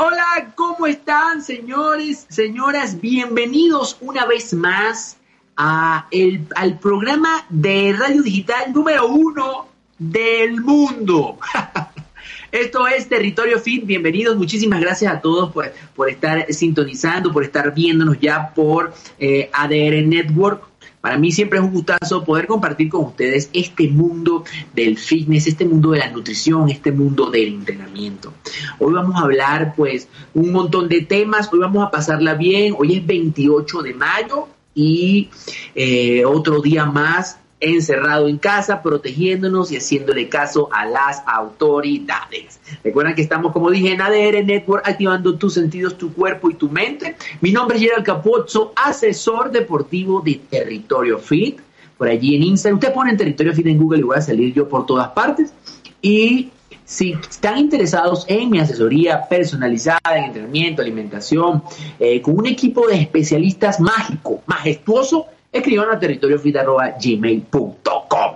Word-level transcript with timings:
Hola, 0.00 0.52
¿cómo 0.54 0.86
están, 0.86 1.42
señores, 1.42 2.24
señoras? 2.28 3.00
Bienvenidos 3.00 3.96
una 4.00 4.26
vez 4.26 4.54
más 4.54 5.16
al 5.56 6.78
programa 6.80 7.44
de 7.48 7.92
radio 7.98 8.22
digital 8.22 8.72
número 8.72 9.08
uno 9.08 9.66
del 9.98 10.60
mundo. 10.60 11.40
Esto 12.52 12.86
es 12.86 13.08
Territorio 13.08 13.58
Fit. 13.58 13.84
Bienvenidos. 13.86 14.36
Muchísimas 14.36 14.80
gracias 14.80 15.12
a 15.12 15.20
todos 15.20 15.50
por, 15.50 15.72
por 15.96 16.08
estar 16.08 16.46
sintonizando, 16.52 17.32
por 17.32 17.42
estar 17.42 17.74
viéndonos 17.74 18.20
ya 18.20 18.54
por 18.54 18.94
eh, 19.18 19.50
ADR 19.52 20.06
Network. 20.06 20.67
Para 21.00 21.16
mí 21.16 21.30
siempre 21.30 21.58
es 21.58 21.64
un 21.64 21.72
gustazo 21.72 22.24
poder 22.24 22.46
compartir 22.46 22.88
con 22.88 23.06
ustedes 23.06 23.50
este 23.52 23.88
mundo 23.88 24.44
del 24.74 24.98
fitness, 24.98 25.46
este 25.46 25.64
mundo 25.64 25.92
de 25.92 25.98
la 26.00 26.10
nutrición, 26.10 26.68
este 26.68 26.90
mundo 26.90 27.30
del 27.30 27.48
entrenamiento. 27.54 28.32
Hoy 28.78 28.92
vamos 28.94 29.16
a 29.16 29.20
hablar 29.20 29.74
pues 29.76 30.08
un 30.34 30.52
montón 30.52 30.88
de 30.88 31.02
temas, 31.02 31.52
hoy 31.52 31.60
vamos 31.60 31.86
a 31.86 31.90
pasarla 31.90 32.34
bien, 32.34 32.74
hoy 32.76 32.96
es 32.96 33.06
28 33.06 33.82
de 33.82 33.94
mayo 33.94 34.48
y 34.74 35.28
eh, 35.74 36.24
otro 36.24 36.60
día 36.60 36.84
más 36.84 37.38
encerrado 37.60 38.28
en 38.28 38.38
casa, 38.38 38.82
protegiéndonos 38.82 39.72
y 39.72 39.76
haciéndole 39.76 40.28
caso 40.28 40.68
a 40.72 40.86
las 40.86 41.22
autoridades. 41.26 42.60
Recuerden 42.84 43.14
que 43.14 43.22
estamos, 43.22 43.52
como 43.52 43.70
dije, 43.70 43.92
en 43.92 44.00
ADR 44.00 44.44
Network, 44.44 44.86
activando 44.86 45.36
tus 45.36 45.54
sentidos, 45.54 45.98
tu 45.98 46.12
cuerpo 46.12 46.50
y 46.50 46.54
tu 46.54 46.68
mente. 46.68 47.16
Mi 47.40 47.52
nombre 47.52 47.76
es 47.76 47.82
Gerald 47.82 48.04
Capozzo, 48.04 48.72
asesor 48.76 49.50
deportivo 49.50 50.20
de 50.20 50.40
Territorio 50.48 51.18
Fit. 51.18 51.60
Por 51.96 52.08
allí 52.08 52.36
en 52.36 52.44
Instagram, 52.44 52.78
usted 52.78 52.92
pone 52.92 53.10
en 53.10 53.16
Territorio 53.16 53.52
Fit 53.52 53.66
en 53.66 53.78
Google 53.78 54.00
y 54.00 54.02
voy 54.02 54.16
a 54.16 54.20
salir 54.20 54.54
yo 54.54 54.68
por 54.68 54.86
todas 54.86 55.08
partes. 55.08 55.52
Y 56.00 56.50
si 56.84 57.12
están 57.12 57.58
interesados 57.58 58.24
en 58.28 58.48
mi 58.50 58.60
asesoría 58.60 59.28
personalizada 59.28 60.16
en 60.16 60.24
entrenamiento, 60.24 60.80
alimentación, 60.80 61.62
eh, 61.98 62.22
con 62.22 62.38
un 62.38 62.46
equipo 62.46 62.86
de 62.86 62.96
especialistas 63.00 63.80
mágico, 63.80 64.42
majestuoso, 64.46 65.26
escriban 65.52 65.90
a 65.90 65.98
territoriofit.gmail.com. 65.98 68.34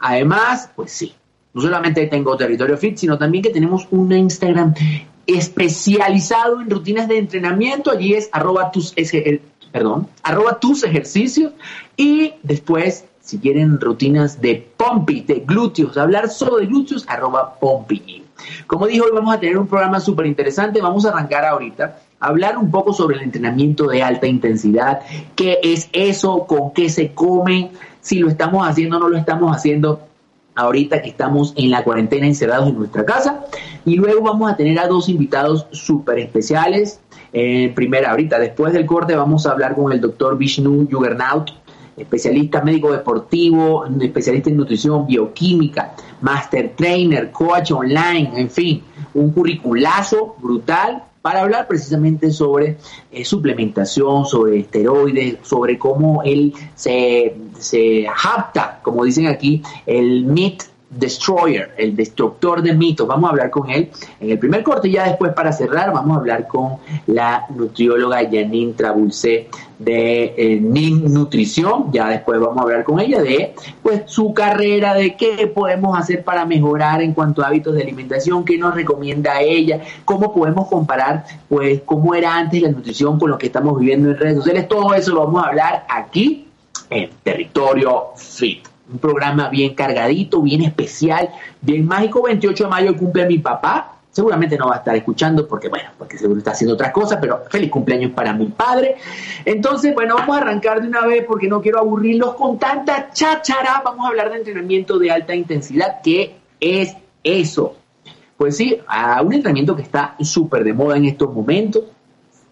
Además, 0.00 0.70
pues 0.74 0.92
sí, 0.92 1.14
no 1.54 1.62
solamente 1.62 2.06
tengo 2.06 2.36
Territorio 2.36 2.76
Fit, 2.76 2.98
sino 2.98 3.16
también 3.18 3.42
que 3.42 3.50
tenemos 3.50 3.88
un 3.90 4.12
Instagram 4.12 4.74
especializado 5.26 6.60
en 6.60 6.70
rutinas 6.70 7.08
de 7.08 7.18
entrenamiento. 7.18 7.90
Allí 7.90 8.14
es 8.14 8.28
arroba 8.32 8.70
tus, 8.70 8.94
perdón, 9.72 10.08
arroba 10.22 10.60
tus 10.60 10.84
ejercicios. 10.84 11.52
Y 11.96 12.34
después, 12.42 13.06
si 13.20 13.38
quieren 13.38 13.80
rutinas 13.80 14.40
de 14.40 14.70
pompi, 14.76 15.22
de 15.22 15.44
glúteos, 15.46 15.96
hablar 15.96 16.28
solo 16.28 16.56
de 16.56 16.66
glúteos, 16.66 17.04
arroba 17.08 17.58
pompi. 17.58 18.22
Como 18.66 18.86
dijo, 18.86 19.06
hoy 19.06 19.12
vamos 19.14 19.34
a 19.34 19.40
tener 19.40 19.56
un 19.56 19.66
programa 19.66 19.98
súper 19.98 20.26
interesante. 20.26 20.80
Vamos 20.80 21.06
a 21.06 21.08
arrancar 21.08 21.46
ahorita 21.46 22.00
hablar 22.20 22.58
un 22.58 22.70
poco 22.70 22.92
sobre 22.92 23.16
el 23.16 23.22
entrenamiento 23.22 23.86
de 23.86 24.02
alta 24.02 24.26
intensidad, 24.26 25.00
qué 25.34 25.58
es 25.62 25.88
eso, 25.92 26.46
con 26.46 26.72
qué 26.72 26.88
se 26.88 27.12
come, 27.12 27.70
si 28.00 28.18
lo 28.18 28.28
estamos 28.28 28.66
haciendo 28.66 28.96
o 28.96 29.00
no 29.00 29.08
lo 29.08 29.18
estamos 29.18 29.54
haciendo 29.54 30.00
ahorita 30.54 31.02
que 31.02 31.10
estamos 31.10 31.52
en 31.56 31.70
la 31.70 31.84
cuarentena 31.84 32.26
encerrados 32.26 32.68
en 32.68 32.76
nuestra 32.76 33.04
casa. 33.04 33.44
Y 33.84 33.96
luego 33.96 34.22
vamos 34.22 34.50
a 34.50 34.56
tener 34.56 34.78
a 34.78 34.88
dos 34.88 35.08
invitados 35.08 35.66
súper 35.70 36.18
especiales. 36.18 37.00
Eh, 37.32 37.72
primera, 37.74 38.10
ahorita, 38.10 38.38
después 38.38 38.72
del 38.72 38.86
corte, 38.86 39.14
vamos 39.14 39.46
a 39.46 39.52
hablar 39.52 39.74
con 39.74 39.92
el 39.92 40.00
doctor 40.00 40.38
Vishnu 40.38 40.88
Juggernaut, 40.90 41.50
especialista 41.96 42.62
médico 42.62 42.90
deportivo, 42.90 43.84
especialista 44.00 44.50
en 44.50 44.56
nutrición, 44.56 45.06
bioquímica, 45.06 45.94
master 46.22 46.72
trainer, 46.74 47.30
coach 47.30 47.72
online, 47.72 48.32
en 48.34 48.50
fin, 48.50 48.82
un 49.14 49.30
curriculazo 49.32 50.36
brutal 50.38 51.02
para 51.26 51.40
hablar 51.40 51.66
precisamente 51.66 52.30
sobre 52.30 52.76
eh, 53.10 53.24
suplementación, 53.24 54.26
sobre 54.26 54.60
esteroides, 54.60 55.38
sobre 55.42 55.76
cómo 55.76 56.22
él 56.22 56.54
se, 56.76 57.34
se 57.58 58.06
como 58.80 59.02
dicen 59.02 59.26
aquí, 59.26 59.60
el 59.86 60.24
MIT 60.24 60.62
Destroyer, 60.88 61.72
el 61.78 61.96
destructor 61.96 62.62
de 62.62 62.74
mitos. 62.74 63.08
Vamos 63.08 63.26
a 63.26 63.30
hablar 63.32 63.50
con 63.50 63.68
él 63.68 63.90
en 64.20 64.30
el 64.30 64.38
primer 64.38 64.62
corte 64.62 64.86
y 64.86 64.92
ya 64.92 65.08
después 65.08 65.32
para 65.32 65.50
cerrar 65.50 65.92
vamos 65.92 66.16
a 66.16 66.20
hablar 66.20 66.46
con 66.46 66.76
la 67.08 67.44
nutrióloga 67.52 68.18
Janine 68.18 68.74
Trabulce 68.74 69.48
de 69.78 70.34
eh, 70.36 70.60
Nutrición. 70.60 71.92
Ya 71.92 72.08
después 72.08 72.40
vamos 72.40 72.58
a 72.58 72.62
hablar 72.62 72.84
con 72.84 73.00
ella 73.00 73.22
de 73.22 73.54
pues 73.82 74.02
su 74.06 74.32
carrera, 74.32 74.94
de 74.94 75.16
qué 75.16 75.46
podemos 75.46 75.98
hacer 75.98 76.24
para 76.24 76.44
mejorar 76.44 77.02
en 77.02 77.12
cuanto 77.12 77.42
a 77.42 77.48
hábitos 77.48 77.74
de 77.74 77.82
alimentación, 77.82 78.44
qué 78.44 78.58
nos 78.58 78.74
recomienda 78.74 79.40
ella, 79.40 79.80
cómo 80.04 80.32
podemos 80.32 80.68
comparar 80.68 81.24
pues 81.48 81.82
cómo 81.84 82.14
era 82.14 82.36
antes 82.36 82.62
la 82.62 82.70
nutrición 82.70 83.18
con 83.18 83.30
lo 83.30 83.38
que 83.38 83.46
estamos 83.46 83.78
viviendo 83.78 84.10
en 84.10 84.16
redes 84.16 84.36
sociales. 84.36 84.68
Todo 84.68 84.94
eso 84.94 85.12
lo 85.14 85.26
vamos 85.26 85.44
a 85.44 85.48
hablar 85.48 85.86
aquí 85.88 86.48
en 86.90 87.10
Territorio 87.22 88.12
Fit 88.16 88.68
un 88.90 88.98
programa 88.98 89.48
bien 89.48 89.74
cargadito, 89.74 90.40
bien 90.42 90.62
especial, 90.62 91.30
bien 91.60 91.86
mágico. 91.86 92.22
28 92.22 92.64
de 92.64 92.70
mayo 92.70 92.96
cumple 92.96 93.26
mi 93.26 93.38
papá. 93.38 93.95
Seguramente 94.16 94.56
no 94.56 94.68
va 94.68 94.76
a 94.76 94.78
estar 94.78 94.96
escuchando 94.96 95.46
porque, 95.46 95.68
bueno, 95.68 95.90
porque 95.98 96.16
seguro 96.16 96.38
está 96.38 96.52
haciendo 96.52 96.72
otras 96.72 96.90
cosas, 96.90 97.18
pero 97.20 97.42
feliz 97.50 97.70
cumpleaños 97.70 98.12
para 98.12 98.32
mi 98.32 98.46
padre. 98.46 98.96
Entonces, 99.44 99.92
bueno, 99.92 100.14
vamos 100.14 100.38
a 100.38 100.40
arrancar 100.40 100.80
de 100.80 100.88
una 100.88 101.04
vez 101.04 101.26
porque 101.26 101.48
no 101.48 101.60
quiero 101.60 101.80
aburrirlos 101.80 102.34
con 102.34 102.58
tanta 102.58 103.10
cháchara. 103.12 103.82
Vamos 103.84 104.06
a 104.06 104.08
hablar 104.08 104.30
de 104.30 104.38
entrenamiento 104.38 104.98
de 104.98 105.10
alta 105.10 105.34
intensidad. 105.34 105.98
¿Qué 106.02 106.34
es 106.58 106.96
eso? 107.22 107.76
Pues 108.38 108.56
sí, 108.56 108.78
a 108.86 109.20
un 109.20 109.34
entrenamiento 109.34 109.76
que 109.76 109.82
está 109.82 110.14
súper 110.20 110.64
de 110.64 110.72
moda 110.72 110.96
en 110.96 111.04
estos 111.04 111.30
momentos. 111.34 111.84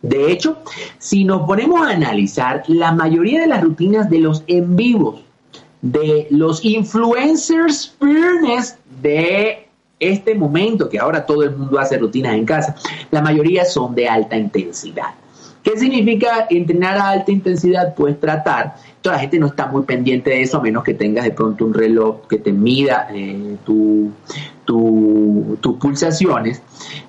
De 0.02 0.31
hecho, 0.31 0.58
si 0.98 1.25
nos 1.25 1.46
ponemos 1.46 1.81
a 1.81 1.92
analizar 1.92 2.64
la 2.69 2.92
mayoría 2.92 3.41
de 3.41 3.46
las 3.46 3.62
rutinas 3.62 4.10
de 4.10 4.19
los 4.19 4.44
en 4.48 4.76
vivos 4.76 5.22
de 5.81 6.26
los 6.28 6.62
influencers 6.62 7.96
fitness 7.98 8.78
de 9.02 9.63
este 9.99 10.34
momento, 10.34 10.88
que 10.88 10.99
ahora 10.99 11.25
todo 11.25 11.43
el 11.43 11.56
mundo 11.56 11.78
hace 11.78 11.99
rutinas 11.99 12.34
en 12.34 12.44
casa, 12.44 12.77
la 13.10 13.22
mayoría 13.22 13.65
son 13.65 13.94
de 13.94 14.09
alta 14.09 14.37
intensidad. 14.37 15.15
¿Qué 15.65 15.78
significa 15.78 16.47
entrenar 16.50 16.99
a 16.99 17.09
alta 17.09 17.32
intensidad? 17.32 17.94
Pues 17.94 18.21
tratar, 18.21 18.75
toda 19.00 19.16
la 19.16 19.21
gente 19.22 19.38
no 19.38 19.47
está 19.47 19.66
muy 19.66 19.84
pendiente 19.84 20.28
de 20.28 20.43
eso, 20.43 20.59
a 20.59 20.60
menos 20.60 20.84
que 20.84 20.93
tengas 20.93 21.25
de 21.25 21.31
pronto 21.31 21.65
un 21.65 21.72
reloj 21.72 22.27
que 22.28 22.37
te 22.37 22.53
mida 22.53 23.09
eh, 23.15 23.56
tus 23.65 24.12
pulsaciones. 25.81 26.61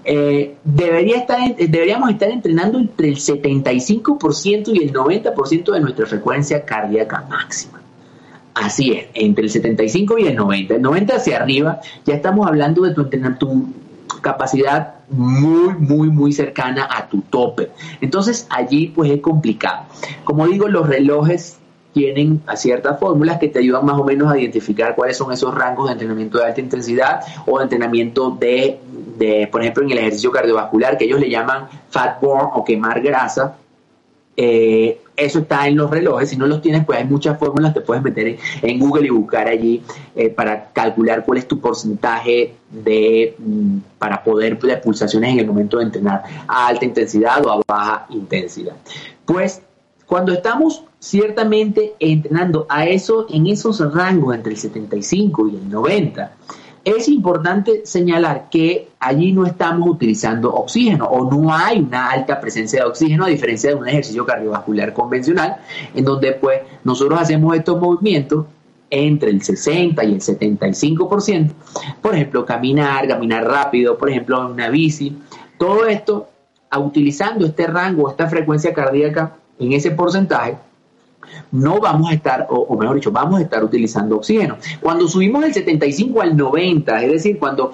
Eh, 0.05 0.55
debería 0.63 1.17
estar, 1.17 1.37
deberíamos 1.57 2.09
estar 2.11 2.29
entrenando 2.29 2.79
entre 2.79 3.09
el 3.09 3.17
75% 3.17 4.69
y 4.73 4.83
el 4.83 4.93
90% 4.93 5.73
de 5.73 5.79
nuestra 5.81 6.05
frecuencia 6.05 6.63
cardíaca 6.63 7.25
máxima. 7.29 7.84
Así 8.55 8.93
es, 8.93 9.07
entre 9.13 9.43
el 9.43 9.49
75 9.49 10.17
y 10.17 10.27
el 10.27 10.35
90. 10.35 10.75
El 10.75 10.81
90 10.81 11.15
hacia 11.17 11.37
arriba, 11.37 11.81
ya 12.05 12.15
estamos 12.15 12.47
hablando 12.47 12.83
de 12.83 12.93
tu, 12.93 13.03
tu 13.37 13.73
capacidad 14.21 14.95
muy, 15.09 15.75
muy, 15.77 16.09
muy 16.09 16.31
cercana 16.31 16.87
a 16.89 17.07
tu 17.07 17.21
tope. 17.21 17.69
Entonces 17.99 18.47
allí 18.49 18.87
pues 18.87 19.11
es 19.11 19.19
complicado. 19.19 19.83
Como 20.23 20.47
digo, 20.47 20.69
los 20.69 20.87
relojes 20.87 21.57
tienen 21.93 22.41
ciertas 22.55 22.99
fórmulas 22.99 23.39
que 23.39 23.47
te 23.49 23.59
ayudan 23.59 23.85
más 23.85 23.99
o 23.99 24.03
menos 24.03 24.31
a 24.31 24.37
identificar 24.37 24.95
cuáles 24.95 25.17
son 25.17 25.31
esos 25.31 25.53
rangos 25.53 25.87
de 25.87 25.93
entrenamiento 25.93 26.37
de 26.37 26.45
alta 26.45 26.61
intensidad 26.61 27.21
o 27.45 27.57
de 27.57 27.63
entrenamiento 27.63 28.31
de, 28.31 28.79
de 29.17 29.47
por 29.51 29.61
ejemplo, 29.61 29.83
en 29.83 29.91
el 29.91 29.97
ejercicio 29.99 30.31
cardiovascular, 30.31 30.97
que 30.97 31.05
ellos 31.05 31.19
le 31.19 31.29
llaman 31.29 31.67
fat 31.89 32.19
burn 32.19 32.49
o 32.53 32.65
quemar 32.65 33.01
grasa, 33.01 33.57
eh, 34.37 35.01
eso 35.15 35.39
está 35.39 35.67
en 35.67 35.77
los 35.77 35.89
relojes. 35.89 36.29
Si 36.29 36.37
no 36.37 36.45
los 36.45 36.61
tienes, 36.61 36.85
pues 36.85 36.99
hay 36.99 37.05
muchas 37.05 37.39
fórmulas. 37.39 37.73
Te 37.73 37.81
puedes 37.81 38.03
meter 38.03 38.37
en, 38.61 38.79
Google 38.79 39.07
y 39.07 39.09
buscar 39.09 39.47
allí 39.47 39.81
eh, 40.15 40.29
para 40.29 40.71
calcular 40.73 41.23
cuál 41.25 41.37
es 41.37 41.47
tu 41.47 41.59
porcentaje 41.59 42.55
de 42.69 43.35
mm, 43.37 43.77
para 43.97 44.23
poder 44.23 44.59
de 44.59 44.77
pulsaciones 44.77 45.31
en 45.31 45.39
el 45.39 45.47
momento 45.47 45.77
de 45.77 45.85
entrenar 45.85 46.23
a 46.47 46.67
alta 46.67 46.85
intensidad 46.85 47.45
o 47.45 47.51
a 47.51 47.61
baja 47.65 48.07
intensidad. 48.09 48.75
Pues 49.25 49.61
cuando 50.05 50.33
estamos 50.33 50.83
ciertamente 50.99 51.93
entrenando 51.99 52.65
a 52.69 52.85
eso 52.85 53.25
en 53.29 53.47
esos 53.47 53.79
rangos 53.93 54.35
entre 54.35 54.51
el 54.51 54.57
75 54.57 55.47
y 55.47 55.55
el 55.55 55.69
90, 55.69 56.31
es 56.85 57.09
importante 57.09 57.81
señalar 57.83 58.47
que 58.49 58.89
allí 58.99 59.33
no 59.33 59.45
estamos 59.45 59.89
utilizando 59.89 60.53
oxígeno 60.53 61.05
o 61.05 61.29
no 61.29 61.53
hay 61.53 61.79
una 61.79 62.11
alta 62.11 62.39
presencia 62.39 62.83
de 62.83 62.89
oxígeno 62.89 63.25
a 63.25 63.29
diferencia 63.29 63.71
de 63.71 63.75
un 63.75 63.87
ejercicio 63.87 64.23
cardiovascular 64.23 64.93
convencional 64.93 65.57
en 65.95 66.05
donde 66.05 66.33
pues 66.33 66.61
nosotros 66.83 67.19
hacemos 67.19 67.55
estos 67.55 67.81
movimientos 67.81 68.45
entre 68.91 69.31
el 69.31 69.41
60 69.41 70.03
y 70.03 70.13
el 70.13 70.21
75%, 70.21 71.51
por 72.01 72.13
ejemplo, 72.13 72.45
caminar, 72.45 73.07
caminar 73.07 73.43
rápido, 73.43 73.97
por 73.97 74.11
ejemplo, 74.11 74.45
en 74.45 74.51
una 74.51 74.69
bici, 74.69 75.17
todo 75.57 75.87
esto 75.87 76.29
utilizando 76.77 77.45
este 77.45 77.67
rango, 77.67 78.09
esta 78.09 78.27
frecuencia 78.27 78.73
cardíaca 78.73 79.35
en 79.59 79.73
ese 79.73 79.91
porcentaje, 79.91 80.57
no 81.51 81.79
vamos 81.79 82.11
a 82.11 82.13
estar, 82.13 82.47
o, 82.49 82.75
mejor 82.77 82.95
dicho, 82.95 83.11
vamos 83.11 83.39
a 83.39 83.43
estar 83.43 83.63
utilizando 83.63 84.17
oxígeno. 84.17 84.57
Cuando 84.81 85.07
subimos 85.07 85.41
del 85.41 85.53
75 85.53 86.21
al 86.21 86.35
90, 86.35 87.03
es 87.03 87.11
decir, 87.11 87.39
cuando 87.39 87.71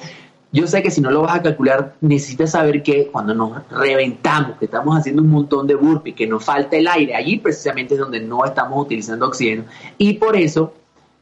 yo 0.53 0.67
sé 0.67 0.83
que 0.83 0.91
si 0.91 0.99
no 0.99 1.11
lo 1.11 1.21
vas 1.21 1.37
a 1.37 1.41
calcular, 1.41 1.95
necesitas 2.01 2.51
saber 2.51 2.83
que 2.83 3.07
cuando 3.07 3.33
nos 3.33 3.69
reventamos, 3.69 4.57
que 4.57 4.65
estamos 4.65 4.97
haciendo 4.97 5.21
un 5.21 5.29
montón 5.29 5.65
de 5.65 5.75
burpees, 5.75 6.15
que 6.15 6.27
nos 6.27 6.43
falta 6.43 6.75
el 6.75 6.87
aire, 6.87 7.15
allí 7.15 7.37
precisamente 7.37 7.93
es 7.93 7.99
donde 7.99 8.19
no 8.19 8.43
estamos 8.43 8.83
utilizando 8.83 9.27
oxígeno 9.27 9.63
y 9.97 10.13
por 10.13 10.35
eso 10.35 10.73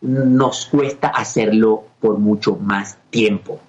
nos 0.02 0.66
cuesta 0.66 1.10
hacerlo 1.10 1.84
por 2.00 2.18
mucho 2.18 2.56
más 2.56 2.98
tiempo. 3.12 3.60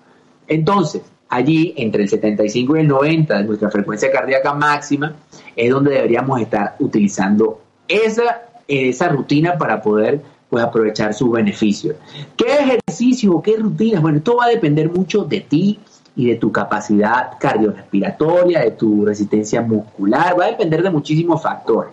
Entonces, 0.46 1.02
allí 1.28 1.74
entre 1.76 2.04
el 2.04 2.08
75 2.08 2.76
y 2.76 2.80
el 2.80 2.88
90 2.88 3.38
de 3.38 3.44
nuestra 3.44 3.70
frecuencia 3.70 4.10
cardíaca 4.10 4.54
máxima 4.54 5.14
es 5.54 5.70
donde 5.70 5.92
deberíamos 5.92 6.40
estar 6.40 6.76
utilizando 6.78 7.60
esa, 7.86 8.42
esa 8.70 9.08
rutina 9.08 9.58
para 9.58 9.82
poder 9.82 10.22
pues 10.48 10.64
aprovechar 10.64 11.14
sus 11.14 11.30
beneficios. 11.30 11.96
¿Qué 12.36 12.46
ejercicio 12.46 13.40
qué 13.42 13.56
rutinas? 13.56 14.02
Bueno, 14.02 14.18
esto 14.18 14.36
va 14.36 14.46
a 14.46 14.48
depender 14.48 14.90
mucho 14.90 15.24
de 15.24 15.40
ti 15.40 15.78
y 16.16 16.26
de 16.26 16.36
tu 16.36 16.50
capacidad 16.50 17.38
cardiorrespiratoria, 17.38 18.60
de 18.60 18.72
tu 18.72 19.04
resistencia 19.04 19.62
muscular, 19.62 20.38
va 20.38 20.46
a 20.46 20.48
depender 20.48 20.82
de 20.82 20.90
muchísimos 20.90 21.42
factores. 21.42 21.92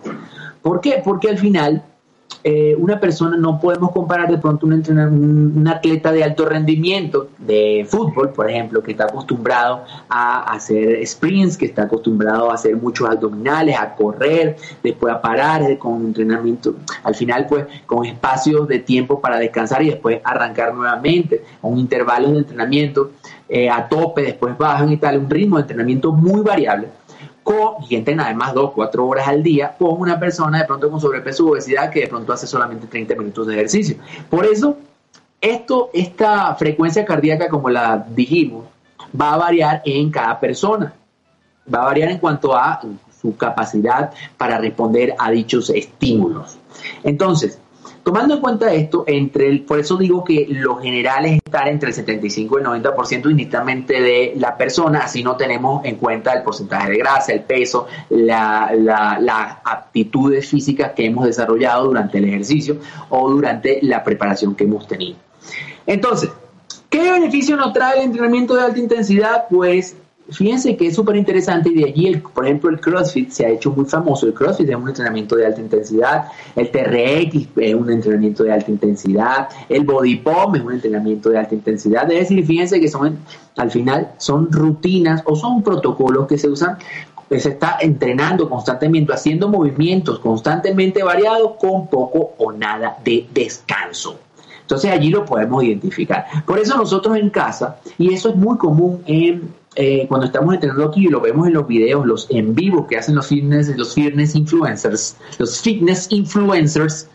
¿Por 0.60 0.80
qué? 0.80 1.00
Porque 1.04 1.28
al 1.28 1.38
final 1.38 1.82
eh, 2.44 2.76
una 2.78 3.00
persona 3.00 3.36
no 3.36 3.58
podemos 3.60 3.90
comparar 3.90 4.30
de 4.30 4.38
pronto 4.38 4.66
un, 4.66 4.72
un, 4.72 5.68
atleta 5.68 6.12
de 6.12 6.22
alto 6.22 6.44
rendimiento 6.44 7.30
de 7.38 7.84
fútbol, 7.88 8.30
por 8.30 8.48
ejemplo, 8.48 8.82
que 8.82 8.92
está 8.92 9.04
acostumbrado 9.04 9.82
a 10.08 10.52
hacer 10.52 11.04
sprints, 11.06 11.56
que 11.56 11.66
está 11.66 11.82
acostumbrado 11.82 12.50
a 12.50 12.54
hacer 12.54 12.76
muchos 12.76 13.08
abdominales, 13.08 13.76
a 13.78 13.94
correr, 13.94 14.56
después 14.82 15.12
a 15.12 15.20
parar 15.20 15.78
con 15.78 16.06
entrenamiento, 16.06 16.76
al 17.02 17.14
final 17.14 17.46
pues 17.48 17.66
con 17.86 18.06
espacios 18.06 18.68
de 18.68 18.78
tiempo 18.78 19.20
para 19.20 19.38
descansar 19.38 19.82
y 19.82 19.90
después 19.90 20.20
arrancar 20.22 20.74
nuevamente, 20.74 21.42
con 21.60 21.76
intervalos 21.76 22.32
de 22.32 22.38
entrenamiento 22.38 23.10
eh, 23.48 23.68
a 23.68 23.88
tope, 23.88 24.22
después 24.22 24.56
bajan 24.56 24.92
y 24.92 24.96
tal, 24.96 25.18
un 25.18 25.28
ritmo 25.28 25.56
de 25.56 25.62
entrenamiento 25.62 26.12
muy 26.12 26.42
variable 26.42 26.88
con, 27.48 27.82
y 27.88 27.96
entrena 27.96 28.26
además 28.26 28.52
dos, 28.52 28.72
cuatro 28.72 29.06
horas 29.06 29.26
al 29.26 29.42
día, 29.42 29.74
con 29.78 29.98
una 29.98 30.20
persona 30.20 30.58
de 30.58 30.64
pronto 30.66 30.90
con 30.90 31.00
sobrepeso 31.00 31.46
o 31.46 31.52
obesidad 31.52 31.90
que 31.90 32.00
de 32.00 32.06
pronto 32.06 32.30
hace 32.30 32.46
solamente 32.46 32.86
30 32.86 33.14
minutos 33.14 33.46
de 33.46 33.54
ejercicio. 33.54 33.96
Por 34.28 34.44
eso, 34.44 34.76
esto, 35.40 35.88
esta 35.94 36.54
frecuencia 36.56 37.06
cardíaca, 37.06 37.48
como 37.48 37.70
la 37.70 38.04
dijimos, 38.10 38.66
va 39.18 39.32
a 39.32 39.38
variar 39.38 39.80
en 39.86 40.10
cada 40.10 40.38
persona. 40.38 40.92
Va 41.72 41.80
a 41.80 41.84
variar 41.86 42.10
en 42.10 42.18
cuanto 42.18 42.54
a 42.54 42.82
su 43.18 43.34
capacidad 43.34 44.12
para 44.36 44.58
responder 44.58 45.14
a 45.18 45.30
dichos 45.30 45.70
estímulos. 45.70 46.58
Entonces, 47.02 47.58
Tomando 48.08 48.36
en 48.36 48.40
cuenta 48.40 48.72
esto, 48.72 49.04
entre 49.06 49.58
por 49.58 49.78
eso 49.78 49.98
digo 49.98 50.24
que 50.24 50.46
lo 50.48 50.76
general 50.76 51.26
es 51.26 51.42
estar 51.44 51.68
entre 51.68 51.90
el 51.90 51.94
75 51.94 52.58
y 52.58 52.62
el 52.62 52.66
90% 52.66 53.30
indistintamente 53.30 54.00
de 54.00 54.32
la 54.36 54.56
persona, 54.56 55.00
así 55.00 55.22
no 55.22 55.36
tenemos 55.36 55.84
en 55.84 55.96
cuenta 55.96 56.32
el 56.32 56.42
porcentaje 56.42 56.92
de 56.92 56.96
grasa, 56.96 57.32
el 57.34 57.42
peso, 57.42 57.86
las 58.08 58.74
la, 58.78 59.60
aptitudes 59.62 60.48
físicas 60.48 60.92
que 60.92 61.04
hemos 61.04 61.26
desarrollado 61.26 61.84
durante 61.84 62.16
el 62.16 62.24
ejercicio 62.24 62.78
o 63.10 63.28
durante 63.28 63.80
la 63.82 64.02
preparación 64.02 64.54
que 64.54 64.64
hemos 64.64 64.88
tenido. 64.88 65.18
Entonces, 65.86 66.30
¿qué 66.88 67.12
beneficio 67.12 67.58
nos 67.58 67.74
trae 67.74 67.98
el 67.98 68.04
entrenamiento 68.06 68.54
de 68.54 68.62
alta 68.62 68.78
intensidad? 68.78 69.48
Pues 69.50 69.98
Fíjense 70.30 70.76
que 70.76 70.88
es 70.88 70.94
súper 70.94 71.16
interesante 71.16 71.70
y 71.70 71.74
de 71.74 71.84
allí, 71.86 72.06
el, 72.06 72.20
por 72.20 72.44
ejemplo, 72.44 72.68
el 72.68 72.80
CrossFit 72.80 73.30
se 73.30 73.46
ha 73.46 73.48
hecho 73.48 73.70
muy 73.70 73.86
famoso. 73.86 74.26
El 74.26 74.34
CrossFit 74.34 74.68
es 74.68 74.76
un 74.76 74.88
entrenamiento 74.88 75.36
de 75.36 75.46
alta 75.46 75.60
intensidad, 75.60 76.26
el 76.54 76.70
TRX 76.70 77.48
es 77.56 77.74
un 77.74 77.90
entrenamiento 77.90 78.44
de 78.44 78.52
alta 78.52 78.70
intensidad, 78.70 79.48
el 79.68 79.84
Body 79.84 80.16
Pump 80.16 80.56
es 80.56 80.62
un 80.62 80.74
entrenamiento 80.74 81.30
de 81.30 81.38
alta 81.38 81.54
intensidad. 81.54 82.10
Es 82.12 82.28
decir, 82.28 82.44
fíjense 82.44 82.78
que 82.78 82.88
son, 82.88 83.18
al 83.56 83.70
final, 83.70 84.12
son 84.18 84.52
rutinas 84.52 85.22
o 85.24 85.34
son 85.34 85.62
protocolos 85.62 86.26
que 86.26 86.36
se 86.36 86.48
usan 86.48 86.76
se 87.30 87.50
está 87.50 87.76
entrenando 87.80 88.48
constantemente, 88.48 89.12
haciendo 89.12 89.48
movimientos 89.48 90.18
constantemente 90.18 91.02
variados 91.02 91.56
con 91.60 91.86
poco 91.88 92.32
o 92.38 92.52
nada 92.52 92.96
de 93.04 93.26
descanso. 93.34 94.18
Entonces 94.62 94.90
allí 94.90 95.10
lo 95.10 95.24
podemos 95.24 95.62
identificar. 95.62 96.26
Por 96.46 96.58
eso 96.58 96.76
nosotros 96.76 97.16
en 97.16 97.30
casa, 97.30 97.80
y 97.98 98.14
eso 98.14 98.30
es 98.30 98.36
muy 98.36 98.56
común 98.56 99.02
en 99.06 99.57
eh, 99.74 100.06
cuando 100.08 100.26
estamos 100.26 100.54
entrenando 100.54 100.84
aquí 100.84 101.06
y 101.06 101.08
lo 101.08 101.20
vemos 101.20 101.46
en 101.46 101.54
los 101.54 101.66
videos, 101.66 102.06
los 102.06 102.26
en 102.30 102.54
vivo 102.54 102.86
que 102.86 102.96
hacen 102.96 103.14
los 103.14 103.26
fitness, 103.26 103.76
los 103.76 103.94
fitness 103.94 104.34
influencers, 104.34 105.16
los 105.38 105.60
fitness 105.60 106.08
influencers, 106.10 107.08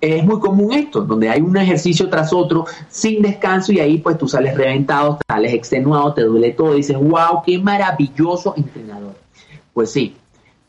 es 0.00 0.24
muy 0.24 0.40
común 0.40 0.72
esto, 0.72 1.02
donde 1.02 1.28
hay 1.28 1.40
un 1.40 1.56
ejercicio 1.56 2.08
tras 2.10 2.32
otro 2.32 2.66
sin 2.88 3.22
descanso 3.22 3.72
y 3.72 3.78
ahí 3.78 3.98
pues 3.98 4.18
tú 4.18 4.26
sales 4.26 4.56
reventado, 4.56 5.18
sales 5.28 5.54
extenuado, 5.54 6.12
te 6.12 6.22
duele 6.22 6.50
todo, 6.50 6.74
y 6.74 6.78
dices, 6.78 6.96
wow, 6.98 7.42
qué 7.46 7.58
maravilloso 7.58 8.54
entrenador. 8.56 9.14
Pues 9.72 9.92
sí, 9.92 10.16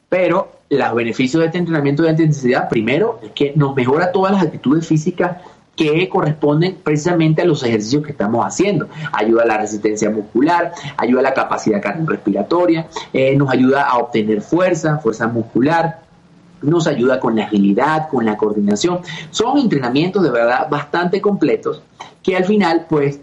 pero 0.07 0.51
los 0.69 0.95
beneficios 0.95 1.41
de 1.41 1.47
este 1.47 1.57
entrenamiento 1.57 2.03
de 2.03 2.09
alta 2.09 2.21
intensidad, 2.21 2.69
primero, 2.69 3.19
es 3.24 3.31
que 3.31 3.53
nos 3.56 3.75
mejora 3.75 4.12
todas 4.12 4.33
las 4.33 4.44
actitudes 4.44 4.88
físicas 4.88 5.38
que 5.75 6.08
corresponden 6.08 6.78
precisamente 6.84 7.42
a 7.42 7.46
los 7.46 7.64
ejercicios 7.64 8.04
que 8.04 8.12
estamos 8.12 8.46
haciendo. 8.46 8.88
Ayuda 9.12 9.44
a 9.44 9.46
la 9.46 9.58
resistencia 9.58 10.10
muscular, 10.10 10.72
ayuda 10.98 11.22
a 11.22 11.24
la 11.24 11.34
capacidad 11.34 11.81
cardiorrespiratoria, 11.81 12.88
eh, 13.12 13.36
nos 13.36 13.50
ayuda 13.50 13.84
a 13.84 13.98
obtener 13.98 14.42
fuerza, 14.42 15.00
fuerza 15.00 15.28
muscular, 15.28 16.02
nos 16.62 16.88
ayuda 16.88 17.20
con 17.20 17.36
la 17.36 17.46
agilidad, 17.46 18.08
con 18.10 18.25
la 18.25 18.38
coordinación. 18.38 19.00
Son 19.31 19.58
entrenamientos 19.58 20.24
de 20.24 20.30
verdad 20.30 20.70
bastante 20.70 21.22
completos 21.22 21.81
que 22.22 22.38
al 22.38 22.46
final, 22.46 22.86
pues, 22.88 23.19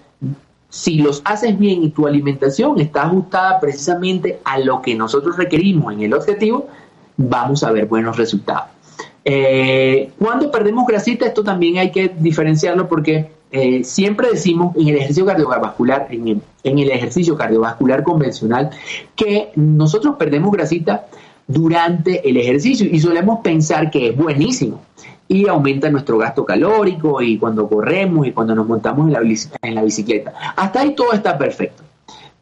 si 0.69 0.99
los 0.99 1.23
haces 1.25 1.59
bien 1.59 1.83
y 1.83 1.91
tu 1.91 2.07
alimentación 2.07 2.81
está 2.81 3.03
ajustada 3.03 3.59
precisamente 3.59 4.41
a 4.45 4.59
lo 4.59 4.83
que 4.83 4.95
nosotros 4.95 5.37
requerimos 5.37 5.93
en 5.93 6.03
el 6.03 6.15
objetivo, 6.15 6.69
vamos 7.17 7.65
a 7.65 7.73
ver 7.73 7.87
buenos 7.87 8.17
resultados. 8.17 8.80
Eh, 9.25 10.11
cuando 10.19 10.51
perdemos 10.51 10.87
grasita, 10.87 11.27
esto 11.27 11.45
también 11.45 11.79
hay 11.79 11.91
que 11.91 12.11
diferenciarlo 12.19 12.89
porque 12.89 13.31
eh, 13.53 13.83
siempre 13.85 14.29
decimos 14.31 14.77
en 14.77 14.89
el 14.89 14.97
ejercicio 14.97 15.27
cardiovascular, 15.27 16.09
en 16.11 16.43
el, 16.79 16.91
ejercicio 16.91 17.37
cardiovascular 17.37 18.03
convencional, 18.03 18.71
que 19.17 19.51
nosotros 19.57 20.17
perdemos 20.17 20.53
grasita 20.53 21.07
durante 21.47 22.29
el 22.29 22.37
ejercicio 22.37 22.87
y 22.91 23.01
solemos 23.01 23.41
pensar 23.41 23.91
que 23.91 24.11
es 24.11 24.17
buenísimo 24.17 24.83
y 25.27 25.49
aumenta 25.49 25.91
nuestro 25.91 26.19
gasto 26.19 26.45
calórico 26.45 27.21
y 27.23 27.39
cuando 27.39 27.69
corremos 27.69 28.27
y 28.27 28.33
cuando 28.33 28.55
nos 28.55 28.67
montamos 28.67 29.07
en 29.09 29.13
la, 29.13 29.21
en 29.63 29.75
la 29.75 29.83
bicicleta. 29.83 30.33
Hasta 30.57 30.81
ahí 30.81 30.95
todo 30.95 31.13
está 31.13 31.37
perfecto. 31.37 31.83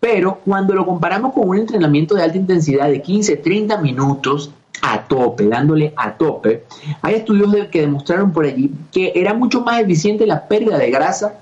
Pero 0.01 0.41
cuando 0.45 0.75
lo 0.75 0.87
comparamos 0.87 1.33
con 1.33 1.49
un 1.49 1.59
entrenamiento 1.59 2.15
de 2.15 2.23
alta 2.23 2.37
intensidad 2.37 2.89
de 2.89 3.03
15, 3.03 3.37
30 3.37 3.79
minutos, 3.79 4.53
a 4.83 5.07
tope, 5.07 5.49
dándole 5.49 5.93
a 5.97 6.17
tope. 6.17 6.65
Hay 7.03 7.15
estudios 7.15 7.67
que 7.69 7.81
demostraron 7.81 8.33
por 8.33 8.45
allí 8.45 8.71
que 8.93 9.13
era 9.15 9.35
mucho 9.35 9.61
más 9.63 9.81
eficiente 9.81 10.27
la 10.27 10.47
pérdida 10.47 10.79
de 10.79 10.91
grasa 10.91 11.41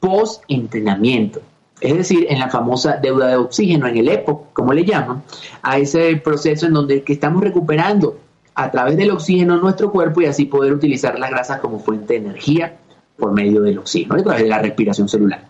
post 0.00 0.42
entrenamiento. 0.48 1.40
Es 1.80 1.96
decir, 1.96 2.26
en 2.28 2.40
la 2.40 2.50
famosa 2.50 2.96
deuda 2.96 3.28
de 3.28 3.36
oxígeno, 3.36 3.86
en 3.86 3.98
el 3.98 4.08
EPOC, 4.08 4.52
como 4.52 4.72
le 4.72 4.84
llaman, 4.84 5.22
a 5.62 5.78
ese 5.78 6.16
proceso 6.16 6.66
en 6.66 6.72
donde 6.72 7.02
que 7.02 7.12
estamos 7.12 7.42
recuperando 7.42 8.18
a 8.54 8.70
través 8.70 8.96
del 8.96 9.12
oxígeno 9.12 9.56
nuestro 9.58 9.92
cuerpo 9.92 10.20
y 10.20 10.26
así 10.26 10.46
poder 10.46 10.72
utilizar 10.72 11.16
las 11.18 11.30
grasas 11.30 11.60
como 11.60 11.78
fuente 11.78 12.14
de 12.14 12.20
energía 12.26 12.76
por 13.16 13.32
medio 13.32 13.60
del 13.62 13.78
oxígeno, 13.78 14.16
a 14.16 14.22
través 14.22 14.42
de 14.42 14.48
la 14.48 14.58
respiración 14.58 15.08
celular. 15.08 15.44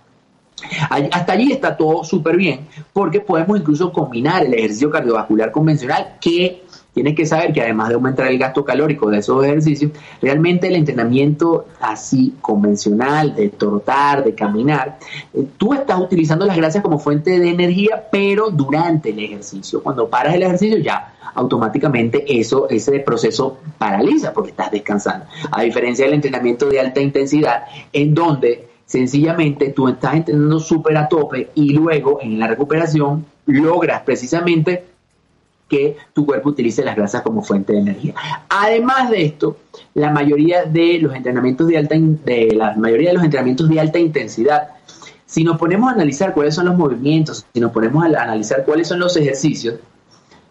Hasta 0.90 1.32
allí 1.32 1.52
está 1.52 1.76
todo 1.76 2.04
súper 2.04 2.36
bien, 2.36 2.66
porque 2.92 3.20
podemos 3.20 3.58
incluso 3.58 3.92
combinar 3.92 4.44
el 4.44 4.54
ejercicio 4.54 4.90
cardiovascular 4.90 5.52
convencional 5.52 6.16
que 6.20 6.64
tienes 6.94 7.14
que 7.14 7.26
saber 7.26 7.52
que 7.52 7.62
además 7.62 7.88
de 7.88 7.94
aumentar 7.94 8.26
el 8.26 8.38
gasto 8.38 8.64
calórico 8.64 9.10
de 9.10 9.18
esos 9.18 9.44
ejercicios, 9.44 9.92
realmente 10.20 10.66
el 10.66 10.76
entrenamiento 10.76 11.66
así 11.80 12.34
convencional, 12.40 13.34
de 13.34 13.50
trotar, 13.50 14.24
de 14.24 14.34
caminar, 14.34 14.98
eh, 15.32 15.46
tú 15.56 15.74
estás 15.74 16.00
utilizando 16.00 16.44
las 16.44 16.56
grasas 16.56 16.82
como 16.82 16.98
fuente 16.98 17.38
de 17.38 17.50
energía, 17.50 18.08
pero 18.10 18.50
durante 18.50 19.10
el 19.10 19.18
ejercicio. 19.20 19.82
Cuando 19.82 20.08
paras 20.08 20.34
el 20.34 20.42
ejercicio 20.42 20.78
ya 20.78 21.14
automáticamente 21.34 22.24
eso, 22.38 22.68
ese 22.68 22.98
proceso 23.00 23.58
paraliza 23.78 24.32
porque 24.32 24.50
estás 24.50 24.70
descansando. 24.70 25.26
A 25.50 25.62
diferencia 25.62 26.04
del 26.04 26.14
entrenamiento 26.14 26.68
de 26.68 26.80
alta 26.80 27.00
intensidad, 27.00 27.64
en 27.92 28.14
donde 28.14 28.68
sencillamente 28.86 29.68
tú 29.70 29.88
estás 29.88 30.14
entrenando 30.14 30.58
súper 30.58 30.96
a 30.96 31.08
tope 31.08 31.50
y 31.54 31.74
luego 31.74 32.18
en 32.22 32.38
la 32.38 32.48
recuperación 32.48 33.26
logras 33.46 34.02
precisamente 34.02 34.84
que 35.68 35.96
tu 36.14 36.24
cuerpo 36.24 36.48
utilice 36.50 36.84
las 36.84 36.96
grasas 36.96 37.22
como 37.22 37.42
fuente 37.42 37.72
de 37.72 37.80
energía. 37.80 38.14
Además 38.48 39.10
de 39.10 39.24
esto, 39.24 39.56
la 39.94 40.10
mayoría 40.10 40.64
de 40.64 40.98
los 40.98 41.14
entrenamientos 41.14 41.68
de 41.68 41.78
alta 41.78 41.94
de 41.98 42.54
la 42.54 42.74
mayoría 42.76 43.10
de 43.10 43.14
los 43.14 43.24
entrenamientos 43.24 43.68
de 43.68 43.80
alta 43.80 43.98
intensidad, 43.98 44.68
si 45.26 45.44
nos 45.44 45.58
ponemos 45.58 45.90
a 45.90 45.92
analizar 45.92 46.32
cuáles 46.32 46.54
son 46.54 46.66
los 46.66 46.76
movimientos, 46.76 47.44
si 47.52 47.60
nos 47.60 47.70
ponemos 47.70 48.02
a 48.02 48.22
analizar 48.22 48.64
cuáles 48.64 48.88
son 48.88 48.98
los 48.98 49.14
ejercicios, 49.16 49.74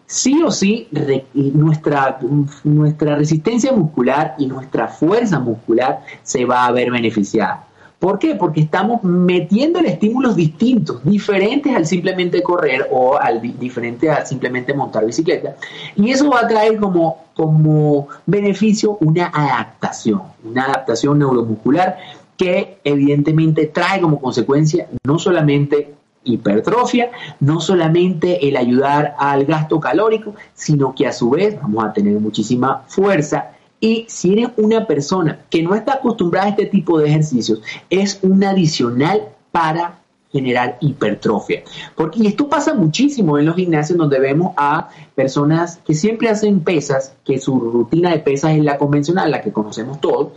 sí 0.06 0.40
o 0.42 0.50
sí 0.50 0.88
nuestra, 1.34 2.18
nuestra 2.64 3.16
resistencia 3.16 3.72
muscular 3.72 4.36
y 4.38 4.46
nuestra 4.46 4.88
fuerza 4.88 5.38
muscular 5.38 6.00
se 6.22 6.44
va 6.44 6.66
a 6.66 6.72
ver 6.72 6.90
beneficiada. 6.90 7.67
¿Por 7.98 8.20
qué? 8.20 8.36
Porque 8.36 8.60
estamos 8.60 9.02
metiendo 9.02 9.80
estímulos 9.80 10.36
distintos, 10.36 11.04
diferentes 11.04 11.74
al 11.74 11.84
simplemente 11.84 12.42
correr 12.42 12.86
o 12.92 13.18
al 13.18 13.40
diferente 13.58 14.08
al 14.08 14.24
simplemente 14.24 14.72
montar 14.72 15.04
bicicleta. 15.04 15.56
Y 15.96 16.10
eso 16.10 16.30
va 16.30 16.40
a 16.40 16.48
traer 16.48 16.78
como, 16.78 17.24
como 17.34 18.06
beneficio 18.24 18.98
una 19.00 19.26
adaptación, 19.26 20.22
una 20.44 20.66
adaptación 20.66 21.18
neuromuscular 21.18 21.98
que 22.36 22.78
evidentemente 22.84 23.66
trae 23.66 24.00
como 24.00 24.20
consecuencia 24.20 24.86
no 25.04 25.18
solamente 25.18 25.92
hipertrofia, 26.22 27.10
no 27.40 27.60
solamente 27.60 28.48
el 28.48 28.56
ayudar 28.56 29.16
al 29.18 29.44
gasto 29.44 29.80
calórico, 29.80 30.34
sino 30.54 30.94
que 30.94 31.08
a 31.08 31.12
su 31.12 31.30
vez 31.30 31.60
vamos 31.60 31.84
a 31.84 31.92
tener 31.92 32.14
muchísima 32.20 32.84
fuerza 32.86 33.52
y 33.80 34.06
si 34.08 34.32
eres 34.32 34.50
una 34.56 34.86
persona 34.86 35.40
que 35.50 35.62
no 35.62 35.74
está 35.74 35.94
acostumbrada 35.94 36.46
a 36.46 36.50
este 36.50 36.66
tipo 36.66 36.98
de 36.98 37.08
ejercicios, 37.08 37.60
es 37.90 38.18
un 38.22 38.42
adicional 38.44 39.28
para 39.52 40.00
generar 40.30 40.76
hipertrofia. 40.80 41.62
Porque 41.94 42.26
esto 42.26 42.48
pasa 42.48 42.74
muchísimo 42.74 43.38
en 43.38 43.46
los 43.46 43.56
gimnasios 43.56 43.98
donde 43.98 44.18
vemos 44.18 44.52
a 44.56 44.88
personas 45.14 45.78
que 45.78 45.94
siempre 45.94 46.28
hacen 46.28 46.60
pesas, 46.60 47.14
que 47.24 47.38
su 47.38 47.58
rutina 47.58 48.10
de 48.10 48.18
pesas 48.18 48.52
es 48.52 48.62
la 48.62 48.76
convencional, 48.78 49.30
la 49.30 49.40
que 49.40 49.52
conocemos 49.52 50.00
todos, 50.00 50.32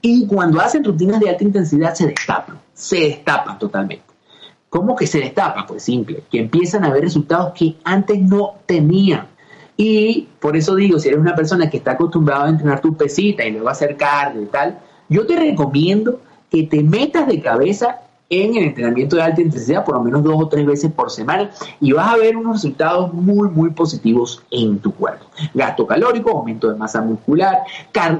y 0.00 0.26
cuando 0.26 0.60
hacen 0.60 0.84
rutinas 0.84 1.20
de 1.20 1.30
alta 1.30 1.44
intensidad 1.44 1.94
se 1.94 2.06
destapan, 2.06 2.58
se 2.74 3.00
destapan 3.00 3.58
totalmente. 3.58 4.04
¿Cómo 4.68 4.96
que 4.96 5.06
se 5.06 5.20
destapan? 5.20 5.66
Pues 5.66 5.82
simple, 5.82 6.22
que 6.30 6.40
empiezan 6.40 6.84
a 6.84 6.90
ver 6.90 7.02
resultados 7.02 7.52
que 7.52 7.76
antes 7.84 8.20
no 8.20 8.54
tenían. 8.64 9.28
Y 9.76 10.28
por 10.40 10.56
eso 10.56 10.74
digo, 10.74 10.98
si 10.98 11.08
eres 11.08 11.20
una 11.20 11.34
persona 11.34 11.70
que 11.70 11.78
está 11.78 11.92
acostumbrada 11.92 12.46
a 12.46 12.50
entrenar 12.50 12.80
tu 12.80 12.96
pesita 12.96 13.44
y 13.44 13.52
luego 13.52 13.68
hacer 13.68 13.96
cardio 13.96 14.42
y 14.42 14.46
tal, 14.46 14.78
yo 15.08 15.26
te 15.26 15.36
recomiendo 15.36 16.20
que 16.50 16.64
te 16.64 16.82
metas 16.82 17.26
de 17.26 17.40
cabeza 17.40 18.00
en 18.32 18.56
el 18.56 18.64
entrenamiento 18.64 19.16
de 19.16 19.22
alta 19.22 19.42
intensidad 19.42 19.84
por 19.84 19.94
lo 19.94 20.02
menos 20.02 20.22
dos 20.22 20.34
o 20.38 20.48
tres 20.48 20.64
veces 20.64 20.90
por 20.90 21.10
semana 21.10 21.50
y 21.80 21.92
vas 21.92 22.08
a 22.08 22.16
ver 22.16 22.34
unos 22.36 22.54
resultados 22.54 23.12
muy, 23.12 23.48
muy 23.48 23.70
positivos 23.70 24.42
en 24.50 24.78
tu 24.78 24.94
cuerpo. 24.94 25.26
Gasto 25.52 25.86
calórico, 25.86 26.30
aumento 26.30 26.70
de 26.70 26.78
masa 26.78 27.02
muscular, 27.02 27.58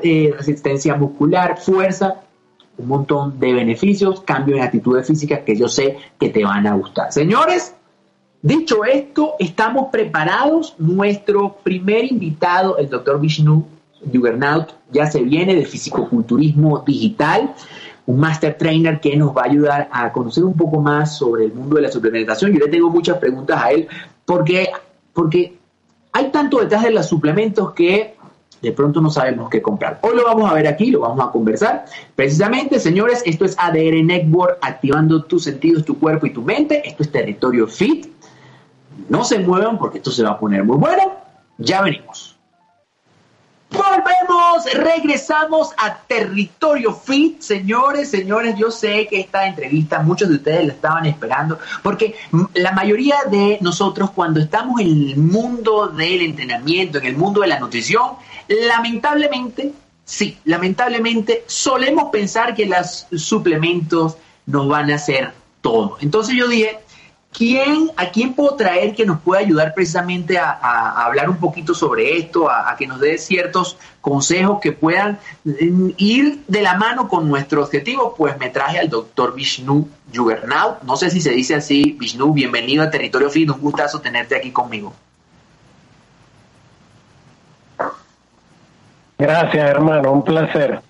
eh, 0.02 0.34
resistencia 0.36 0.94
muscular, 0.96 1.58
fuerza, 1.58 2.16
un 2.76 2.88
montón 2.88 3.38
de 3.38 3.54
beneficios, 3.54 4.20
cambio 4.20 4.56
en 4.56 4.62
actitudes 4.62 5.06
físicas 5.06 5.40
que 5.46 5.56
yo 5.56 5.68
sé 5.68 5.96
que 6.20 6.28
te 6.28 6.44
van 6.44 6.66
a 6.66 6.74
gustar. 6.74 7.10
Señores, 7.10 7.74
Dicho 8.42 8.84
esto, 8.84 9.34
estamos 9.38 9.86
preparados. 9.92 10.74
Nuestro 10.76 11.58
primer 11.62 12.04
invitado, 12.04 12.76
el 12.76 12.88
doctor 12.88 13.20
Vishnu 13.20 13.64
Juggernaut, 14.12 14.72
ya 14.90 15.06
se 15.06 15.22
viene 15.22 15.54
de 15.54 15.64
fisicoculturismo 15.64 16.82
digital, 16.84 17.54
un 18.04 18.18
master 18.18 18.58
trainer 18.58 18.98
que 18.98 19.16
nos 19.16 19.30
va 19.30 19.42
a 19.42 19.44
ayudar 19.44 19.88
a 19.92 20.12
conocer 20.12 20.42
un 20.42 20.54
poco 20.54 20.80
más 20.80 21.16
sobre 21.16 21.44
el 21.44 21.54
mundo 21.54 21.76
de 21.76 21.82
la 21.82 21.92
suplementación. 21.92 22.52
Yo 22.52 22.58
le 22.58 22.68
tengo 22.68 22.90
muchas 22.90 23.18
preguntas 23.18 23.62
a 23.62 23.70
él 23.70 23.86
porque, 24.24 24.70
porque 25.12 25.56
hay 26.10 26.32
tanto 26.32 26.58
detrás 26.58 26.82
de 26.82 26.90
los 26.90 27.06
suplementos 27.06 27.72
que 27.74 28.16
de 28.60 28.72
pronto 28.72 29.00
no 29.00 29.10
sabemos 29.10 29.50
qué 29.50 29.62
comprar. 29.62 30.00
Hoy 30.02 30.16
lo 30.16 30.24
vamos 30.24 30.50
a 30.50 30.54
ver 30.54 30.66
aquí, 30.66 30.90
lo 30.90 31.00
vamos 31.00 31.24
a 31.24 31.30
conversar. 31.30 31.84
Precisamente, 32.16 32.80
señores, 32.80 33.22
esto 33.24 33.44
es 33.44 33.56
ADR 33.56 34.02
Network, 34.04 34.58
activando 34.62 35.22
tus 35.22 35.44
sentidos, 35.44 35.84
tu 35.84 35.98
cuerpo 35.98 36.26
y 36.26 36.30
tu 36.30 36.42
mente. 36.42 36.88
Esto 36.88 37.04
es 37.04 37.12
territorio 37.12 37.68
fit. 37.68 38.11
No 39.08 39.24
se 39.24 39.38
muevan 39.38 39.78
porque 39.78 39.98
esto 39.98 40.10
se 40.10 40.22
va 40.22 40.30
a 40.30 40.38
poner 40.38 40.64
muy 40.64 40.76
bueno. 40.76 41.14
Ya 41.58 41.82
venimos. 41.82 42.32
Volvemos, 43.72 44.70
regresamos 44.74 45.70
a 45.78 45.96
Territorio 45.96 46.92
Fit, 46.92 47.40
señores, 47.40 48.10
señores, 48.10 48.54
yo 48.58 48.70
sé 48.70 49.06
que 49.08 49.20
esta 49.20 49.46
entrevista 49.46 50.02
muchos 50.02 50.28
de 50.28 50.34
ustedes 50.34 50.66
la 50.66 50.72
estaban 50.74 51.06
esperando, 51.06 51.58
porque 51.82 52.14
la 52.52 52.72
mayoría 52.72 53.16
de 53.30 53.56
nosotros 53.62 54.10
cuando 54.10 54.40
estamos 54.40 54.78
en 54.82 54.88
el 54.88 55.16
mundo 55.16 55.88
del 55.88 56.20
entrenamiento, 56.20 56.98
en 56.98 57.06
el 57.06 57.16
mundo 57.16 57.40
de 57.40 57.46
la 57.46 57.60
nutrición, 57.60 58.12
lamentablemente, 58.46 59.72
sí, 60.04 60.36
lamentablemente 60.44 61.44
solemos 61.46 62.10
pensar 62.10 62.54
que 62.54 62.66
los 62.66 63.06
suplementos 63.16 64.18
nos 64.44 64.68
van 64.68 64.90
a 64.90 64.96
hacer 64.96 65.32
todo. 65.62 65.96
Entonces 66.00 66.34
yo 66.36 66.46
dije, 66.46 66.78
¿Quién, 67.32 67.90
¿A 67.96 68.10
quién 68.10 68.34
puedo 68.34 68.56
traer 68.56 68.94
que 68.94 69.06
nos 69.06 69.20
pueda 69.20 69.40
ayudar 69.40 69.72
precisamente 69.72 70.38
a, 70.38 71.04
hablar 71.04 71.30
un 71.30 71.38
poquito 71.38 71.74
sobre 71.74 72.18
esto, 72.18 72.50
a, 72.50 72.76
que 72.76 72.86
nos 72.86 73.00
dé 73.00 73.16
ciertos 73.16 73.78
consejos 74.02 74.60
que 74.60 74.72
puedan 74.72 75.18
mm, 75.44 75.90
ir 75.96 76.40
de 76.46 76.60
la 76.60 76.74
mano 76.74 77.08
con 77.08 77.28
nuestro 77.28 77.62
objetivo? 77.62 78.14
Pues 78.14 78.38
me 78.38 78.50
traje 78.50 78.78
al 78.78 78.90
doctor 78.90 79.34
Vishnu 79.34 79.88
Juggernaut. 80.14 80.82
No 80.82 80.96
sé 80.96 81.08
si 81.08 81.22
se 81.22 81.30
dice 81.30 81.54
así, 81.54 81.96
Vishnu, 81.98 82.34
bienvenido 82.34 82.82
a 82.82 82.90
Territorio 82.90 83.30
Fin, 83.30 83.50
un 83.50 83.60
gustazo 83.60 84.00
tenerte 84.00 84.36
aquí 84.36 84.50
conmigo. 84.50 84.92
Gracias, 89.16 89.70
hermano, 89.70 90.12
un 90.12 90.24
placer. 90.24 90.82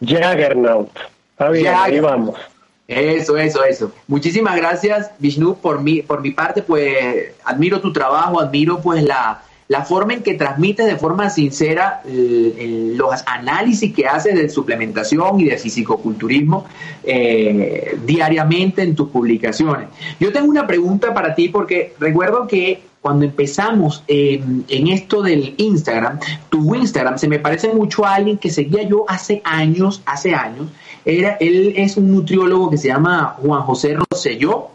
Juggernaut. 0.00 0.90
Está 1.30 1.48
bien, 1.50 1.74
ahí 1.76 2.00
vamos. 2.00 2.40
Eso, 2.86 3.38
eso, 3.38 3.64
eso. 3.64 3.92
Muchísimas 4.08 4.56
gracias, 4.56 5.10
Vishnu, 5.18 5.56
por 5.56 5.80
mi, 5.80 6.02
por 6.02 6.20
mi 6.20 6.32
parte, 6.32 6.62
pues 6.62 7.32
admiro 7.44 7.80
tu 7.80 7.92
trabajo, 7.92 8.40
admiro 8.40 8.80
pues 8.82 9.02
la, 9.02 9.42
la 9.68 9.84
forma 9.84 10.12
en 10.12 10.22
que 10.22 10.34
transmites 10.34 10.86
de 10.86 10.96
forma 10.96 11.30
sincera 11.30 12.02
eh, 12.06 12.92
los 12.94 13.22
análisis 13.26 13.94
que 13.94 14.06
haces 14.06 14.34
de 14.34 14.50
suplementación 14.50 15.40
y 15.40 15.44
de 15.44 15.56
fisicoculturismo 15.56 16.66
eh, 17.02 17.98
diariamente 18.04 18.82
en 18.82 18.94
tus 18.94 19.08
publicaciones. 19.08 19.88
Yo 20.20 20.30
tengo 20.32 20.48
una 20.48 20.66
pregunta 20.66 21.14
para 21.14 21.34
ti 21.34 21.48
porque 21.48 21.94
recuerdo 21.98 22.46
que 22.46 22.82
cuando 23.00 23.26
empezamos 23.26 24.02
en 24.08 24.88
esto 24.88 25.20
del 25.20 25.54
Instagram, 25.58 26.20
tu 26.48 26.74
Instagram 26.74 27.18
se 27.18 27.28
me 27.28 27.38
parece 27.38 27.68
mucho 27.68 28.06
a 28.06 28.14
alguien 28.14 28.38
que 28.38 28.48
seguía 28.48 28.82
yo 28.84 29.04
hace 29.08 29.42
años, 29.44 30.02
hace 30.06 30.34
años, 30.34 30.68
era, 31.04 31.36
él 31.40 31.74
es 31.76 31.96
un 31.96 32.10
nutriólogo 32.12 32.70
que 32.70 32.78
se 32.78 32.88
llama 32.88 33.36
Juan 33.40 33.62
José 33.62 33.96
Rosselló, 34.10 34.70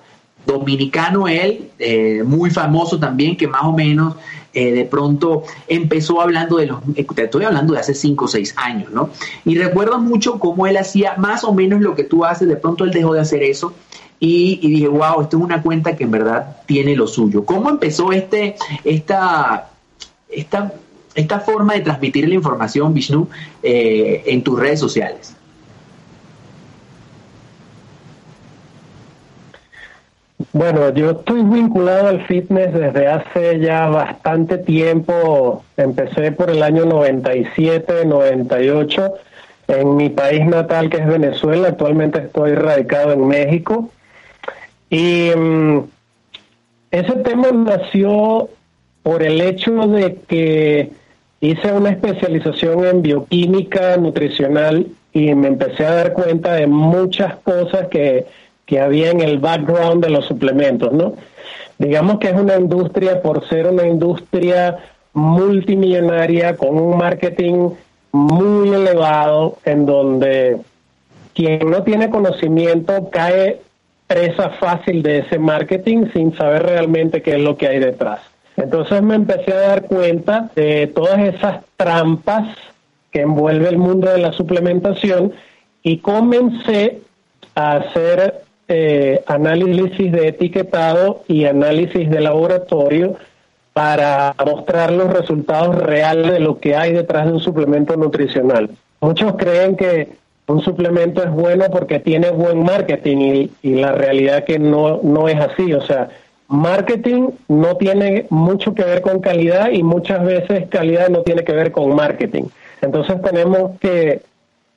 dominicano 0.45 1.27
él, 1.27 1.69
eh, 1.79 2.23
muy 2.25 2.49
famoso 2.49 2.99
también, 2.99 3.37
que 3.37 3.47
más 3.47 3.63
o 3.63 3.71
menos 3.71 4.15
eh, 4.53 4.71
de 4.71 4.85
pronto 4.85 5.43
empezó 5.67 6.21
hablando 6.21 6.57
de 6.57 6.67
los, 6.67 6.79
eh, 6.95 7.05
te 7.15 7.23
estoy 7.23 7.45
hablando 7.45 7.73
de 7.73 7.79
hace 7.79 7.93
5 7.93 8.25
o 8.25 8.27
6 8.27 8.55
años, 8.57 8.91
¿no? 8.91 9.09
Y 9.45 9.57
recuerdo 9.57 9.99
mucho 9.99 10.39
cómo 10.39 10.65
él 10.65 10.77
hacía 10.77 11.15
más 11.17 11.43
o 11.43 11.53
menos 11.53 11.81
lo 11.81 11.95
que 11.95 12.03
tú 12.03 12.25
haces, 12.25 12.47
de 12.47 12.55
pronto 12.55 12.83
él 12.83 12.91
dejó 12.91 13.13
de 13.13 13.21
hacer 13.21 13.43
eso 13.43 13.73
y, 14.19 14.57
dije, 14.67 14.87
wow, 14.87 15.21
esto 15.21 15.37
es 15.37 15.43
una 15.43 15.61
cuenta 15.61 15.95
que 15.95 16.03
en 16.03 16.11
verdad 16.11 16.57
tiene 16.65 16.95
lo 16.95 17.07
suyo. 17.07 17.45
¿Cómo 17.45 17.69
empezó 17.69 18.11
este, 18.11 18.55
esta, 18.83 19.69
esta, 20.29 20.73
esta 21.15 21.39
forma 21.39 21.75
de 21.75 21.81
transmitir 21.81 22.27
la 22.27 22.35
información, 22.35 22.93
Vishnu, 22.93 23.29
en 23.63 24.43
tus 24.43 24.59
redes 24.59 24.79
sociales? 24.81 25.35
Bueno, 30.51 30.91
yo 30.95 31.11
estoy 31.11 31.43
vinculado 31.43 32.07
al 32.07 32.25
fitness 32.25 32.73
desde 32.73 33.05
hace 33.05 33.59
ya 33.59 33.87
bastante 33.87 34.57
tiempo. 34.57 35.63
Empecé 35.77 36.31
por 36.31 36.49
el 36.49 36.63
año 36.63 36.85
97, 36.85 38.05
98 38.05 39.13
en 39.67 39.95
mi 39.95 40.09
país 40.09 40.43
natal 40.47 40.89
que 40.89 40.97
es 40.97 41.07
Venezuela. 41.07 41.67
Actualmente 41.67 42.19
estoy 42.19 42.55
radicado 42.55 43.13
en 43.13 43.27
México. 43.27 43.91
Y 44.89 45.29
mm, 45.37 45.81
ese 46.89 47.15
tema 47.17 47.51
nació 47.51 48.49
por 49.03 49.21
el 49.21 49.41
hecho 49.41 49.71
de 49.87 50.15
que 50.27 50.91
hice 51.41 51.71
una 51.71 51.91
especialización 51.91 52.85
en 52.85 53.01
bioquímica 53.03 53.97
nutricional 53.97 54.87
y 55.13 55.35
me 55.35 55.47
empecé 55.47 55.85
a 55.85 55.93
dar 55.93 56.13
cuenta 56.13 56.53
de 56.53 56.65
muchas 56.65 57.35
cosas 57.37 57.87
que 57.89 58.25
que 58.69 58.79
había 58.79 59.09
en 59.09 59.19
el 59.19 59.39
background 59.39 60.05
de 60.05 60.11
los 60.11 60.25
suplementos, 60.27 60.93
¿no? 60.93 61.15
Digamos 61.79 62.19
que 62.19 62.27
es 62.27 62.35
una 62.35 62.55
industria, 62.55 63.19
por 63.19 63.47
ser 63.49 63.65
una 63.65 63.87
industria 63.87 64.77
multimillonaria 65.13 66.55
con 66.55 66.77
un 66.77 66.95
marketing 66.95 67.71
muy 68.11 68.69
elevado, 68.69 69.57
en 69.65 69.87
donde 69.87 70.59
quien 71.33 71.67
no 71.67 71.81
tiene 71.81 72.11
conocimiento 72.11 73.09
cae 73.09 73.59
presa 74.05 74.51
fácil 74.51 75.01
de 75.01 75.19
ese 75.19 75.39
marketing 75.39 76.05
sin 76.13 76.35
saber 76.37 76.61
realmente 76.63 77.23
qué 77.23 77.37
es 77.37 77.41
lo 77.41 77.57
que 77.57 77.69
hay 77.69 77.79
detrás. 77.79 78.19
Entonces 78.55 79.01
me 79.01 79.15
empecé 79.15 79.51
a 79.51 79.61
dar 79.69 79.85
cuenta 79.85 80.51
de 80.55 80.85
todas 80.85 81.17
esas 81.19 81.63
trampas 81.75 82.55
que 83.11 83.21
envuelve 83.21 83.67
el 83.67 83.79
mundo 83.79 84.11
de 84.11 84.19
la 84.19 84.31
suplementación 84.31 85.33
y 85.81 85.97
comencé 85.97 86.99
a 87.55 87.77
hacer 87.77 88.43
eh, 88.69 89.23
análisis 89.25 90.11
de 90.11 90.27
etiquetado 90.27 91.23
y 91.27 91.45
análisis 91.45 92.09
de 92.09 92.21
laboratorio 92.21 93.15
para 93.73 94.35
mostrar 94.45 94.91
los 94.91 95.11
resultados 95.11 95.75
reales 95.75 96.31
de 96.31 96.39
lo 96.39 96.59
que 96.59 96.75
hay 96.75 96.93
detrás 96.93 97.25
de 97.25 97.33
un 97.33 97.39
suplemento 97.39 97.95
nutricional. 97.95 98.69
Muchos 99.01 99.33
creen 99.37 99.75
que 99.75 100.09
un 100.47 100.61
suplemento 100.61 101.23
es 101.23 101.31
bueno 101.31 101.65
porque 101.71 101.99
tiene 101.99 102.31
buen 102.31 102.63
marketing 102.63 103.49
y, 103.61 103.75
la 103.75 103.91
realidad 103.91 104.43
que 104.43 104.59
no, 104.59 104.99
no 105.03 105.27
es 105.27 105.39
así. 105.39 105.73
O 105.73 105.81
sea, 105.81 106.09
marketing 106.47 107.29
no 107.47 107.77
tiene 107.77 108.25
mucho 108.29 108.73
que 108.73 108.83
ver 108.83 109.01
con 109.01 109.19
calidad 109.19 109.71
y 109.71 109.83
muchas 109.83 110.23
veces 110.23 110.67
calidad 110.69 111.09
no 111.09 111.21
tiene 111.21 111.43
que 111.43 111.53
ver 111.53 111.71
con 111.71 111.95
marketing. 111.95 112.43
Entonces 112.81 113.21
tenemos 113.21 113.79
que, 113.79 114.21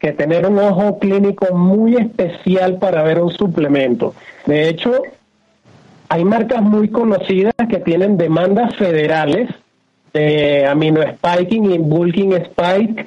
que 0.02 0.10
tener 0.10 0.44
un 0.44 0.58
ojo 0.58 0.98
clínico 0.98 1.54
muy 1.54 1.94
especial 1.94 2.78
para 2.78 3.04
ver 3.04 3.20
un 3.20 3.30
suplemento. 3.30 4.14
De 4.46 4.68
hecho, 4.68 5.00
hay 6.08 6.24
marcas 6.24 6.60
muy 6.60 6.88
conocidas 6.88 7.54
que 7.70 7.78
tienen 7.78 8.16
demandas 8.16 8.74
federales 8.74 9.48
de 10.12 10.66
aminospiking 10.66 11.70
y 11.70 11.78
bulking 11.78 12.32
spike 12.32 13.06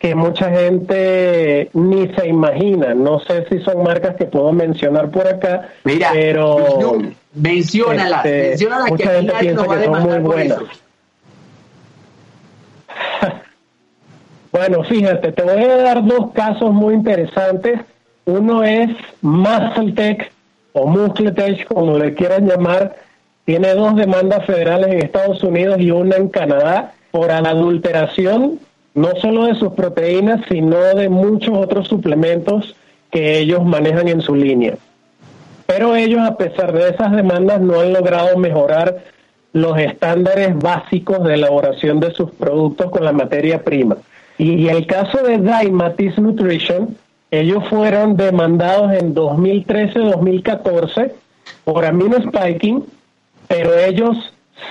que 0.00 0.16
mucha 0.16 0.50
gente 0.50 1.70
ni 1.74 2.08
se 2.08 2.26
imagina. 2.26 2.92
No 2.92 3.20
sé 3.20 3.46
si 3.48 3.60
son 3.60 3.84
marcas 3.84 4.16
que 4.16 4.24
puedo 4.24 4.52
mencionar 4.52 5.12
por 5.12 5.28
acá, 5.28 5.68
Mira, 5.84 6.10
pero 6.12 6.98
menciónalas, 7.34 8.26
este, 8.26 8.66
mucha 8.88 9.12
gente 9.12 9.32
piensa 9.38 9.62
que 9.62 9.84
son 9.84 10.02
muy 10.02 10.18
buenas. 10.18 10.58
Bueno, 14.60 14.84
fíjate, 14.84 15.32
te 15.32 15.42
voy 15.42 15.62
a 15.62 15.76
dar 15.78 16.04
dos 16.04 16.32
casos 16.34 16.70
muy 16.70 16.92
interesantes. 16.92 17.80
Uno 18.26 18.62
es 18.62 18.90
MuscleTech 19.22 20.30
o 20.74 20.86
MuscleTech, 20.86 21.66
como 21.66 21.96
le 21.96 22.12
quieran 22.12 22.46
llamar, 22.46 22.94
tiene 23.46 23.72
dos 23.72 23.96
demandas 23.96 24.44
federales 24.44 24.88
en 24.88 24.98
Estados 24.98 25.42
Unidos 25.42 25.80
y 25.80 25.90
una 25.90 26.16
en 26.16 26.28
Canadá 26.28 26.92
por 27.10 27.30
adulteración 27.30 28.60
no 28.94 29.08
solo 29.22 29.46
de 29.46 29.54
sus 29.54 29.72
proteínas, 29.72 30.42
sino 30.50 30.76
de 30.76 31.08
muchos 31.08 31.56
otros 31.56 31.88
suplementos 31.88 32.76
que 33.10 33.38
ellos 33.38 33.64
manejan 33.64 34.08
en 34.08 34.20
su 34.20 34.34
línea. 34.34 34.74
Pero 35.64 35.96
ellos, 35.96 36.20
a 36.20 36.36
pesar 36.36 36.74
de 36.74 36.90
esas 36.90 37.12
demandas, 37.12 37.62
no 37.62 37.80
han 37.80 37.94
logrado 37.94 38.36
mejorar 38.36 39.04
los 39.54 39.78
estándares 39.78 40.54
básicos 40.58 41.24
de 41.24 41.32
elaboración 41.32 41.98
de 41.98 42.10
sus 42.10 42.30
productos 42.32 42.90
con 42.90 43.06
la 43.06 43.12
materia 43.12 43.64
prima. 43.64 43.96
Y 44.40 44.68
el 44.68 44.86
caso 44.86 45.18
de 45.18 45.36
Dymatis 45.36 46.18
Nutrition, 46.18 46.96
ellos 47.30 47.62
fueron 47.68 48.16
demandados 48.16 48.90
en 48.94 49.14
2013-2014 49.14 51.12
por 51.64 51.84
amino 51.84 52.16
spiking, 52.22 52.82
pero 53.48 53.78
ellos 53.78 54.16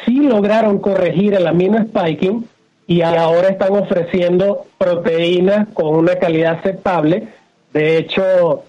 sí 0.04 0.22
lograron 0.22 0.80
corregir 0.80 1.36
el 1.36 1.46
amino 1.46 1.78
spiking 1.84 2.48
y 2.88 3.04
ahora 3.04 3.50
están 3.50 3.74
ofreciendo 3.74 4.66
proteínas 4.80 5.68
con 5.76 5.96
una 5.98 6.16
calidad 6.16 6.54
aceptable. 6.54 7.28
De 7.72 7.98
hecho, 7.98 8.64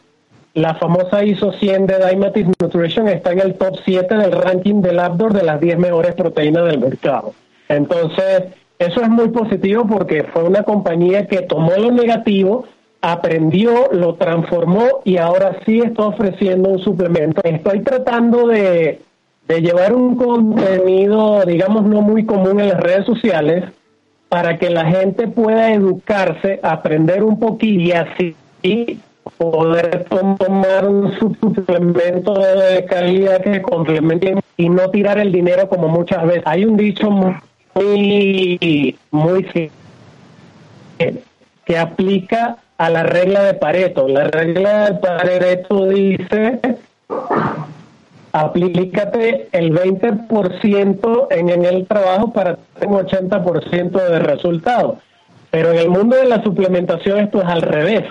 la 0.52 0.74
famosa 0.74 1.24
ISO 1.24 1.54
100 1.54 1.86
de 1.86 2.10
Dymatis 2.10 2.46
Nutrition 2.60 3.08
está 3.08 3.32
en 3.32 3.40
el 3.40 3.54
top 3.54 3.78
7 3.86 4.16
del 4.16 4.32
ranking 4.32 4.82
del 4.82 4.98
Abdor 4.98 5.32
de 5.32 5.44
las 5.44 5.62
10 5.62 5.78
mejores 5.78 6.14
proteínas 6.14 6.66
del 6.66 6.78
mercado. 6.78 7.32
Entonces, 7.70 8.42
eso 8.80 9.02
es 9.02 9.10
muy 9.10 9.28
positivo 9.28 9.86
porque 9.86 10.24
fue 10.24 10.42
una 10.44 10.62
compañía 10.62 11.26
que 11.26 11.42
tomó 11.42 11.72
lo 11.76 11.90
negativo, 11.90 12.64
aprendió, 13.02 13.90
lo 13.92 14.14
transformó 14.14 15.02
y 15.04 15.18
ahora 15.18 15.58
sí 15.66 15.80
está 15.80 16.06
ofreciendo 16.06 16.70
un 16.70 16.78
suplemento. 16.78 17.42
Estoy 17.44 17.80
tratando 17.80 18.46
de, 18.46 19.02
de 19.46 19.60
llevar 19.60 19.94
un 19.94 20.16
contenido, 20.16 21.42
digamos, 21.44 21.84
no 21.84 22.00
muy 22.00 22.24
común 22.24 22.58
en 22.58 22.68
las 22.68 22.80
redes 22.80 23.04
sociales, 23.04 23.64
para 24.30 24.56
que 24.58 24.70
la 24.70 24.86
gente 24.86 25.28
pueda 25.28 25.74
educarse, 25.74 26.58
aprender 26.62 27.22
un 27.22 27.38
poquito 27.38 27.82
y 27.82 27.92
así 27.92 28.34
poder 29.36 30.06
tomar 30.08 30.88
un 30.88 31.12
suplemento 31.18 32.32
de 32.32 32.86
calidad 32.86 33.42
que 33.42 33.60
complemente 33.60 34.36
y 34.56 34.70
no 34.70 34.88
tirar 34.90 35.18
el 35.18 35.32
dinero 35.32 35.68
como 35.68 35.88
muchas 35.88 36.24
veces. 36.24 36.44
Hay 36.46 36.64
un 36.64 36.78
dicho 36.78 37.10
muy, 37.10 37.34
muy 39.10 39.70
que 41.64 41.78
aplica 41.78 42.56
a 42.78 42.90
la 42.90 43.02
regla 43.02 43.42
de 43.44 43.54
Pareto. 43.54 44.08
La 44.08 44.24
regla 44.24 44.90
de 44.90 44.94
Pareto 44.98 45.86
dice 45.86 46.60
aplícate 48.32 49.48
el 49.52 49.72
20% 49.72 51.26
en, 51.30 51.48
en 51.50 51.64
el 51.64 51.86
trabajo 51.86 52.32
para 52.32 52.56
tener 52.78 52.88
un 52.88 53.06
80% 53.06 53.90
de 53.90 54.18
resultado. 54.20 54.98
Pero 55.50 55.72
en 55.72 55.78
el 55.78 55.88
mundo 55.88 56.16
de 56.16 56.26
la 56.26 56.42
suplementación 56.42 57.20
esto 57.20 57.42
es 57.42 57.48
al 57.48 57.62
revés. 57.62 58.04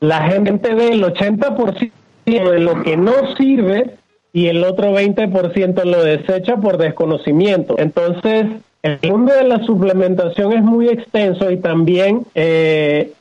La 0.00 0.22
gente 0.22 0.74
ve 0.74 0.88
el 0.88 1.04
80% 1.04 1.92
de 2.24 2.58
lo 2.58 2.82
que 2.82 2.96
no 2.96 3.12
sirve 3.36 3.96
y 4.32 4.46
el 4.46 4.64
otro 4.64 4.92
20% 4.92 5.84
lo 5.84 6.02
desecha 6.02 6.56
por 6.56 6.78
desconocimiento. 6.78 7.76
Entonces, 7.78 8.46
el 8.82 8.98
mundo 9.10 9.32
de 9.32 9.44
la 9.44 9.62
suplementación 9.64 10.52
es 10.52 10.62
muy 10.62 10.88
extenso 10.88 11.50
y 11.50 11.58
también 11.58 12.26
eh, 12.34 13.12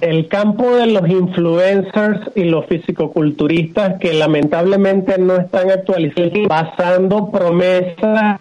el 0.00 0.28
campo 0.28 0.76
de 0.76 0.86
los 0.86 1.08
influencers 1.08 2.30
y 2.34 2.44
los 2.44 2.66
fisicoculturistas 2.66 3.98
que 3.98 4.12
lamentablemente 4.12 5.18
no 5.18 5.36
están 5.36 5.70
actualizados, 5.70 6.32
basando 6.48 7.30
promesas 7.30 8.40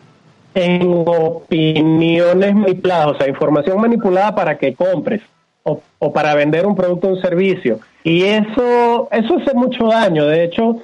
en 0.54 1.04
opiniones 1.06 2.56
manipuladas, 2.56 3.08
o 3.08 3.18
sea, 3.18 3.30
información 3.30 3.80
manipulada 3.80 4.36
para 4.36 4.58
que 4.58 4.74
compres 4.74 5.22
o, 5.64 5.82
para 6.12 6.34
vender 6.36 6.66
un 6.66 6.76
producto 6.76 7.08
o 7.08 7.12
un 7.12 7.22
servicio. 7.22 7.80
Y 8.04 8.24
eso, 8.24 9.08
eso 9.12 9.38
hace 9.38 9.54
mucho 9.54 9.88
daño. 9.88 10.26
De 10.26 10.44
hecho, 10.44 10.78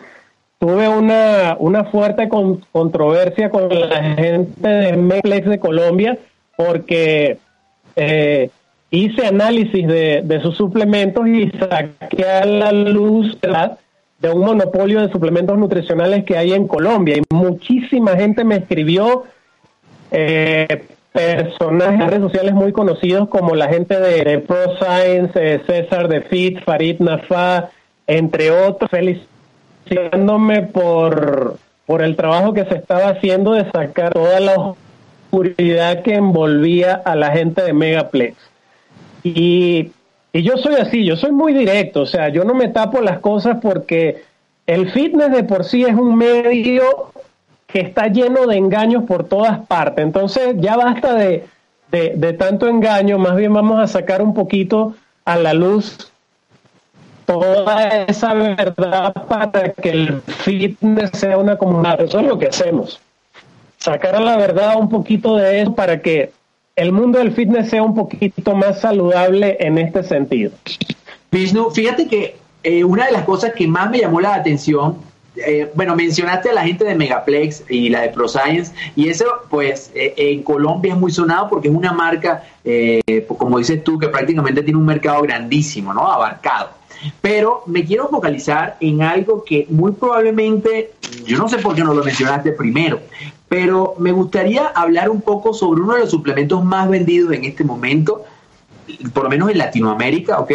tuve 0.60 0.88
una, 0.88 1.56
una 1.60 1.86
fuerte 1.86 2.30
controversia 2.72 3.50
con 3.50 3.70
la 3.70 4.04
gente 4.15 4.67
de 4.67 4.98
Meplex 4.98 5.48
de 5.48 5.60
Colombia 5.60 6.17
porque 6.56 7.38
eh, 7.96 8.50
hice 8.89 9.28
análisis 9.28 9.88
de, 9.88 10.39
sus 10.41 10.56
suplementos 10.56 11.28
y 11.28 11.52
saqué 11.52 12.26
a 12.26 12.46
la 12.46 12.72
luz 12.72 13.38
de 14.20 14.30
un 14.32 14.41
monopolio 14.41 15.02
de 15.02 15.12
suplementos 15.12 15.58
nutricionales 15.58 16.24
que 16.24 16.38
hay 16.38 16.54
en 16.54 16.67
Colombia. 16.67 17.17
Y 17.17 17.22
muchísima 17.34 18.15
gente 18.15 18.43
me 18.43 18.56
escribió, 18.56 19.26
eh, 20.12 20.86
personajes 21.12 22.00
en 22.00 22.08
redes 22.08 22.22
sociales 22.22 22.54
muy 22.54 22.72
conocidos 22.72 23.30
como 23.30 23.56
la 23.56 23.67
gente 23.70 24.00
de, 24.00 24.39
ProScience, 24.39 25.32
eh, 25.36 25.62
César 25.65 26.08
de 26.08 26.22
Fit, 26.22 26.63
Farid 26.63 27.00
Nafa, 27.00 27.70
entre 28.08 28.52
otros, 28.52 28.89
por, 30.73 31.58
por 31.86 32.02
el 32.02 32.15
trabajo 32.15 32.54
que 32.54 32.65
se 32.65 32.76
estaba 32.76 33.10
haciendo 33.10 33.54
de 33.54 33.69
sacar 33.71 34.13
toda 34.13 34.39
la 34.39 34.76
oscuridad 35.32 36.02
que 36.04 36.15
envolvía 36.15 36.95
a 36.95 37.15
la 37.15 37.32
gente 37.32 37.62
de 37.63 37.73
Megaplex. 37.73 38.36
Y, 39.23 39.91
yo 40.34 40.58
soy 40.58 40.76
así, 40.76 41.04
yo 41.04 41.15
soy 41.15 41.32
muy 41.32 41.54
directo, 41.54 42.02
o 42.02 42.06
sea, 42.06 42.30
yo 42.30 42.43
no 42.43 42.54
me 42.54 42.67
tapo 42.67 43.02
las 43.02 43.19
cosas 43.19 43.58
porque 43.62 44.23
el 44.67 44.91
fitness 44.91 45.32
de 45.32 45.43
por 45.43 45.63
sí 45.63 45.84
es 45.84 45.95
un 45.95 46.15
medio 46.15 47.12
que 47.65 47.80
está 47.80 48.08
lleno 48.08 48.45
de 48.45 48.58
engaños 48.58 49.04
por 49.06 49.23
todas 49.23 49.65
partes. 49.65 50.06
Entonces 50.06 50.56
ya 50.60 50.78
basta 50.78 51.15
de, 51.15 51.45
de, 51.91 52.34
tanto 52.34 52.67
engaño, 52.67 53.17
más 53.17 53.36
bien 53.36 53.54
vamos 53.54 53.80
a 53.80 53.88
sacar 53.88 54.21
un 54.21 54.34
poquito 54.34 54.95
a 55.26 55.38
la 55.38 55.54
luz 55.54 56.12
toda 57.27 58.05
esa 58.05 58.33
verdad 58.33 59.13
para 59.27 59.73
que 59.73 59.89
el 59.89 60.21
fitness 60.21 61.11
sea 61.13 61.37
una 61.37 61.57
comunidad. 61.57 62.01
Eso 62.01 62.19
es 62.19 62.25
lo 62.25 62.39
que 62.39 62.47
hacemos. 62.47 62.99
Sacar 63.77 64.15
a 64.15 64.21
la 64.21 64.37
verdad 64.37 64.77
un 64.79 64.89
poquito 64.89 65.35
de 65.35 65.61
eso 65.61 65.75
para 65.75 66.01
que 66.01 66.31
el 66.77 66.91
mundo 66.91 67.19
del 67.19 67.33
fitness 67.33 67.69
sea 67.69 67.83
un 67.83 67.93
poquito 67.93 68.55
más 68.55 68.79
saludable 68.79 69.57
en 69.59 69.77
este 69.77 70.03
sentido. 70.03 70.51
Vishnu, 71.29 71.69
fíjate 71.69 72.07
que 72.07 72.37
eh, 72.63 72.83
una 72.83 73.07
de 73.07 73.11
las 73.11 73.23
cosas 73.23 73.51
que 73.53 73.67
más 73.67 73.89
me 73.91 73.99
llamó 73.99 74.21
la 74.21 74.33
atención, 74.33 74.97
eh, 75.35 75.69
bueno, 75.75 75.95
mencionaste 75.95 76.49
a 76.49 76.53
la 76.53 76.63
gente 76.63 76.85
de 76.85 76.95
Megaplex 76.95 77.65
y 77.69 77.89
la 77.89 78.01
de 78.01 78.09
ProScience, 78.09 78.73
y 78.95 79.09
eso, 79.09 79.25
pues, 79.49 79.91
eh, 79.93 80.13
en 80.15 80.43
Colombia 80.43 80.93
es 80.93 80.99
muy 80.99 81.11
sonado 81.11 81.49
porque 81.49 81.67
es 81.67 81.75
una 81.75 81.91
marca, 81.91 82.43
como 83.37 83.57
dices 83.57 83.83
tú, 83.83 83.99
que 83.99 84.07
prácticamente 84.07 84.63
tiene 84.63 84.79
un 84.79 84.85
mercado 84.85 85.21
grandísimo, 85.23 85.93
¿no? 85.93 86.09
Abarcado. 86.09 86.76
Pero 87.21 87.63
me 87.65 87.86
quiero 87.86 88.07
focalizar 88.07 88.77
en 88.79 89.01
algo 89.01 89.43
que 89.43 89.67
muy 89.69 89.91
probablemente, 89.91 90.91
yo 91.25 91.38
no 91.38 91.47
sé 91.47 91.57
por 91.57 91.75
qué 91.75 91.83
no 91.83 91.93
lo 91.93 92.03
mencionaste 92.03 92.51
primero, 92.51 92.99
pero 93.49 93.95
me 93.99 94.12
gustaría 94.12 94.67
hablar 94.67 95.10
un 95.10 95.21
poco 95.21 95.53
sobre 95.53 95.81
uno 95.81 95.93
de 95.93 96.01
los 96.01 96.12
suplementos 96.12 96.63
más 96.63 96.89
vendidos 96.89 97.33
en 97.33 97.45
este 97.45 97.63
momento, 97.63 98.23
por 99.13 99.23
lo 99.23 99.29
menos 99.29 99.49
en 99.49 99.57
Latinoamérica, 99.57 100.39
¿ok? 100.39 100.51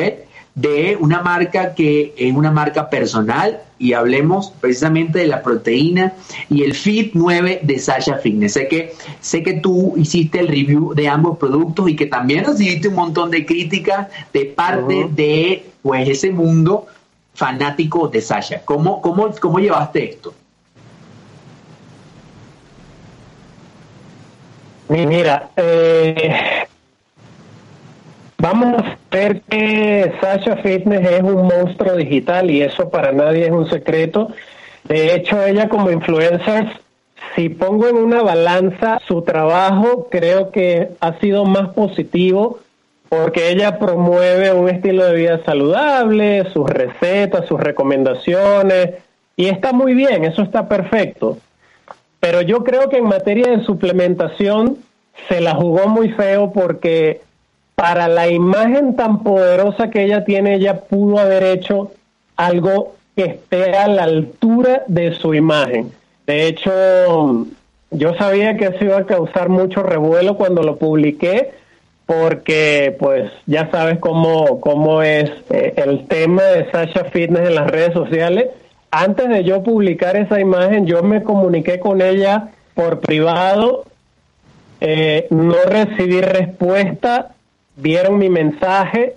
De 0.55 0.99
una 1.01 1.23
marca 1.23 1.75
que 1.75 2.13
es 2.17 2.35
una 2.35 2.51
marca 2.51 2.91
personal 2.91 3.63
y 3.79 3.95
hablemos 3.95 4.53
precisamente 4.61 5.21
de 5.21 5.27
la 5.27 5.43
proteína 5.43 6.13
y 6.51 6.63
el 6.63 6.75
Fit 6.75 7.13
9 7.15 7.61
de 7.63 7.79
Sasha 7.79 8.19
Fitness. 8.19 8.53
Sé 8.53 8.69
que, 8.69 8.95
sé 9.21 9.43
que 9.43 9.55
tú 9.55 9.95
hiciste 9.97 10.41
el 10.41 10.49
review 10.49 10.93
de 10.95 11.09
ambos 11.09 11.39
productos 11.39 11.89
y 11.89 11.97
que 11.97 12.07
también 12.07 12.45
recibiste 12.45 12.89
un 12.89 12.95
montón 12.95 13.31
de 13.31 13.47
críticas 13.47 14.09
de 14.33 14.45
parte 14.45 15.09
de 15.11 15.72
pues 15.83 16.09
ese 16.09 16.31
mundo 16.31 16.87
fanático 17.35 18.09
de 18.09 18.21
Sasha. 18.21 18.63
¿Cómo, 18.65 19.01
cómo, 19.01 19.31
cómo 19.41 19.59
llevaste 19.59 20.11
esto? 20.11 20.35
Mira, 24.89 25.51
eh, 25.57 26.67
vamos 28.37 28.83
a 28.83 28.99
ver 29.11 29.41
que 29.43 30.13
Sasha 30.21 30.57
Fitness 30.57 31.11
es 31.11 31.23
un 31.23 31.47
monstruo 31.47 31.97
digital 31.97 32.51
y 32.51 32.63
eso 32.63 32.91
para 32.91 33.11
nadie 33.11 33.47
es 33.47 33.53
un 33.53 33.69
secreto. 33.71 34.29
De 34.85 35.15
hecho, 35.15 35.43
ella 35.43 35.69
como 35.71 35.91
influencer, 35.91 36.79
si 37.35 37.49
pongo 37.49 37.89
en 37.89 37.97
una 37.97 38.23
balanza 38.23 38.99
su 39.07 39.23
trabajo, 39.23 40.09
creo 40.11 40.51
que 40.51 40.91
ha 41.01 41.19
sido 41.21 41.47
más 41.47 41.71
positivo 41.71 42.59
porque 43.13 43.51
ella 43.51 43.79
promueve 43.79 44.55
un 44.55 44.71
estilo 44.71 45.05
de 45.05 45.13
vida 45.13 45.45
saludable, 45.45 46.51
sus 46.51 46.67
recetas, 46.67 47.47
sus 47.47 47.61
recomendaciones, 47.61 49.03
y 49.37 49.49
está 49.49 49.75
muy 49.75 49.93
bien, 49.93 50.25
eso 50.25 50.41
está 50.41 50.67
perfecto. 50.67 51.37
Pero 52.21 52.41
yo 52.41 52.65
creo 52.65 52.89
que 52.89 52.97
en 52.97 53.05
materia 53.05 53.51
de 53.51 53.65
suplementación 53.65 54.79
se 55.29 55.43
la 55.43 55.55
jugó 55.55 55.89
muy 55.89 56.09
feo 56.13 56.53
porque 56.53 57.21
para 57.75 58.09
la 58.09 58.29
imagen 58.29 58.97
tan 58.97 59.23
poderosa 59.23 59.91
que 59.91 60.05
ella 60.05 60.25
tiene, 60.25 60.55
ella 60.55 60.81
pudo 60.81 61.19
haber 61.19 61.43
hecho 61.43 61.93
algo 62.37 62.95
que 63.15 63.25
esté 63.25 63.77
a 63.77 63.89
la 63.89 64.05
altura 64.05 64.85
de 64.87 65.13
su 65.13 65.35
imagen. 65.35 65.93
De 66.27 66.47
hecho, 66.47 67.45
yo 67.91 68.15
sabía 68.15 68.57
que 68.57 68.69
eso 68.69 68.83
iba 68.87 68.97
a 68.97 69.05
causar 69.05 69.51
mucho 69.51 69.83
revuelo 69.83 70.39
cuando 70.39 70.63
lo 70.63 70.77
publiqué, 70.77 71.61
porque 72.07 72.97
pues 72.99 73.31
ya 73.47 73.71
sabes 73.71 73.99
cómo, 73.99 74.61
cómo 74.61 75.03
es 75.03 75.31
eh, 75.51 75.75
el 75.77 76.07
tema 76.07 76.43
de 76.43 76.71
Sasha 76.71 77.05
Fitness 77.05 77.49
en 77.49 77.55
las 77.55 77.71
redes 77.71 77.93
sociales. 77.93 78.49
Antes 78.91 79.29
de 79.29 79.45
yo 79.45 79.63
publicar 79.63 80.17
esa 80.17 80.41
imagen, 80.41 80.87
yo 80.87 81.03
me 81.03 81.23
comuniqué 81.23 81.79
con 81.81 82.03
ella 82.03 82.51
por 82.75 83.01
privado, 83.01 83.85
eh, 84.81 85.27
no 85.31 85.57
recibí 85.67 86.21
respuesta, 86.21 87.35
vieron 87.77 88.19
mi 88.19 88.29
mensaje 88.29 89.15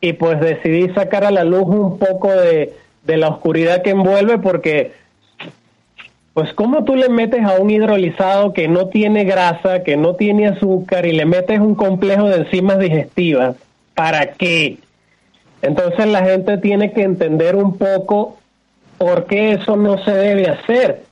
y 0.00 0.14
pues 0.14 0.40
decidí 0.40 0.92
sacar 0.94 1.24
a 1.24 1.30
la 1.30 1.44
luz 1.44 1.64
un 1.66 1.98
poco 1.98 2.30
de, 2.30 2.72
de 3.04 3.16
la 3.16 3.28
oscuridad 3.28 3.82
que 3.82 3.90
envuelve 3.90 4.38
porque 4.38 4.92
pues 6.34 6.52
cómo 6.52 6.82
tú 6.82 6.96
le 6.96 7.08
metes 7.08 7.44
a 7.44 7.54
un 7.60 7.70
hidrolizado 7.70 8.52
que 8.52 8.66
no 8.66 8.88
tiene 8.88 9.22
grasa, 9.24 9.84
que 9.84 9.96
no 9.96 10.16
tiene 10.16 10.48
azúcar 10.48 11.06
y 11.06 11.12
le 11.12 11.24
metes 11.24 11.60
un 11.60 11.76
complejo 11.76 12.28
de 12.28 12.38
enzimas 12.38 12.80
digestivas, 12.80 13.54
¿para 13.94 14.32
qué? 14.32 14.78
Entonces 15.62 16.06
la 16.06 16.24
gente 16.24 16.58
tiene 16.58 16.92
que 16.92 17.02
entender 17.02 17.54
un 17.54 17.78
poco 17.78 18.36
por 18.98 19.26
qué 19.26 19.52
eso 19.52 19.76
no 19.76 19.96
se 20.04 20.10
debe 20.10 20.48
hacer. 20.48 21.04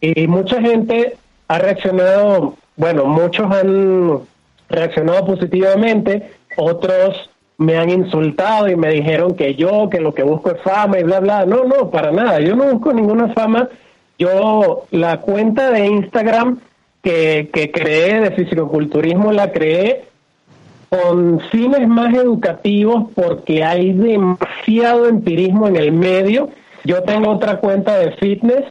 Y 0.00 0.28
mucha 0.28 0.60
gente 0.60 1.16
ha 1.48 1.58
reaccionado, 1.58 2.54
bueno, 2.76 3.04
muchos 3.06 3.50
han 3.50 4.20
reaccionado 4.68 5.26
positivamente, 5.26 6.30
otros 6.56 7.30
me 7.58 7.76
han 7.76 7.90
insultado 7.90 8.68
y 8.68 8.76
me 8.76 8.90
dijeron 8.90 9.34
que 9.34 9.56
yo, 9.56 9.90
que 9.90 10.00
lo 10.00 10.14
que 10.14 10.22
busco 10.22 10.52
es 10.52 10.62
fama 10.62 11.00
y 11.00 11.02
bla, 11.02 11.18
bla. 11.18 11.44
No, 11.44 11.64
no, 11.64 11.90
para 11.90 12.12
nada. 12.12 12.38
Yo 12.38 12.54
no 12.54 12.72
busco 12.72 12.92
ninguna 12.92 13.34
fama 13.34 13.68
yo 14.18 14.84
la 14.90 15.20
cuenta 15.20 15.70
de 15.70 15.86
Instagram 15.86 16.58
que, 17.02 17.50
que 17.52 17.70
creé 17.70 18.20
de 18.20 18.30
fisicoculturismo 18.32 19.32
la 19.32 19.52
creé 19.52 20.04
con 20.88 21.40
fines 21.50 21.86
más 21.86 22.14
educativos 22.14 23.10
porque 23.14 23.62
hay 23.62 23.92
demasiado 23.92 25.06
empirismo 25.08 25.68
en 25.68 25.76
el 25.76 25.92
medio. 25.92 26.50
Yo 26.84 27.02
tengo 27.02 27.30
otra 27.30 27.58
cuenta 27.58 27.98
de 27.98 28.12
fitness 28.12 28.64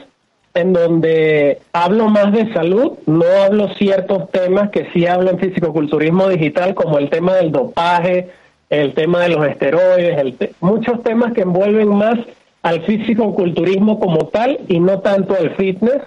en 0.53 0.73
donde 0.73 1.59
hablo 1.71 2.09
más 2.09 2.33
de 2.33 2.51
salud, 2.51 2.93
no 3.05 3.25
hablo 3.43 3.69
ciertos 3.75 4.31
temas 4.31 4.71
que 4.71 4.89
sí 4.91 5.05
hablo 5.05 5.29
en 5.29 5.39
fisicoculturismo 5.39 6.27
digital, 6.29 6.73
como 6.73 6.97
el 6.97 7.11
tema 7.11 7.35
del 7.35 7.51
dopaje, 7.51 8.29
el 8.69 8.93
tema 8.95 9.19
de 9.21 9.29
los 9.29 9.47
esteroides, 9.47 10.17
el 10.17 10.35
muchos 10.59 11.03
temas 11.03 11.33
que 11.33 11.41
envuelven 11.41 11.89
más 11.89 12.17
al 12.61 12.81
físico-culturismo 12.83 13.99
como 13.99 14.27
tal 14.27 14.59
y 14.67 14.79
no 14.79 14.99
tanto 14.99 15.35
al 15.35 15.55
fitness. 15.55 16.01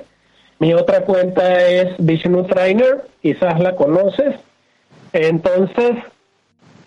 Mi 0.58 0.74
otra 0.74 1.02
cuenta 1.02 1.66
es 1.66 1.94
Vishnu 1.98 2.44
Trainer, 2.44 3.02
quizás 3.22 3.58
la 3.60 3.76
conoces. 3.76 4.36
Entonces, 5.12 5.96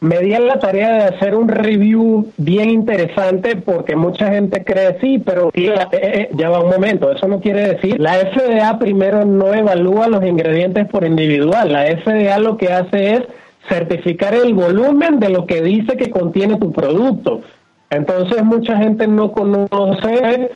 me 0.03 0.19
di 0.19 0.31
la 0.31 0.59
tarea 0.59 0.91
de 0.91 1.03
hacer 1.15 1.33
un 1.33 1.47
review 1.47 2.29
bien 2.35 2.69
interesante 2.69 3.55
porque 3.55 3.95
mucha 3.95 4.29
gente 4.31 4.61
cree 4.65 4.99
sí, 4.99 5.17
pero 5.17 5.49
eh, 5.53 5.73
eh, 5.93 6.29
ya 6.33 6.49
va 6.49 6.59
un 6.59 6.69
momento, 6.69 7.09
eso 7.09 7.25
no 7.29 7.39
quiere 7.39 7.75
decir, 7.75 8.01
la 8.01 8.15
FDA 8.15 8.77
primero 8.79 9.23
no 9.23 9.53
evalúa 9.53 10.09
los 10.09 10.25
ingredientes 10.25 10.89
por 10.89 11.05
individual, 11.05 11.71
la 11.71 11.85
FDA 11.85 12.37
lo 12.39 12.57
que 12.57 12.73
hace 12.73 13.13
es 13.13 13.21
certificar 13.69 14.33
el 14.33 14.53
volumen 14.53 15.21
de 15.21 15.29
lo 15.29 15.45
que 15.45 15.61
dice 15.61 15.95
que 15.95 16.09
contiene 16.09 16.57
tu 16.57 16.73
producto. 16.73 17.39
Entonces 17.93 18.43
mucha 18.43 18.77
gente 18.77 19.07
no 19.07 19.31
conoce 19.31 20.51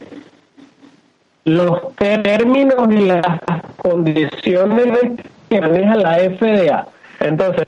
los 1.45 1.95
términos 1.95 2.87
y 2.89 3.05
las 3.05 3.39
condiciones 3.77 5.11
que 5.49 5.61
maneja 5.61 5.95
la 5.95 6.17
FDA. 6.17 6.87
Entonces, 7.19 7.67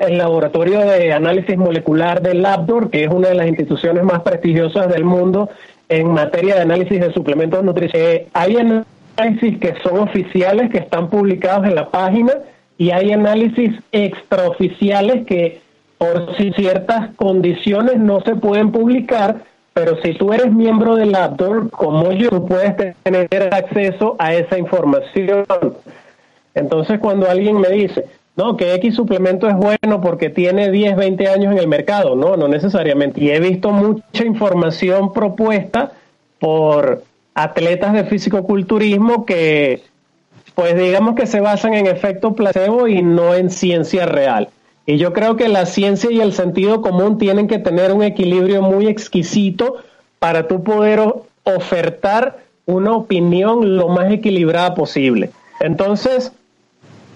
el 0.00 0.18
laboratorio 0.18 0.80
de 0.80 1.12
análisis 1.12 1.56
molecular 1.56 2.22
del 2.22 2.42
Labdor, 2.42 2.90
que 2.90 3.04
es 3.04 3.10
una 3.10 3.28
de 3.28 3.34
las 3.34 3.48
instituciones 3.48 4.02
más 4.02 4.22
prestigiosas 4.22 4.88
del 4.88 5.04
mundo 5.04 5.50
en 5.88 6.08
materia 6.12 6.54
de 6.54 6.62
análisis 6.62 7.00
de 7.00 7.12
suplementos 7.12 7.62
nutricionales, 7.62 8.22
eh, 8.22 8.28
hay 8.32 8.56
análisis 8.56 9.58
que 9.58 9.74
son 9.82 9.98
oficiales, 9.98 10.70
que 10.70 10.78
están 10.78 11.10
publicados 11.10 11.66
en 11.66 11.74
la 11.74 11.90
página, 11.90 12.32
y 12.78 12.90
hay 12.92 13.12
análisis 13.12 13.72
extraoficiales 13.92 15.26
que 15.26 15.60
por 16.02 16.36
si 16.36 16.52
ciertas 16.54 17.14
condiciones 17.14 17.96
no 18.00 18.20
se 18.22 18.34
pueden 18.34 18.72
publicar, 18.72 19.44
pero 19.72 20.02
si 20.02 20.14
tú 20.14 20.32
eres 20.32 20.52
miembro 20.52 20.96
del 20.96 21.14
APDOR, 21.14 21.70
como 21.70 22.10
yo, 22.10 22.44
puedes 22.44 22.74
tener 23.04 23.54
acceso 23.54 24.16
a 24.18 24.34
esa 24.34 24.58
información. 24.58 25.44
Entonces, 26.56 26.98
cuando 26.98 27.30
alguien 27.30 27.60
me 27.60 27.68
dice, 27.68 28.06
no, 28.34 28.56
que 28.56 28.74
X 28.74 28.96
suplemento 28.96 29.48
es 29.48 29.54
bueno 29.54 30.00
porque 30.00 30.28
tiene 30.28 30.72
10, 30.72 30.96
20 30.96 31.28
años 31.28 31.52
en 31.52 31.58
el 31.58 31.68
mercado, 31.68 32.16
no, 32.16 32.36
no 32.36 32.48
necesariamente. 32.48 33.20
Y 33.22 33.30
he 33.30 33.38
visto 33.38 33.70
mucha 33.70 34.24
información 34.24 35.12
propuesta 35.12 35.92
por 36.40 37.04
atletas 37.32 37.92
de 37.92 38.04
fisicoculturismo 38.06 39.24
que, 39.24 39.84
pues 40.56 40.76
digamos 40.76 41.14
que 41.14 41.28
se 41.28 41.40
basan 41.40 41.74
en 41.74 41.86
efecto 41.86 42.34
placebo 42.34 42.88
y 42.88 43.02
no 43.02 43.36
en 43.36 43.50
ciencia 43.50 44.04
real. 44.04 44.48
Y 44.86 44.96
yo 44.96 45.12
creo 45.12 45.36
que 45.36 45.48
la 45.48 45.66
ciencia 45.66 46.10
y 46.10 46.20
el 46.20 46.32
sentido 46.32 46.82
común 46.82 47.18
tienen 47.18 47.46
que 47.46 47.58
tener 47.58 47.92
un 47.92 48.02
equilibrio 48.02 48.62
muy 48.62 48.88
exquisito 48.88 49.76
para 50.18 50.48
tú 50.48 50.62
poder 50.62 51.00
ofertar 51.44 52.38
una 52.66 52.92
opinión 52.92 53.76
lo 53.76 53.88
más 53.88 54.12
equilibrada 54.12 54.74
posible. 54.74 55.30
Entonces, 55.60 56.32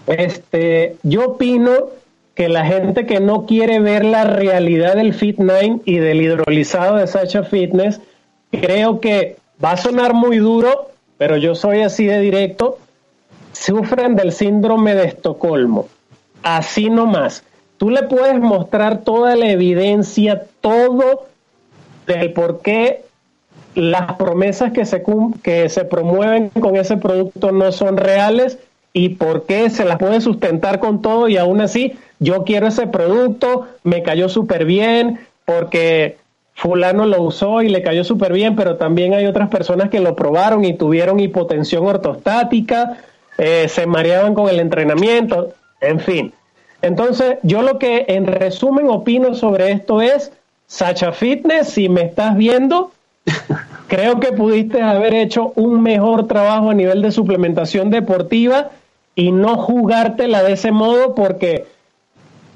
este, 0.07 0.97
yo 1.03 1.31
opino 1.31 1.73
que 2.35 2.49
la 2.49 2.67
gente 2.67 3.07
que 3.07 3.19
no 3.19 3.47
quiere 3.47 3.81
ver 3.81 4.05
la 4.05 4.25
realidad 4.25 4.97
del 4.97 5.19
Fit9 5.19 5.83
y 5.85 5.97
del 5.97 6.21
hidrolizado 6.21 6.97
de 6.97 7.07
Sacha 7.07 7.45
Fitness, 7.45 8.01
creo 8.51 9.01
que 9.01 9.37
va 9.65 9.73
a 9.73 9.77
sonar 9.77 10.13
muy 10.13 10.37
duro, 10.37 10.91
pero 11.17 11.37
yo 11.39 11.55
soy 11.55 11.81
así 11.81 12.05
de 12.05 12.21
directo, 12.21 12.79
sufren 13.53 14.17
del 14.17 14.33
síndrome 14.33 14.95
de 14.95 15.07
Estocolmo. 15.07 15.89
Así 16.43 16.91
nomás. 16.91 17.43
Tú 17.79 17.91
le 17.91 18.05
puedes 18.05 18.41
mostrar 18.41 18.99
toda 18.99 19.37
la 19.37 19.51
evidencia, 19.51 20.45
todo 20.61 21.27
del 22.07 22.33
por 22.33 22.61
qué 22.63 23.03
las 23.75 24.15
promesas 24.15 24.73
que 24.73 24.87
se, 24.87 25.03
que 25.43 25.69
se 25.69 25.85
promueven 25.85 26.49
con 26.49 26.77
ese 26.77 26.97
producto 26.97 27.53
no 27.53 27.73
son 27.73 27.99
reales 27.99 28.59
y 28.95 29.11
por 29.11 29.45
qué 29.45 29.69
se 29.69 29.85
las 29.85 29.99
puede 29.99 30.23
sustentar 30.23 30.81
con 30.81 31.03
todo 31.03 31.29
y 31.29 31.37
aún 31.37 31.61
así 31.61 31.99
yo 32.19 32.45
quiero 32.45 32.67
ese 32.69 32.87
producto, 32.87 33.67
me 33.83 34.03
cayó 34.03 34.31
súper 34.31 34.65
bien 34.65 35.21
porque 35.45 36.17
fulano 36.55 37.05
lo 37.05 37.23
usó 37.23 37.61
y 37.61 37.69
le 37.69 37.83
cayó 37.83 38.03
súper 38.03 38.33
bien, 38.33 38.57
pero 38.57 38.77
también 38.77 39.13
hay 39.13 39.27
otras 39.27 39.51
personas 39.51 39.91
que 39.91 40.01
lo 40.01 40.17
probaron 40.17 40.65
y 40.65 40.73
tuvieron 40.73 41.21
hipotensión 41.21 41.87
ortostática, 41.87 42.97
eh, 43.37 43.69
se 43.69 43.87
mareaban 43.87 44.33
con 44.33 44.49
el 44.49 44.61
entrenamiento, 44.61 45.53
en 45.83 46.01
fin. 46.01 46.33
Entonces, 46.83 47.39
yo 47.43 47.63
lo 47.63 47.79
que 47.79 48.05
en 48.09 48.27
resumen 48.27 48.89
opino 48.89 49.35
sobre 49.35 49.73
esto 49.73 50.03
es, 50.03 50.33
Sacha 50.67 51.13
Fitness, 51.13 51.69
si 51.69 51.89
me 51.89 52.03
estás 52.03 52.37
viendo, 52.37 52.93
creo 53.89 54.21
que 54.21 54.33
pudiste 54.33 54.83
haber 54.83 55.15
hecho 55.15 55.53
un 55.57 55.83
mejor 55.83 56.27
trabajo 56.27 56.71
a 56.71 56.75
nivel 56.75 57.03
de 57.03 57.13
suplementación 57.13 57.91
deportiva 57.91 58.71
y 59.15 59.33
no 59.33 59.57
jugártela 59.57 60.43
de 60.43 60.53
ese 60.53 60.73
modo 60.73 61.15
porque 61.15 61.67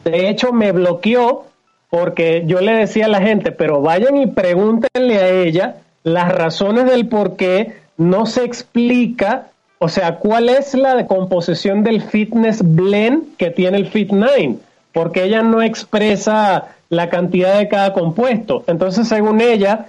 de 0.04 0.28
hecho 0.28 0.52
me 0.52 0.72
bloqueó 0.72 1.46
porque 1.88 2.44
yo 2.46 2.60
le 2.60 2.72
decía 2.72 3.06
a 3.06 3.08
la 3.08 3.20
gente, 3.20 3.50
pero 3.50 3.82
vayan 3.82 4.16
y 4.16 4.28
pregúntenle 4.28 5.18
a 5.18 5.28
ella 5.28 5.76
las 6.04 6.32
razones 6.32 6.86
del 6.86 7.08
por 7.08 7.36
qué 7.36 7.74
no 7.96 8.26
se 8.26 8.44
explica, 8.44 9.48
o 9.82 9.88
sea, 9.88 10.16
cuál 10.16 10.50
es 10.50 10.74
la 10.74 11.06
composición 11.06 11.82
del 11.82 12.02
fitness 12.02 12.60
blend 12.62 13.34
que 13.38 13.50
tiene 13.50 13.78
el 13.78 13.86
Fit 13.86 14.10
9, 14.12 14.56
porque 14.92 15.24
ella 15.24 15.42
no 15.42 15.62
expresa 15.62 16.76
la 16.90 17.08
cantidad 17.08 17.56
de 17.56 17.68
cada 17.68 17.94
compuesto. 17.94 18.62
Entonces, 18.66 19.08
según 19.08 19.40
ella, 19.40 19.86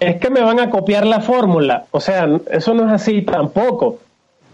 es 0.00 0.16
que 0.16 0.30
me 0.30 0.40
van 0.40 0.58
a 0.58 0.70
copiar 0.70 1.06
la 1.06 1.20
fórmula. 1.20 1.84
O 1.90 2.00
sea, 2.00 2.26
eso 2.50 2.72
no 2.72 2.86
es 2.86 2.92
así 2.94 3.20
tampoco, 3.20 3.98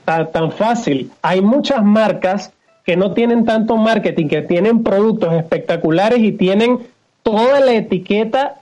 tan, 0.05 0.33
tan 0.33 0.51
fácil. 0.51 1.13
Hay 1.23 1.43
muchas 1.43 1.85
marcas 1.85 2.53
que 2.85 2.97
no 2.97 3.13
tienen 3.13 3.45
tanto 3.45 3.77
marketing, 3.77 4.27
que 4.27 4.43
tienen 4.43 4.83
productos 4.83 5.33
espectaculares 5.35 6.19
y 6.19 6.33
tienen 6.33 6.81
toda 7.23 7.61
la 7.61 7.75
etiqueta 7.75 8.57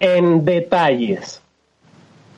en 0.00 0.46
detalles. 0.46 1.42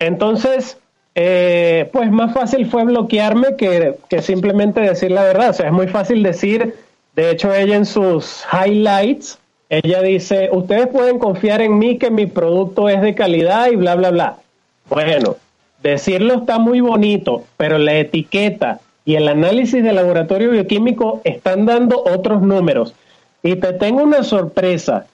Entonces, 0.00 0.79
eh, 1.18 1.88
pues 1.94 2.11
más 2.12 2.35
fácil 2.35 2.66
fue 2.66 2.85
bloquearme 2.85 3.57
que, 3.57 3.96
que, 4.11 4.20
simplemente 4.20 4.83
decir 4.83 5.11
la 5.11 5.22
verdad. 5.22 5.48
O 5.48 5.52
sea, 5.55 5.66
es 5.66 5.72
muy 5.72 5.88
fácil 5.88 6.22
decir, 6.22 6.74
de 7.14 7.31
hecho 7.31 7.55
ella 7.55 7.74
en 7.74 7.87
sus 7.87 8.44
highlights, 8.52 9.38
ella 9.70 10.02
dice, 10.02 10.50
ustedes 10.52 10.88
pueden 10.88 11.18
confiar 11.18 11.62
en 11.62 11.79
mí 11.79 11.96
que 11.96 12.11
mi 12.11 12.26
producto 12.26 12.90
es 12.90 13.00
de 13.00 13.14
calidad 13.14 13.70
y 13.70 13.76
bla, 13.76 13.94
bla, 13.94 14.11
bla. 14.11 14.37
Bueno, 14.90 15.37
decirlo 15.83 16.35
está 16.35 16.59
muy 16.59 16.83
bonito, 16.83 17.44
pero 17.57 17.79
la 17.79 17.96
etiqueta 17.96 18.81
y 19.07 19.14
el 19.14 19.26
análisis 19.29 19.83
de 19.83 19.94
laboratorio 19.94 20.50
bioquímico 20.50 21.22
están 21.24 21.64
dando 21.64 22.05
otros 22.05 22.42
números. 22.42 22.94
Y 23.42 23.57
te 23.57 23.72
tengo 23.72 24.02
una 24.02 24.22
sorpresa. 24.22 25.07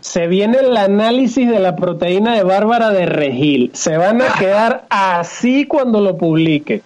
Se 0.00 0.26
viene 0.26 0.58
el 0.58 0.76
análisis 0.76 1.48
de 1.48 1.58
la 1.58 1.76
proteína 1.76 2.34
de 2.34 2.44
Bárbara 2.44 2.90
de 2.90 3.06
Regil. 3.06 3.70
Se 3.74 3.96
van 3.96 4.22
a 4.22 4.34
quedar 4.38 4.86
así 4.90 5.66
cuando 5.66 6.00
lo 6.00 6.16
publique. 6.16 6.82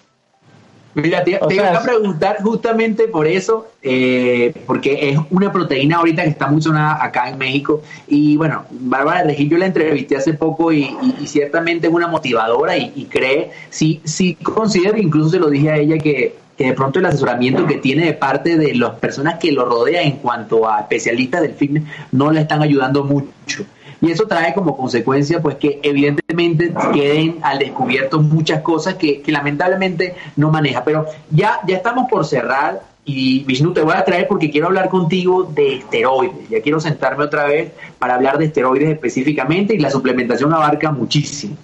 Mira, 0.94 1.24
te, 1.24 1.38
voy 1.38 1.58
a 1.58 1.80
preguntar 1.80 2.42
justamente 2.42 3.08
por 3.08 3.26
eso, 3.26 3.68
eh, 3.82 4.52
porque 4.66 5.10
es 5.10 5.18
una 5.30 5.50
proteína 5.50 5.96
ahorita 5.96 6.22
que 6.22 6.28
está 6.28 6.48
muy 6.48 6.60
sonada 6.60 7.02
acá 7.02 7.30
en 7.30 7.38
México. 7.38 7.82
Y 8.08 8.36
bueno, 8.36 8.64
Bárbara 8.70 9.20
de 9.22 9.28
Regil 9.28 9.48
yo 9.48 9.58
la 9.58 9.66
entrevisté 9.66 10.16
hace 10.16 10.34
poco 10.34 10.70
y, 10.70 10.94
ciertamente 11.24 11.86
es 11.86 11.92
una 11.92 12.08
motivadora 12.08 12.76
y, 12.76 13.06
cree, 13.10 13.52
sí, 13.70 14.02
sí 14.04 14.34
considero, 14.34 14.98
incluso 14.98 15.30
se 15.30 15.38
lo 15.38 15.48
dije 15.48 15.70
a 15.70 15.76
ella, 15.78 15.96
que, 15.96 16.36
que 16.62 16.68
de 16.68 16.74
pronto 16.74 17.00
el 17.00 17.06
asesoramiento 17.06 17.66
que 17.66 17.78
tiene 17.78 18.06
de 18.06 18.12
parte 18.12 18.56
de 18.56 18.74
las 18.76 18.92
personas 18.92 19.40
que 19.40 19.50
lo 19.50 19.64
rodean 19.64 20.04
en 20.04 20.16
cuanto 20.18 20.70
a 20.70 20.78
especialistas 20.78 21.42
del 21.42 21.54
fitness 21.54 21.82
no 22.12 22.30
le 22.30 22.42
están 22.42 22.62
ayudando 22.62 23.02
mucho. 23.02 23.64
Y 24.00 24.10
eso 24.12 24.28
trae 24.28 24.54
como 24.54 24.76
consecuencia 24.76 25.42
pues 25.42 25.56
que 25.56 25.80
evidentemente 25.82 26.72
queden 26.92 27.38
al 27.42 27.58
descubierto 27.58 28.20
muchas 28.20 28.62
cosas 28.62 28.94
que, 28.94 29.22
lamentablemente 29.26 30.14
no 30.36 30.50
maneja. 30.50 30.84
Pero 30.84 31.06
ya, 31.30 31.60
ya 31.66 31.76
estamos 31.76 32.08
por 32.08 32.24
cerrar 32.24 32.82
y 33.04 33.42
Vishnu 33.42 33.72
te 33.72 33.80
voy 33.80 33.94
a 33.96 34.04
traer 34.04 34.28
porque 34.28 34.50
quiero 34.50 34.68
hablar 34.68 34.88
contigo 34.88 35.50
de 35.52 35.78
esteroides. 35.78 36.48
Ya 36.48 36.60
quiero 36.60 36.78
sentarme 36.78 37.24
otra 37.24 37.46
vez 37.46 37.72
para 37.98 38.14
hablar 38.14 38.38
de 38.38 38.44
esteroides 38.44 38.88
específicamente 38.88 39.74
y 39.74 39.78
la 39.78 39.90
suplementación 39.90 40.52
abarca 40.54 40.92
muchísimo. 40.92 41.56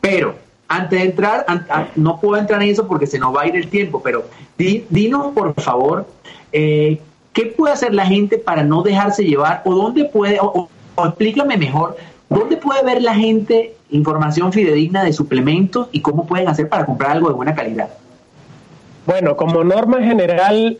Pero 0.00 0.36
antes 0.68 1.00
de 1.00 1.06
entrar, 1.06 1.46
no 1.96 2.20
puedo 2.20 2.36
entrar 2.36 2.62
en 2.62 2.68
eso 2.68 2.86
porque 2.86 3.06
se 3.06 3.18
nos 3.18 3.34
va 3.34 3.42
a 3.42 3.46
ir 3.46 3.56
el 3.56 3.68
tiempo, 3.68 4.02
pero 4.02 4.26
dinos 4.56 5.32
por 5.34 5.54
favor, 5.60 6.06
eh, 6.52 7.00
¿qué 7.32 7.46
puede 7.46 7.72
hacer 7.72 7.94
la 7.94 8.06
gente 8.06 8.38
para 8.38 8.62
no 8.62 8.82
dejarse 8.82 9.24
llevar 9.24 9.62
o 9.64 9.74
dónde 9.74 10.04
puede, 10.04 10.38
explícame 11.06 11.56
mejor, 11.56 11.96
¿dónde 12.28 12.58
puede 12.58 12.84
ver 12.84 13.02
la 13.02 13.14
gente 13.14 13.74
información 13.90 14.52
fidedigna 14.52 15.02
de 15.02 15.14
suplementos 15.14 15.88
y 15.92 16.02
cómo 16.02 16.26
pueden 16.26 16.48
hacer 16.48 16.68
para 16.68 16.84
comprar 16.84 17.12
algo 17.12 17.28
de 17.28 17.34
buena 17.34 17.54
calidad? 17.54 17.88
Bueno, 19.06 19.36
como 19.36 19.64
norma 19.64 20.02
general, 20.02 20.76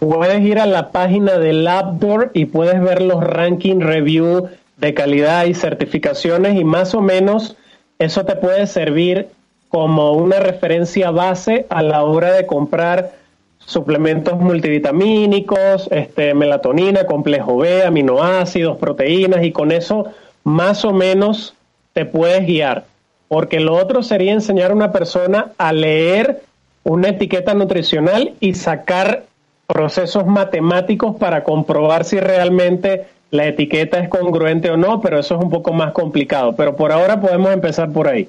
puedes 0.00 0.40
ir 0.40 0.58
a 0.58 0.66
la 0.66 0.90
página 0.90 1.38
de 1.38 1.52
Labdoor 1.52 2.32
y 2.34 2.46
puedes 2.46 2.80
ver 2.80 3.00
los 3.00 3.22
ranking 3.22 3.78
review 3.78 4.48
de 4.78 4.94
calidad 4.94 5.44
y 5.44 5.54
certificaciones 5.54 6.58
y 6.58 6.64
más 6.64 6.94
o 6.96 7.00
menos 7.00 7.56
eso 8.00 8.24
te 8.24 8.34
puede 8.34 8.66
servir 8.66 9.28
como 9.68 10.12
una 10.12 10.40
referencia 10.40 11.10
base 11.10 11.66
a 11.68 11.82
la 11.82 12.02
hora 12.02 12.32
de 12.32 12.46
comprar 12.46 13.12
suplementos 13.58 14.40
multivitamínicos, 14.40 15.86
este, 15.92 16.32
melatonina, 16.32 17.04
complejo 17.04 17.58
B, 17.58 17.84
aminoácidos, 17.84 18.78
proteínas, 18.78 19.44
y 19.44 19.52
con 19.52 19.70
eso 19.70 20.06
más 20.44 20.84
o 20.86 20.92
menos 20.92 21.54
te 21.92 22.06
puedes 22.06 22.46
guiar. 22.46 22.86
Porque 23.28 23.60
lo 23.60 23.74
otro 23.74 24.02
sería 24.02 24.32
enseñar 24.32 24.70
a 24.70 24.74
una 24.74 24.92
persona 24.92 25.52
a 25.58 25.72
leer 25.72 26.40
una 26.82 27.10
etiqueta 27.10 27.52
nutricional 27.52 28.32
y 28.40 28.54
sacar 28.54 29.24
procesos 29.66 30.26
matemáticos 30.26 31.16
para 31.16 31.44
comprobar 31.44 32.04
si 32.04 32.18
realmente 32.18 33.06
la 33.30 33.46
etiqueta 33.46 33.98
es 33.98 34.08
congruente 34.08 34.70
o 34.70 34.76
no, 34.76 35.00
pero 35.00 35.18
eso 35.18 35.36
es 35.36 35.42
un 35.42 35.50
poco 35.50 35.72
más 35.72 35.92
complicado. 35.92 36.54
Pero 36.56 36.76
por 36.76 36.92
ahora 36.92 37.20
podemos 37.20 37.52
empezar 37.52 37.92
por 37.92 38.08
ahí. 38.08 38.28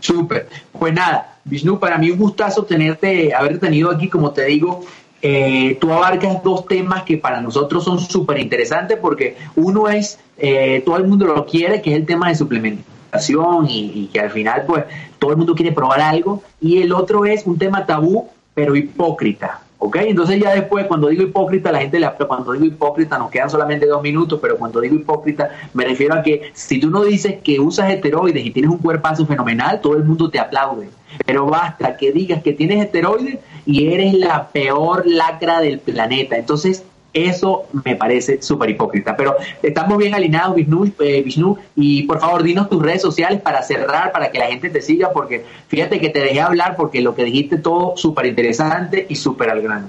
Súper. 0.00 0.48
Pues 0.78 0.92
nada, 0.94 1.36
Vishnu, 1.44 1.78
para 1.78 1.98
mí 1.98 2.10
un 2.10 2.18
gustazo 2.18 2.64
tenerte, 2.64 3.34
haberte 3.34 3.58
tenido 3.58 3.90
aquí, 3.90 4.08
como 4.08 4.30
te 4.30 4.44
digo, 4.46 4.84
eh, 5.22 5.76
tú 5.80 5.92
abarcas 5.92 6.42
dos 6.42 6.66
temas 6.66 7.02
que 7.02 7.18
para 7.18 7.40
nosotros 7.40 7.84
son 7.84 7.98
súper 7.98 8.38
interesantes 8.38 8.98
porque 8.98 9.36
uno 9.56 9.88
es, 9.88 10.18
eh, 10.38 10.82
todo 10.84 10.96
el 10.96 11.04
mundo 11.04 11.26
lo 11.26 11.44
quiere, 11.44 11.82
que 11.82 11.92
es 11.92 11.96
el 11.96 12.06
tema 12.06 12.28
de 12.28 12.34
suplementación 12.34 13.68
y, 13.68 13.92
y, 13.94 14.06
que 14.06 14.20
al 14.20 14.30
final 14.30 14.64
pues 14.66 14.84
todo 15.18 15.32
el 15.32 15.36
mundo 15.36 15.54
quiere 15.54 15.72
probar 15.72 16.00
algo 16.00 16.42
y 16.60 16.80
el 16.80 16.92
otro 16.92 17.26
es 17.26 17.44
un 17.44 17.58
tema 17.58 17.84
tabú 17.84 18.28
pero 18.54 18.76
hipócrita. 18.76 19.60
¿Ok? 19.82 19.96
Entonces 19.96 20.38
ya 20.38 20.54
después, 20.54 20.86
cuando 20.86 21.08
digo 21.08 21.22
hipócrita, 21.22 21.72
la 21.72 21.80
gente 21.80 21.98
le 21.98 22.10
cuando 22.28 22.52
digo 22.52 22.66
hipócrita 22.66 23.16
nos 23.16 23.30
quedan 23.30 23.48
solamente 23.48 23.86
dos 23.86 24.02
minutos, 24.02 24.38
pero 24.40 24.58
cuando 24.58 24.78
digo 24.78 24.94
hipócrita 24.94 25.50
me 25.72 25.84
refiero 25.84 26.14
a 26.14 26.22
que 26.22 26.50
si 26.52 26.78
tú 26.78 26.90
no 26.90 27.02
dices 27.02 27.36
que 27.42 27.58
usas 27.58 27.90
esteroides 27.90 28.44
y 28.44 28.50
tienes 28.50 28.70
un 28.70 28.76
cuerpazo 28.76 29.24
fenomenal, 29.24 29.80
todo 29.80 29.96
el 29.96 30.04
mundo 30.04 30.28
te 30.28 30.38
aplaude. 30.38 30.90
Pero 31.24 31.46
basta 31.46 31.96
que 31.96 32.12
digas 32.12 32.42
que 32.42 32.52
tienes 32.52 32.84
esteroides 32.84 33.38
y 33.64 33.88
eres 33.88 34.12
la 34.12 34.48
peor 34.48 35.06
lacra 35.06 35.60
del 35.60 35.78
planeta. 35.78 36.36
Entonces, 36.36 36.84
eso 37.12 37.64
me 37.84 37.96
parece 37.96 38.40
súper 38.42 38.70
hipócrita. 38.70 39.16
Pero 39.16 39.36
estamos 39.62 39.98
bien 39.98 40.14
alineados, 40.14 40.54
Vishnu, 40.54 40.92
eh, 41.00 41.22
Vishnu, 41.22 41.58
y 41.76 42.02
por 42.04 42.20
favor, 42.20 42.42
dinos 42.42 42.68
tus 42.68 42.82
redes 42.82 43.02
sociales 43.02 43.40
para 43.40 43.62
cerrar, 43.62 44.12
para 44.12 44.30
que 44.30 44.38
la 44.38 44.46
gente 44.46 44.70
te 44.70 44.80
siga, 44.80 45.10
porque 45.12 45.44
fíjate 45.68 46.00
que 46.00 46.08
te 46.08 46.20
dejé 46.20 46.40
hablar 46.40 46.76
porque 46.76 47.00
lo 47.00 47.14
que 47.14 47.24
dijiste 47.24 47.58
todo 47.58 47.96
súper 47.96 48.26
interesante 48.26 49.06
y 49.08 49.16
súper 49.16 49.50
al 49.50 49.62
grano. 49.62 49.88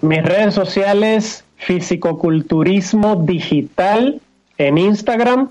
Mis 0.00 0.22
redes 0.22 0.54
sociales, 0.54 1.44
fisicoculturismo 1.56 3.16
digital 3.16 4.20
en 4.58 4.78
Instagram. 4.78 5.50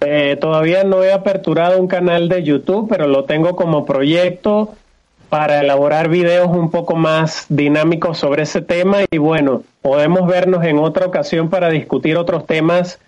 Eh, 0.00 0.36
todavía 0.40 0.84
no 0.84 1.04
he 1.04 1.12
aperturado 1.12 1.78
un 1.78 1.86
canal 1.86 2.28
de 2.28 2.42
YouTube, 2.42 2.88
pero 2.88 3.06
lo 3.06 3.24
tengo 3.24 3.54
como 3.56 3.84
proyecto 3.84 4.74
para 5.32 5.60
elaborar 5.60 6.10
videos 6.10 6.48
un 6.48 6.70
poco 6.70 6.94
más 6.94 7.46
dinámicos 7.48 8.18
sobre 8.18 8.42
ese 8.42 8.60
tema 8.60 8.98
y 9.10 9.16
bueno, 9.16 9.62
podemos 9.80 10.26
vernos 10.28 10.62
en 10.62 10.78
otra 10.78 11.06
ocasión 11.06 11.48
para 11.48 11.70
discutir 11.70 12.18
otros 12.18 12.46
temas 12.46 12.98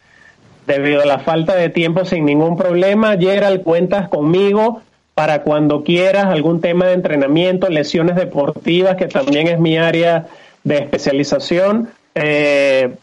debido 0.66 1.02
a 1.02 1.04
la 1.04 1.18
falta 1.18 1.54
de 1.54 1.68
tiempo 1.68 2.06
sin 2.06 2.24
ningún 2.24 2.56
problema. 2.56 3.18
Gerald, 3.18 3.62
cuentas 3.62 4.08
conmigo 4.08 4.80
para 5.12 5.42
cuando 5.42 5.84
quieras 5.84 6.24
algún 6.24 6.62
tema 6.62 6.86
de 6.86 6.94
entrenamiento, 6.94 7.68
lesiones 7.68 8.16
deportivas, 8.16 8.96
que 8.96 9.06
también 9.06 9.46
es 9.48 9.60
mi 9.60 9.76
área 9.76 10.24
de 10.62 10.78
especialización, 10.78 11.90
eh, 12.14 12.94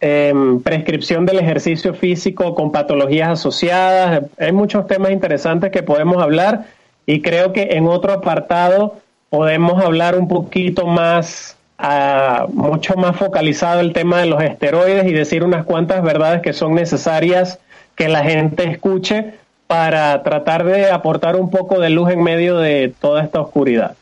em, 0.00 0.62
prescripción 0.62 1.26
del 1.26 1.38
ejercicio 1.40 1.92
físico 1.92 2.54
con 2.54 2.72
patologías 2.72 3.28
asociadas. 3.28 4.22
Hay 4.38 4.52
muchos 4.52 4.86
temas 4.86 5.10
interesantes 5.10 5.70
que 5.70 5.82
podemos 5.82 6.22
hablar 6.22 6.64
y 7.06 7.22
creo 7.22 7.52
que 7.52 7.68
en 7.72 7.86
otro 7.86 8.12
apartado 8.12 8.96
podemos 9.30 9.82
hablar 9.82 10.18
un 10.18 10.28
poquito 10.28 10.86
más, 10.86 11.56
uh, 11.78 12.50
mucho 12.52 12.96
más 12.96 13.16
focalizado 13.16 13.80
el 13.80 13.92
tema 13.92 14.18
de 14.18 14.26
los 14.26 14.42
esteroides 14.42 15.06
y 15.06 15.12
decir 15.12 15.44
unas 15.44 15.64
cuantas 15.64 16.02
verdades 16.02 16.42
que 16.42 16.52
son 16.52 16.74
necesarias 16.74 17.58
que 17.94 18.08
la 18.08 18.24
gente 18.24 18.68
escuche 18.70 19.34
para 19.66 20.22
tratar 20.22 20.64
de 20.64 20.90
aportar 20.90 21.36
un 21.36 21.50
poco 21.50 21.80
de 21.80 21.90
luz 21.90 22.10
en 22.10 22.22
medio 22.22 22.58
de 22.58 22.92
toda 23.00 23.22
esta 23.22 23.40
oscuridad. 23.40 23.96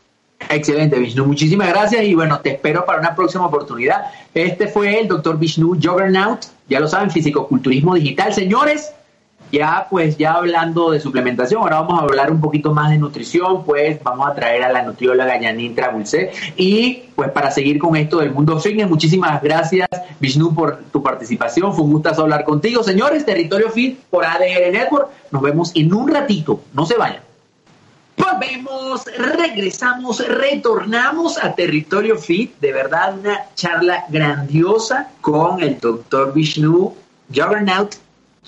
Excelente, 0.49 0.99
Vishnu. 0.99 1.25
Muchísimas 1.25 1.69
gracias 1.69 2.03
y 2.03 2.13
bueno, 2.13 2.39
te 2.41 2.51
espero 2.51 2.85
para 2.85 2.99
una 2.99 3.15
próxima 3.15 3.45
oportunidad. 3.47 4.05
Este 4.33 4.67
fue 4.67 4.99
el 4.99 5.07
doctor 5.07 5.39
Vishnu 5.39 5.79
Juggernaut, 5.81 6.45
ya 6.67 6.79
lo 6.79 6.87
saben, 6.87 7.09
fisicoculturismo 7.09 7.95
digital. 7.95 8.33
Señores, 8.33 8.93
ya 9.51 9.87
pues 9.89 10.17
ya 10.17 10.33
hablando 10.33 10.91
de 10.91 10.99
suplementación, 10.99 11.61
ahora 11.61 11.81
vamos 11.81 11.99
a 11.99 12.03
hablar 12.03 12.31
un 12.31 12.41
poquito 12.41 12.73
más 12.73 12.89
de 12.89 12.97
nutrición, 12.97 13.63
pues 13.63 14.01
vamos 14.03 14.27
a 14.27 14.33
traer 14.33 14.63
a 14.63 14.71
la 14.71 14.81
nutrióloga 14.81 15.39
Janine 15.39 15.75
Trabulce 15.75 16.31
y 16.57 17.03
pues 17.15 17.29
para 17.31 17.51
seguir 17.51 17.79
con 17.79 17.95
esto 17.95 18.19
del 18.19 18.31
mundo 18.31 18.59
fitness, 18.59 18.89
muchísimas 18.89 19.41
gracias 19.41 19.87
Vishnu 20.19 20.53
por 20.53 20.83
tu 20.91 21.01
participación, 21.01 21.73
fue 21.73 21.85
un 21.85 21.93
gustazo 21.93 22.23
hablar 22.23 22.43
contigo. 22.43 22.83
Señores, 22.83 23.25
Territorio 23.25 23.69
Fit 23.69 23.99
por 24.09 24.25
ADR 24.25 24.71
Network, 24.71 25.09
nos 25.31 25.41
vemos 25.41 25.71
en 25.75 25.93
un 25.93 26.09
ratito, 26.09 26.61
no 26.73 26.85
se 26.85 26.97
vayan. 26.97 27.21
Volvemos, 28.17 29.05
regresamos, 29.17 30.25
retornamos 30.25 31.43
a 31.43 31.53
Territorio 31.53 32.17
Fit, 32.17 32.57
de 32.59 32.71
verdad 32.71 33.17
una 33.19 33.45
charla 33.55 34.05
grandiosa 34.09 35.09
con 35.21 35.61
el 35.61 35.79
doctor 35.79 36.33
Vishnu. 36.33 36.93
Juggernaut 37.33 37.95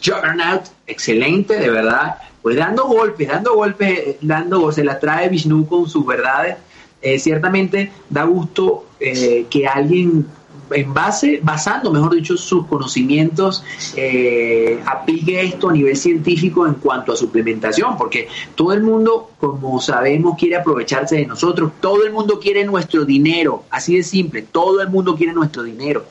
Juggernaut, 0.04 0.64
excelente, 0.86 1.58
de 1.58 1.70
verdad. 1.70 2.18
Pues 2.42 2.56
dando 2.56 2.86
golpes, 2.86 3.28
dando 3.28 3.56
golpes, 3.56 4.16
dando, 4.22 4.72
se 4.72 4.84
la 4.84 5.00
trae 5.00 5.30
Vishnu 5.30 5.68
con 5.68 5.90
sus 5.90 6.06
verdades. 6.06 6.58
Eh, 7.02 7.20
ciertamente 7.20 7.92
da 8.10 8.24
gusto 8.24 8.86
eh, 9.00 9.46
que 9.50 9.68
alguien 9.68 10.26
en 10.72 10.94
base, 10.94 11.40
basando, 11.42 11.92
mejor 11.92 12.14
dicho, 12.16 12.38
sus 12.38 12.66
conocimientos, 12.68 13.64
eh, 13.96 14.80
aplique 14.86 15.42
esto 15.42 15.70
a 15.70 15.74
nivel 15.74 15.96
científico 15.96 16.68
en 16.68 16.76
cuanto 16.76 17.14
a 17.14 17.16
suplementación, 17.16 17.98
porque 17.98 18.28
todo 18.56 18.74
el 18.74 18.82
mundo, 18.82 19.32
como 19.40 19.80
sabemos, 19.82 20.38
quiere 20.38 20.58
aprovecharse 20.58 21.16
de 21.18 21.26
nosotros, 21.26 21.72
todo 21.80 22.04
el 22.04 22.12
mundo 22.12 22.40
quiere 22.40 22.66
nuestro 22.66 23.06
dinero, 23.06 23.64
así 23.70 23.96
de 23.98 24.04
simple, 24.04 24.42
todo 24.42 24.82
el 24.82 24.90
mundo 24.90 25.16
quiere 25.16 25.34
nuestro 25.34 25.64
dinero. 25.64 26.06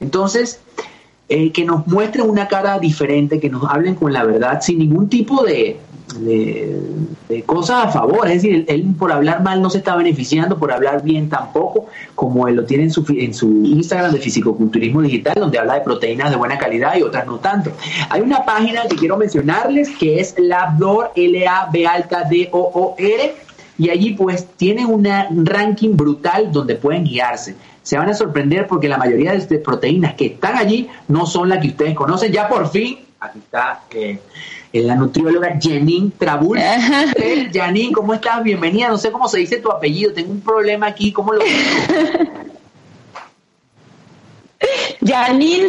Entonces, 0.00 0.60
eh, 1.28 1.52
que 1.52 1.64
nos 1.64 1.86
muestren 1.86 2.28
una 2.28 2.48
cara 2.48 2.78
diferente, 2.78 3.40
que 3.40 3.48
nos 3.48 3.64
hablen 3.64 3.94
con 3.94 4.12
la 4.12 4.24
verdad, 4.24 4.60
sin 4.60 4.78
ningún 4.78 5.08
tipo 5.08 5.44
de, 5.44 5.78
de, 6.20 7.42
cosas 7.46 7.86
a 7.86 7.88
favor. 7.88 8.28
Es 8.28 8.42
decir, 8.42 8.64
él, 8.68 8.94
por 8.98 9.12
hablar 9.12 9.42
mal 9.42 9.62
no 9.62 9.70
se 9.70 9.78
está 9.78 9.96
beneficiando, 9.96 10.58
por 10.58 10.72
hablar 10.72 11.02
bien 11.02 11.28
tampoco, 11.28 11.86
como 12.14 12.48
él 12.48 12.56
lo 12.56 12.64
tiene 12.64 12.84
en 12.84 12.90
su, 12.90 13.04
en 13.08 13.34
su 13.34 13.48
Instagram 13.64 14.12
de 14.12 14.18
Fisicoculturismo 14.18 15.02
Digital, 15.02 15.34
donde 15.36 15.58
habla 15.58 15.74
de 15.74 15.80
proteínas 15.80 16.30
de 16.30 16.36
buena 16.36 16.58
calidad 16.58 16.96
y 16.96 17.02
otras 17.02 17.26
no 17.26 17.38
tanto. 17.38 17.72
Hay 18.10 18.20
una 18.20 18.44
página 18.44 18.82
que 18.88 18.96
quiero 18.96 19.16
mencionarles 19.16 19.90
que 19.90 20.20
es 20.20 20.34
Labdor, 20.38 21.12
L-A-B 21.14 21.86
alta 21.86 22.24
D-O-O-R, 22.24 23.34
y 23.78 23.90
allí 23.90 24.14
pues 24.14 24.46
tienen 24.56 24.86
un 24.86 25.46
ranking 25.46 25.96
brutal 25.96 26.52
donde 26.52 26.76
pueden 26.76 27.04
guiarse 27.04 27.56
se 27.82 27.98
van 27.98 28.08
a 28.08 28.14
sorprender 28.14 28.66
porque 28.66 28.88
la 28.88 28.96
mayoría 28.96 29.34
de 29.34 29.58
proteínas 29.58 30.14
que 30.14 30.26
están 30.26 30.56
allí 30.56 30.88
no 31.08 31.26
son 31.26 31.48
las 31.48 31.58
que 31.58 31.68
ustedes 31.68 31.94
conocen. 31.94 32.32
Ya 32.32 32.48
por 32.48 32.70
fin, 32.70 33.00
aquí 33.18 33.40
está 33.40 33.82
eh, 33.92 34.20
la 34.72 34.94
nutrióloga 34.94 35.58
Janine 35.60 36.12
Trabul. 36.16 36.58
Eh, 37.16 37.50
Janine, 37.52 37.92
¿cómo 37.92 38.14
estás? 38.14 38.42
Bienvenida. 38.42 38.88
No 38.88 38.96
sé 38.98 39.10
cómo 39.10 39.28
se 39.28 39.38
dice 39.38 39.58
tu 39.58 39.70
apellido. 39.70 40.12
Tengo 40.12 40.32
un 40.32 40.40
problema 40.40 40.86
aquí. 40.86 41.12
¿Cómo 41.12 41.32
lo 41.32 41.42
Janine 45.04 45.66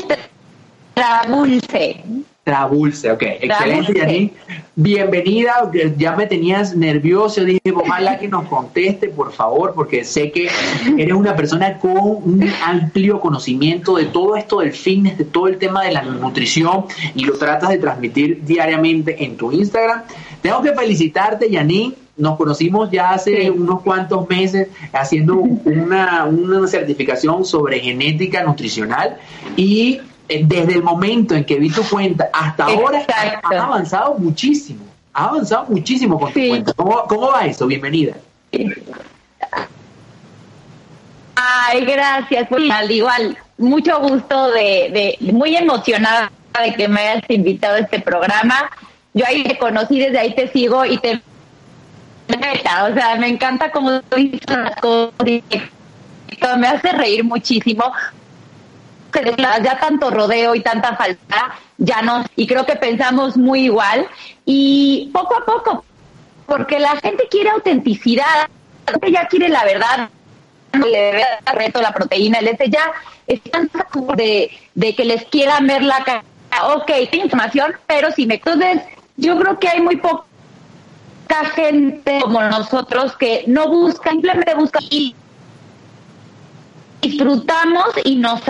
Trabulce. 0.93 2.03
Trabulce, 2.43 3.09
ok. 3.09 3.23
Excelente, 3.41 3.97
Janine. 3.97 4.33
Bienvenida. 4.75 5.71
Ya 5.97 6.13
me 6.13 6.25
tenías 6.25 6.75
nervioso. 6.75 7.45
Dije, 7.45 7.61
ojalá 7.73 8.19
que 8.19 8.27
nos 8.27 8.45
conteste, 8.49 9.07
por 9.07 9.31
favor, 9.31 9.73
porque 9.73 10.03
sé 10.03 10.29
que 10.29 10.49
eres 10.97 11.13
una 11.13 11.37
persona 11.37 11.77
con 11.79 11.97
un 11.97 12.51
amplio 12.65 13.21
conocimiento 13.21 13.95
de 13.95 14.05
todo 14.05 14.35
esto 14.35 14.59
del 14.59 14.73
fitness, 14.73 15.17
de 15.17 15.23
todo 15.23 15.47
el 15.47 15.57
tema 15.57 15.85
de 15.85 15.93
la 15.93 16.01
nutrición 16.01 16.85
y 17.15 17.23
lo 17.23 17.37
tratas 17.37 17.69
de 17.69 17.77
transmitir 17.77 18.43
diariamente 18.43 19.23
en 19.23 19.37
tu 19.37 19.53
Instagram. 19.53 20.03
Tengo 20.41 20.61
que 20.61 20.73
felicitarte, 20.73 21.49
Janine. 21.49 21.93
Nos 22.17 22.37
conocimos 22.37 22.91
ya 22.91 23.11
hace 23.11 23.49
unos 23.49 23.81
cuantos 23.81 24.27
meses 24.29 24.67
haciendo 24.91 25.37
una, 25.37 26.25
una 26.25 26.67
certificación 26.67 27.43
sobre 27.45 27.79
genética 27.79 28.43
nutricional 28.43 29.17
y 29.55 29.93
eh, 29.93 30.01
desde 30.27 30.73
el 30.73 30.83
momento 30.83 31.35
en 31.35 31.45
que 31.45 31.59
vi 31.59 31.69
tu 31.69 31.83
cuenta 31.83 32.29
hasta 32.33 32.65
ahora, 32.65 33.05
has 33.43 33.59
avanzado 33.59 34.15
muchísimo. 34.15 34.85
Has 35.13 35.27
avanzado 35.29 35.65
muchísimo 35.69 36.19
con 36.19 36.33
tu 36.33 36.47
cuenta. 36.47 36.73
¿Cómo, 36.73 37.27
va 37.31 37.45
eso? 37.45 37.67
Bienvenida. 37.67 38.15
Ay, 41.35 41.85
gracias. 41.85 42.47
Pues, 42.49 42.71
al 42.71 42.89
igual, 42.89 43.37
mucho 43.57 43.99
gusto 43.99 44.51
de, 44.51 45.17
de, 45.21 45.31
muy 45.31 45.55
emocionada 45.55 46.31
de 46.63 46.73
que 46.73 46.87
me 46.87 47.01
hayas 47.01 47.29
invitado 47.29 47.75
a 47.75 47.79
este 47.79 47.99
programa. 47.99 48.69
Yo 49.13 49.25
ahí 49.27 49.43
te 49.43 49.57
conocí, 49.57 49.99
desde 49.99 50.19
ahí 50.19 50.33
te 50.33 50.47
sigo 50.51 50.85
y 50.85 50.97
te 50.97 51.21
o 52.29 52.93
sea, 52.93 53.15
me 53.19 53.27
encanta 53.27 53.71
cómo 53.71 54.01
dices 54.15 54.41
las 54.47 54.75
cosas, 54.77 55.13
me 56.57 56.67
hace 56.67 56.91
reír 56.91 57.23
muchísimo 57.23 57.91
que 59.13 59.35
ya 59.37 59.79
tanto 59.79 60.09
rodeo 60.09 60.55
y 60.55 60.61
tanta 60.61 60.97
falta, 60.97 61.55
ya 61.77 62.01
no, 62.01 62.25
y 62.35 62.47
creo 62.47 62.65
que 62.65 62.75
pensamos 62.75 63.37
muy 63.37 63.65
igual, 63.65 64.07
y 64.45 65.09
poco 65.13 65.35
a 65.37 65.45
poco, 65.45 65.85
porque 66.45 66.79
la 66.79 66.97
gente 66.97 67.27
quiere 67.29 67.51
autenticidad, 67.51 68.49
ya 69.09 69.27
quiere 69.27 69.47
la 69.47 69.63
verdad, 69.63 70.09
le 70.73 71.23
reto 71.45 71.81
la 71.81 71.93
proteína, 71.93 72.39
el 72.39 72.49
este 72.49 72.69
ya 72.69 72.91
están 73.27 73.69
de, 74.17 74.51
de 74.73 74.95
que 74.95 75.05
les 75.05 75.23
quieran 75.25 75.67
ver 75.67 75.83
la 75.83 76.03
cara, 76.03 76.23
ok, 76.75 76.91
tengo 77.09 77.25
información, 77.25 77.73
pero 77.87 78.11
si 78.11 78.25
me... 78.25 78.35
Entonces, 78.35 78.81
yo 79.15 79.37
creo 79.39 79.59
que 79.59 79.69
hay 79.69 79.81
muy 79.81 79.97
poca 79.97 80.25
gente 81.55 82.19
como 82.21 82.41
nosotros 82.41 83.15
que 83.17 83.43
no 83.47 83.67
busca, 83.69 84.11
simplemente 84.11 84.53
busca 84.55 84.79
y 84.89 85.15
disfrutamos 87.03 87.85
y 88.03 88.15
nos 88.15 88.41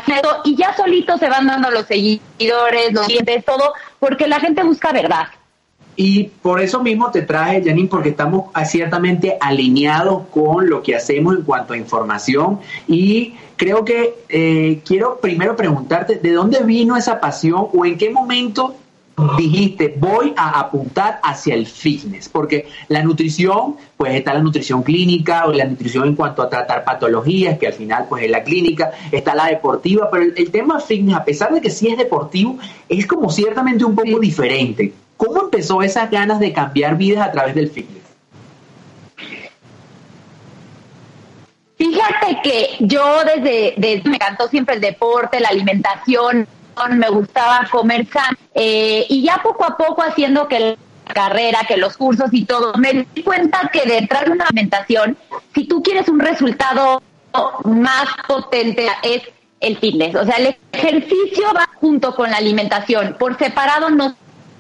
y 0.46 0.56
ya 0.56 0.76
solitos 0.76 1.20
se 1.20 1.30
van 1.30 1.48
dando 1.48 1.72
los 1.72 1.86
seguidores, 1.86 2.94
los 2.94 3.06
clientes, 3.08 3.44
todo, 3.46 3.74
porque 4.00 4.28
la 4.28 4.40
gente 4.40 4.64
busca 4.64 4.92
verdad. 4.92 5.28
Y 5.96 6.24
por 6.42 6.60
eso 6.60 6.82
mismo 6.82 7.12
te 7.12 7.22
traje, 7.22 7.64
Janine, 7.64 7.88
porque 7.88 8.10
estamos 8.10 8.46
ciertamente 8.66 9.38
alineados 9.40 10.24
con 10.32 10.68
lo 10.68 10.82
que 10.82 10.96
hacemos 10.96 11.36
en 11.36 11.44
cuanto 11.44 11.74
a 11.74 11.78
información. 11.78 12.60
Y 12.88 13.36
creo 13.58 13.86
que 13.86 14.16
eh, 14.30 14.82
quiero 14.86 15.20
primero 15.20 15.56
preguntarte, 15.56 16.16
¿de 16.16 16.32
dónde 16.32 16.64
vino 16.64 16.98
esa 16.98 17.20
pasión 17.20 17.68
o 17.74 17.86
en 17.86 17.98
qué 17.98 18.10
momento 18.10 18.76
dijiste, 19.38 19.94
voy 19.98 20.34
a 20.36 20.60
apuntar 20.60 21.20
hacia 21.24 21.54
el 21.54 21.68
fitness, 21.68 22.30
porque 22.30 22.68
la 22.88 23.04
nutrición, 23.04 23.76
pues 23.96 24.16
está 24.16 24.34
la 24.34 24.42
nutrición 24.42 24.82
clínica 24.82 25.46
o 25.46 25.54
la 25.54 25.66
nutrición 25.66 26.08
en 26.08 26.16
cuanto 26.16 26.42
a 26.42 26.50
tratar 26.50 26.84
patologías, 26.84 27.58
que 27.60 27.68
al 27.68 27.74
final 27.74 28.06
pues 28.10 28.24
es 28.24 28.32
la 28.32 28.44
clínica, 28.44 28.92
está 29.12 29.36
la 29.36 29.48
deportiva, 29.48 30.10
pero 30.12 30.26
el, 30.36 30.52
tema 30.52 30.80
fitness, 30.80 31.16
a 31.16 31.26
pesar 31.26 31.54
de 31.54 31.62
que 31.62 31.70
sí 31.70 31.88
es 31.88 31.98
deportivo, 31.98 32.58
es 32.90 33.06
como 33.06 33.30
ciertamente 33.30 33.86
un 33.86 33.96
poco 33.96 34.20
diferente. 34.20 34.94
¿Cómo 35.16 35.44
empezó 35.44 35.82
esas 35.82 36.10
ganas 36.10 36.40
de 36.40 36.52
cambiar 36.52 36.98
vidas 36.98 37.28
a 37.28 37.32
través 37.32 37.56
del 37.56 37.70
fitness? 37.70 38.04
Fíjate 41.78 42.40
que 42.44 42.70
yo 42.80 43.04
desde, 43.24 43.74
desde 43.78 44.10
me 44.10 44.16
encantó 44.16 44.48
siempre 44.48 44.76
el 44.76 44.82
deporte, 44.82 45.40
la 45.40 45.50
alimentación, 45.50 46.48
me 46.92 47.10
gustaba 47.10 47.68
comer 47.72 48.08
sano 48.08 48.38
eh, 48.54 49.06
y 49.10 49.24
ya 49.24 49.38
poco 49.42 49.66
a 49.66 49.78
poco 49.78 50.02
haciendo 50.02 50.48
que 50.48 50.60
la 50.60 50.76
carrera, 51.14 51.60
que 51.68 51.78
los 51.78 51.98
cursos 51.98 52.30
y 52.32 52.46
todo, 52.46 52.74
me 52.76 53.06
di 53.14 53.24
cuenta 53.24 53.70
que 53.72 53.86
detrás 53.86 54.26
de 54.26 54.32
una 54.32 54.46
alimentación, 54.46 55.18
si 55.54 55.66
tú 55.66 55.84
quieres 55.84 56.08
un 56.10 56.20
resultado 56.20 57.02
más 57.64 58.06
potente 58.28 58.88
es 59.04 59.24
el 59.60 59.78
fitness, 59.78 60.16
o 60.16 60.26
sea, 60.26 60.36
el 60.38 60.56
ejercicio 60.72 61.46
va 61.56 61.70
junto 61.76 62.16
con 62.16 62.30
la 62.30 62.38
alimentación, 62.38 63.16
por 63.18 63.38
separado 63.38 63.90
no 63.90 64.16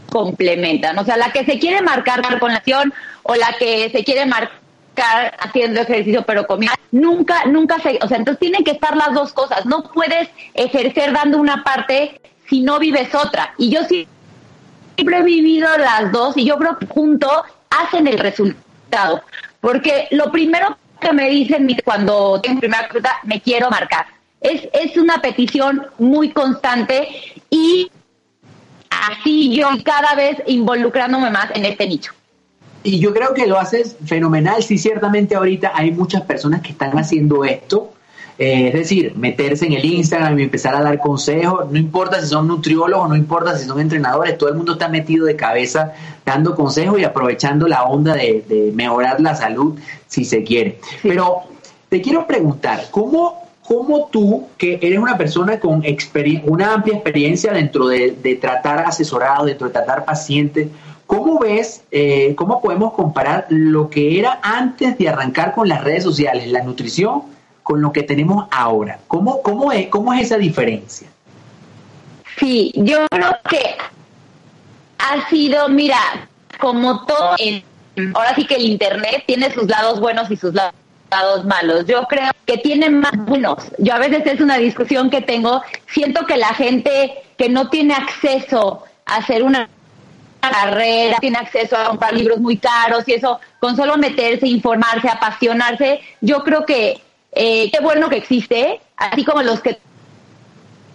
complementan, 0.10 0.97
o 0.99 1.06
sea, 1.06 1.17
la 1.17 1.32
que 1.32 1.43
se 1.45 1.60
quiere 1.60 1.82
marcar 1.82 2.21
con 2.39 2.52
la 2.52 2.58
acción 2.58 2.93
o 3.23 3.36
la 3.36 3.54
que 3.58 3.89
se 3.89 4.04
quiere 4.04 4.26
marcar 4.26 4.62
haciendo 4.96 5.82
ejercicio 5.82 6.24
pero 6.26 6.46
comida, 6.46 6.74
nunca, 6.92 7.46
nunca 7.46 7.80
se, 7.80 8.00
o 8.02 8.08
sea, 8.08 8.18
entonces 8.18 8.40
tienen 8.40 8.64
que 8.64 8.72
estar 8.72 8.96
las 8.96 9.14
dos 9.14 9.34
cosas, 9.34 9.66
no 9.66 9.84
puedes 9.84 10.30
ejercer 10.54 11.14
dando 11.14 11.38
una 11.38 11.64
parte 11.64 12.22
si 12.50 12.62
no 12.62 12.80
vives 12.80 13.14
otra. 13.16 13.54
Y 13.58 13.70
yo 13.70 13.84
siempre 13.86 15.18
he 15.18 15.24
vivido 15.24 15.68
las 15.78 16.12
dos 16.12 16.38
y 16.38 16.46
yo 16.46 16.58
creo 16.58 16.78
que 16.78 16.86
juntos 16.86 17.32
hacen 17.70 18.08
el 18.08 18.20
resultado, 18.20 19.24
porque 19.62 20.08
lo 20.12 20.32
primero 20.32 20.78
que 21.00 21.14
me 21.14 21.30
dicen 21.30 21.68
cuando 21.84 22.39
tengo 22.41 22.60
primera 22.60 22.88
cruda, 22.88 23.20
me 23.24 23.41
quiero 23.41 23.70
marcar. 23.70 24.06
Es, 24.39 24.68
es 24.74 24.98
una 24.98 25.22
petición 25.22 25.88
muy 25.98 26.32
constante 26.32 27.08
y 27.50 27.89
así 28.89 29.56
yo 29.56 29.70
cada 29.84 30.16
vez 30.16 30.38
involucrándome 30.48 31.30
más 31.30 31.50
en 31.56 31.66
este 31.66 31.88
nicho. 31.88 32.14
Y 32.84 33.00
yo 33.00 33.14
creo 33.14 33.34
que 33.34 33.48
lo 33.48 33.58
haces 33.58 33.96
fenomenal. 34.06 34.62
Sí, 34.62 34.78
ciertamente 34.78 35.36
ahorita 35.36 35.72
hay 35.74 35.92
muchas 35.92 36.24
personas 36.24 36.62
que 36.62 36.72
están 36.72 36.98
haciendo 36.98 37.46
esto. 37.46 37.94
Eh, 38.38 38.70
es 38.70 38.74
decir, 38.74 39.14
meterse 39.16 39.68
en 39.68 39.74
el 39.74 39.86
Instagram 39.86 40.40
y 40.40 40.44
empezar 40.44 40.76
a 40.76 40.82
dar 40.82 41.00
consejos, 41.00 41.70
no 41.72 41.78
importa 41.78 42.20
si 42.20 42.28
son 42.28 42.48
nutriólogos, 42.48 43.08
no 43.08 43.16
importa 43.16 43.56
si 43.56 43.68
son 43.68 43.80
entrenadores, 43.80 44.40
todo 44.40 44.50
el 44.50 44.56
mundo 44.56 44.74
está 44.74 44.88
metido 44.88 45.28
de 45.28 45.36
cabeza 45.36 45.94
dando 46.26 46.56
consejos 46.56 47.00
y 47.00 47.04
aprovechando 47.04 47.68
la 47.68 47.84
onda 47.84 48.16
de, 48.16 48.72
mejorar 48.74 49.22
la 49.22 49.36
salud 49.36 49.78
si 50.08 50.26
se 50.26 50.44
quiere. 50.44 50.80
Pero 51.04 51.44
te 51.90 52.02
quiero 52.02 52.26
preguntar, 52.26 52.88
¿cómo, 52.90 53.44
cómo 53.62 54.10
tú, 54.12 54.48
que 54.58 54.80
eres 54.82 54.98
una 54.98 55.16
persona 55.16 55.60
con 55.60 55.84
una 56.46 56.74
amplia 56.74 56.96
experiencia 56.96 57.54
dentro 57.54 57.88
de, 57.88 58.18
de 58.20 58.36
tratar 58.36 58.80
asesorado, 58.80 59.46
dentro 59.46 59.68
de 59.68 59.74
tratar 59.74 60.06
pacientes, 60.06 60.70
¿Cómo 61.08 61.39
ves, 61.39 61.84
eh, 61.91 62.34
cómo 62.36 62.62
podemos 62.62 62.93
comparar 62.93 63.45
lo 63.49 63.89
que 63.89 64.20
era 64.20 64.39
antes 64.41 64.97
de 64.97 65.10
arrancar 65.10 65.54
con 65.54 65.68
las 65.68 65.84
redes 65.84 66.04
sociales, 66.04 66.47
la 66.47 66.64
nutrición, 66.64 67.24
con 67.62 67.82
lo 67.82 67.91
que 67.91 68.04
tenemos 68.04 68.47
ahora? 68.51 68.99
¿Cómo, 69.08 69.41
cómo, 69.41 69.72
es, 69.72 69.88
cómo 69.88 70.14
es 70.14 70.24
esa 70.24 70.38
diferencia? 70.38 71.08
Sí, 72.38 72.72
yo 72.76 73.06
creo 73.10 73.38
que 73.49 73.76
ha 74.97 75.30
sido, 75.30 75.70
mira, 75.70 75.97
como 76.60 77.06
todo, 77.06 77.36
en, 77.38 77.64
ahora 78.16 78.34
sí 78.36 78.45
que 78.45 78.56
el 78.56 78.66
Internet 78.66 79.24
tiene 79.28 79.51
sus 79.51 79.68
lados 79.68 79.99
buenos 79.99 80.32
y 80.32 80.38
sus 80.38 80.54
lados 80.54 81.45
malos. 81.45 81.86
Yo 81.86 82.04
creo 82.08 82.32
que 82.45 82.58
tiene 82.58 82.89
más 82.89 83.16
buenos. 83.18 83.58
Yo 83.78 83.93
a 83.93 83.99
veces 83.99 84.26
es 84.26 84.41
una 84.41 84.58
discusión 84.58 85.10
que 85.10 85.22
tengo, 85.22 85.62
siento 85.88 86.26
que 86.26 86.38
la 86.38 86.54
gente 86.54 87.14
que 87.38 87.49
no 87.49 87.70
tiene 87.70 87.93
acceso 87.93 88.84
a 89.06 89.18
hacer 89.18 89.43
una 89.43 89.70
carrera, 90.50 91.18
tiene 91.20 91.38
acceso 91.38 91.78
a 91.78 91.86
comprar 91.86 92.14
libros 92.14 92.39
muy 92.39 92.58
caros 92.58 93.08
y 93.08 93.14
eso, 93.14 93.39
con 93.60 93.76
solo 93.76 93.98
meterse, 93.98 94.48
informarse, 94.48 95.10
apasionarse, 95.10 96.02
yo 96.22 96.44
creo 96.44 96.66
que 96.66 97.02
eh, 97.32 97.72
qué 97.72 97.80
bueno 97.82 98.10
que 98.10 98.18
existe, 98.18 98.82
así 98.98 99.24
como 99.24 99.41
los 99.41 99.62
que 99.62 99.80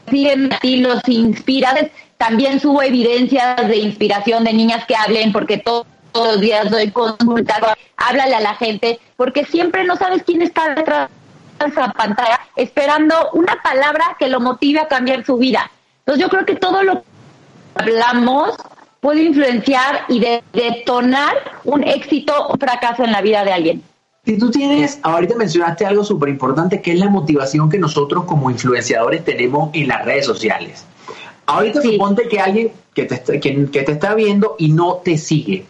siguen 0.09 0.51
ti 0.61 0.79
los 0.79 1.07
inspiran, 1.09 1.91
también 2.17 2.61
subo 2.61 2.83
evidencias 2.83 3.69
de 3.69 3.77
inspiración 3.77 4.45
de 4.45 4.53
niñas 4.53 4.85
que 4.87 4.97
hablen, 4.97 5.33
porque 5.33 5.59
todos 5.59 5.87
los 6.15 6.41
días 6.41 6.71
doy 6.71 6.91
consulta, 6.91 7.77
háblale 7.97 8.35
a 8.35 8.41
la 8.41 8.55
gente, 8.55 8.99
porque 9.17 9.45
siempre 9.45 9.85
no 9.85 9.97
sabes 9.97 10.23
quién 10.25 10.43
está 10.43 10.75
detrás 10.75 11.11
de 11.59 11.67
esa 11.67 11.93
pantalla 11.93 12.41
esperando 12.57 13.31
una 13.33 13.61
palabra 13.63 14.17
que 14.19 14.29
lo 14.29 14.41
motive 14.41 14.81
a 14.81 14.89
cambiar 14.89 15.25
su 15.25 15.37
vida. 15.37 15.71
Entonces 16.01 16.23
yo 16.23 16.29
creo 16.29 16.47
que 16.47 16.57
todo 16.57 16.83
lo 16.83 17.03
que 17.03 17.09
hablamos 17.75 18.57
puede 19.01 19.23
influenciar 19.23 20.05
y 20.09 20.21
detonar 20.53 21.35
un 21.65 21.85
éxito 21.85 22.33
o 22.49 22.57
fracaso 22.57 23.05
en 23.05 23.13
la 23.13 23.23
vida 23.23 23.45
de 23.45 23.53
alguien. 23.53 23.83
Si 24.25 24.37
tú 24.37 24.51
tienes, 24.51 24.99
ahorita 25.03 25.37
mencionaste 25.37 25.87
algo 25.87 26.05
súper 26.05 26.29
importante, 26.29 26.83
que 26.83 26.93
es 26.93 26.99
la 26.99 27.09
motivación 27.09 27.71
que 27.71 27.79
nosotros 27.79 28.25
como 28.25 28.51
influenciadores 28.51 29.25
tenemos 29.25 29.71
en 29.73 29.89
las 29.89 30.05
redes 30.05 30.27
sociales. 30.27 30.85
Ahorita 31.47 31.81
suponte 31.81 32.29
que 32.29 32.39
alguien 32.39 32.73
que 32.93 33.05
te, 33.05 33.15
está, 33.15 33.41
que, 33.41 33.53
te 33.53 33.93
está 33.93 34.15
viendo 34.15 34.55
y 34.59 34.69
no 34.71 34.97
te 34.97 35.17
sigue. 35.17 35.65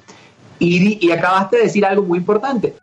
Y, 0.59 1.07
y 1.07 1.13
acabaste 1.13 1.59
de 1.59 1.63
decir 1.65 1.85
algo 1.85 2.03
muy 2.03 2.19
importante. 2.19 2.75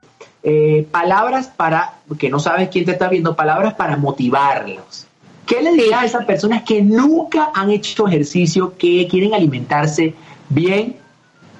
Eh, 0.43 0.87
palabras 0.91 1.47
para, 1.47 1.95
que 2.19 2.29
no 2.29 2.39
sabes 2.39 2.69
quién 2.69 2.85
te 2.85 2.91
está 2.91 3.09
viendo, 3.09 3.35
palabras 3.35 3.73
para 3.73 3.97
motivarlos. 3.97 5.07
¿Qué 5.45 5.61
le 5.61 5.73
dirás 5.73 6.03
a 6.03 6.05
esas 6.05 6.25
personas 6.25 6.63
que 6.63 6.81
nunca 6.81 7.49
han 7.53 7.71
hecho 7.71 8.07
ejercicio, 8.07 8.77
que 8.77 9.07
quieren 9.09 9.33
alimentarse 9.33 10.13
bien 10.49 10.97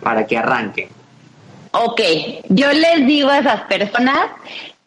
para 0.01 0.25
que 0.25 0.37
arranquen? 0.37 0.89
Ok, 1.71 2.01
yo 2.49 2.71
les 2.71 3.05
digo 3.05 3.29
a 3.29 3.39
esas 3.39 3.61
personas 3.63 4.29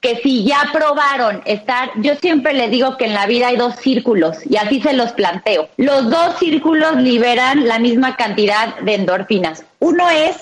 que 0.01 0.17
si 0.17 0.45
ya 0.45 0.71
probaron 0.73 1.43
estar, 1.45 1.91
yo 1.97 2.15
siempre 2.15 2.55
les 2.55 2.71
digo 2.71 2.97
que 2.97 3.07
en 3.07 3.15
la 3.15 3.27
vida 3.27 3.49
hay 3.49 3.57
dos 3.57 3.77
círculos 3.77 4.39
y 4.49 4.57
así 4.57 4.81
se 4.81 4.93
los 4.93 5.13
planteo. 5.13 5.69
Los 5.77 6.09
dos 6.09 6.39
círculos 6.39 6.97
liberan 6.97 7.67
la 7.67 7.79
misma 7.79 8.17
cantidad 8.17 8.77
de 8.79 8.95
endorfinas. 8.95 9.65
Uno 9.81 10.09
es 10.09 10.37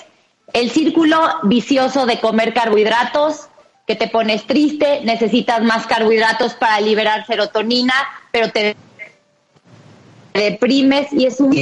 el 0.53 0.69
círculo 0.69 1.19
vicioso 1.43 2.05
de 2.05 2.19
comer 2.19 2.53
carbohidratos, 2.53 3.49
que 3.87 3.95
te 3.95 4.07
pones 4.07 4.45
triste, 4.45 5.01
necesitas 5.03 5.63
más 5.63 5.87
carbohidratos 5.87 6.53
para 6.53 6.79
liberar 6.81 7.25
serotonina, 7.25 7.93
pero 8.31 8.51
te 8.51 8.75
deprimes 10.33 11.11
y 11.13 11.25
es 11.25 11.39
un 11.39 11.53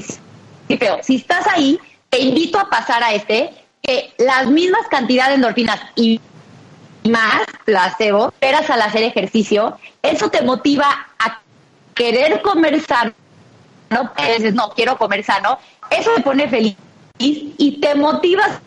feo. 0.68 1.00
Si 1.02 1.18
estás 1.18 1.48
ahí, 1.48 1.80
te 2.10 2.20
invito 2.20 2.60
a 2.60 2.70
pasar 2.70 3.04
a 3.04 3.14
este, 3.14 3.52
que 3.82 4.14
las 4.18 4.48
mismas 4.48 4.88
cantidades 4.90 5.32
de 5.32 5.36
endorfinas 5.36 5.80
y 5.96 6.20
más 7.04 7.44
placebo, 7.66 8.30
esperas 8.30 8.70
al 8.70 8.82
hacer 8.82 9.04
ejercicio, 9.04 9.78
eso 10.02 10.30
te 10.30 10.42
motiva 10.42 11.08
a 11.20 11.42
querer 11.94 12.42
comer 12.42 12.82
sano, 12.82 13.14
no 13.90 14.12
no, 14.54 14.70
quiero 14.72 14.98
comer 14.98 15.24
sano, 15.24 15.60
eso 15.92 16.12
te 16.16 16.22
pone 16.22 16.48
feliz 16.50 16.76
y 17.20 17.80
te 17.80 17.96
motiva 17.96 18.44
a 18.46 18.60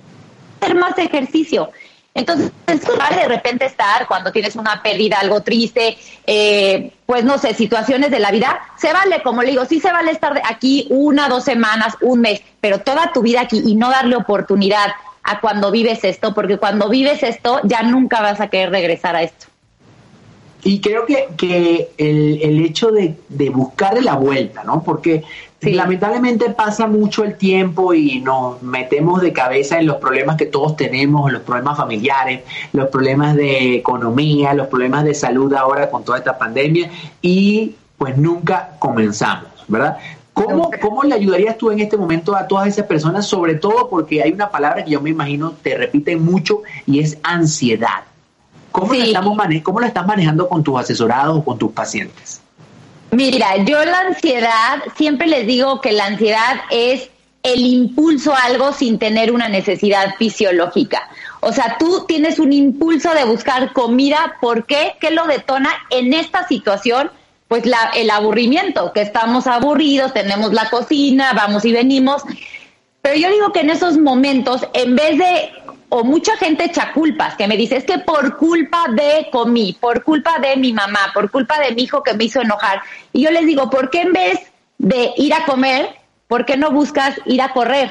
hacer 0.61 0.77
más 0.77 0.97
ejercicio. 0.99 1.71
Entonces, 2.19 2.51
de 2.67 3.29
repente 3.29 3.65
estar 3.65 4.09
cuando 4.09 4.33
tienes 4.33 4.57
una 4.57 4.83
pérdida, 4.83 5.19
algo 5.21 5.41
triste, 5.41 5.97
eh, 6.27 6.91
pues 7.07 7.25
no 7.25 7.39
sé, 7.39 7.55
situaciones 7.55 8.11
de 8.11 8.19
la 8.19 8.33
vida, 8.33 8.61
se 8.77 8.93
vale, 8.93 9.23
como 9.23 9.43
le 9.43 9.51
digo, 9.51 9.65
sí 9.65 9.79
se 9.79 9.93
vale 9.93 10.11
estar 10.11 10.43
aquí 10.45 10.89
una, 10.91 11.29
dos 11.29 11.45
semanas, 11.45 11.95
un 12.01 12.21
mes, 12.21 12.43
pero 12.61 12.81
toda 12.81 13.13
tu 13.13 13.23
vida 13.23 13.43
aquí 13.43 13.63
y 13.65 13.77
no 13.77 13.89
darle 13.89 14.17
oportunidad 14.17 14.89
a 15.23 15.41
cuando 15.41 15.71
vives 15.71 16.03
esto, 16.03 16.35
porque 16.35 16.57
cuando 16.57 16.89
vives 16.89 17.23
esto 17.23 17.61
ya 17.63 17.83
nunca 17.83 18.21
vas 18.21 18.41
a 18.41 18.49
querer 18.49 18.71
regresar 18.71 19.15
a 19.15 19.23
esto. 19.23 19.47
Y 20.65 20.81
creo 20.81 21.07
que, 21.07 21.29
que 21.37 21.91
el, 21.99 22.41
el 22.43 22.65
hecho 22.65 22.91
de, 22.91 23.15
de 23.29 23.49
buscarle 23.51 24.03
la 24.03 24.17
vuelta, 24.17 24.65
¿no? 24.65 24.83
Porque 24.83 25.23
lamentablemente 25.61 26.51
pasa 26.51 26.87
mucho 26.87 27.25
el 27.25 27.37
tiempo 27.37 27.93
y 27.93 28.21
nos 28.21 28.63
metemos 28.63 29.21
de 29.21 29.33
cabeza 29.33 29.79
en 29.79 29.87
los 29.87 29.97
problemas 29.97 30.37
que 30.37 30.47
todos 30.47 30.77
tenemos, 30.77 31.33
los 31.33 31.43
problemas 31.43 31.77
familiares, 31.77 32.43
los 32.73 32.89
problemas 32.89 33.35
de 33.35 33.75
economía, 33.77 34.55
los 34.55 34.69
problemas 34.69 35.05
de 35.05 35.15
salud 35.15 35.53
ahora 35.55 35.91
con 35.91 36.05
toda 36.05 36.19
esta 36.19 36.39
pandemia 36.39 36.91
y 37.21 37.75
pues 37.97 38.17
nunca 38.17 38.77
comenzamos, 38.79 39.51
¿verdad? 39.67 39.99
¿Cómo, 40.33 40.71
¿Cómo 40.81 41.03
le 41.03 41.17
ayudarías 41.17 41.59
tú 41.59 41.73
en 41.73 41.81
este 41.81 41.97
momento 41.97 42.37
a 42.37 42.47
todas 42.47 42.69
esas 42.69 42.87
personas? 42.87 43.27
Sobre 43.27 43.57
todo 43.57 43.89
porque 43.89 44.23
hay 44.23 44.31
una 44.31 44.51
palabra 44.51 44.85
que 44.85 44.93
yo 44.93 45.01
me 45.01 45.11
imagino 45.11 45.51
te 45.51 45.77
repiten 45.77 46.25
mucho 46.25 46.63
y 46.87 47.01
es 47.01 47.19
ansiedad. 47.25 48.05
¿Cómo, 48.71 48.95
estamos 48.95 49.37
¿Cómo 49.65 49.81
la 49.81 49.89
estás 49.89 50.07
manejando 50.07 50.49
con 50.49 50.63
tus 50.63 50.79
asesorados 50.79 51.39
o 51.39 51.45
con 51.45 51.59
tus 51.59 51.73
pacientes? 51.73 52.41
Mira, 53.19 53.57
yo 53.65 53.85
la 53.85 53.99
ansiedad, 53.99 54.79
siempre 54.97 55.27
les 55.27 55.45
digo 55.45 55.81
que 55.81 55.91
la 55.91 56.05
ansiedad 56.05 56.61
es 56.71 57.11
el 57.43 57.67
impulso 57.67 58.33
a 58.33 58.45
algo 58.45 58.73
sin 58.73 59.01
tener 59.01 59.33
una 59.33 59.49
necesidad 59.49 60.15
fisiológica. 60.17 61.11
O 61.41 61.53
sea, 61.53 61.79
tú 61.81 62.05
tienes 62.07 62.39
un 62.39 62.53
impulso 62.53 63.13
de 63.15 63.25
buscar 63.25 63.73
comida, 63.73 64.37
¿por 64.41 64.67
qué? 64.67 64.95
¿Qué 65.01 65.11
lo 65.11 65.27
detona 65.27 65.71
en 65.91 66.15
esta 66.15 66.47
situación? 66.47 67.11
Pues 67.49 67.65
el 67.97 68.11
aburrimiento, 68.11 68.93
que 68.93 69.03
estamos 69.03 69.49
aburridos, 69.49 70.15
tenemos 70.15 70.53
la 70.53 70.71
cocina, 70.71 71.33
vamos 71.33 71.65
y 71.65 71.73
venimos. 71.73 72.23
Pero 73.03 73.17
yo 73.17 73.31
digo 73.33 73.51
que 73.51 73.63
en 73.63 73.71
esos 73.71 73.99
momentos, 73.99 74.65
en 74.75 74.95
vez 74.95 75.19
de 75.19 75.51
o 75.91 76.05
mucha 76.05 76.37
gente 76.37 76.65
echa 76.65 76.93
culpas, 76.93 77.37
que 77.37 77.47
me 77.47 77.57
dice, 77.57 77.77
es 77.77 77.85
que 77.85 77.99
por 77.99 78.37
culpa 78.37 78.87
de 78.91 79.29
comí, 79.33 79.77
por 79.81 80.03
culpa 80.03 80.39
de 80.39 80.57
mi 80.57 80.73
mamá, 80.73 81.11
por 81.15 81.31
culpa 81.31 81.59
de 81.61 81.75
mi 81.75 81.83
hijo 81.83 82.03
que 82.03 82.15
me 82.15 82.25
hizo 82.25 82.41
enojar. 82.41 82.83
Y 83.13 83.23
yo 83.23 83.31
les 83.31 83.47
digo, 83.47 83.71
¿por 83.71 83.91
qué 83.91 84.03
en 84.03 84.13
vez 84.13 84.39
de 84.77 85.13
ir 85.17 85.33
a 85.33 85.45
comer, 85.45 85.97
por 86.27 86.45
qué 86.45 86.57
no 86.57 86.71
buscas 86.71 87.19
ir 87.25 87.41
a 87.41 87.53
correr? 87.53 87.91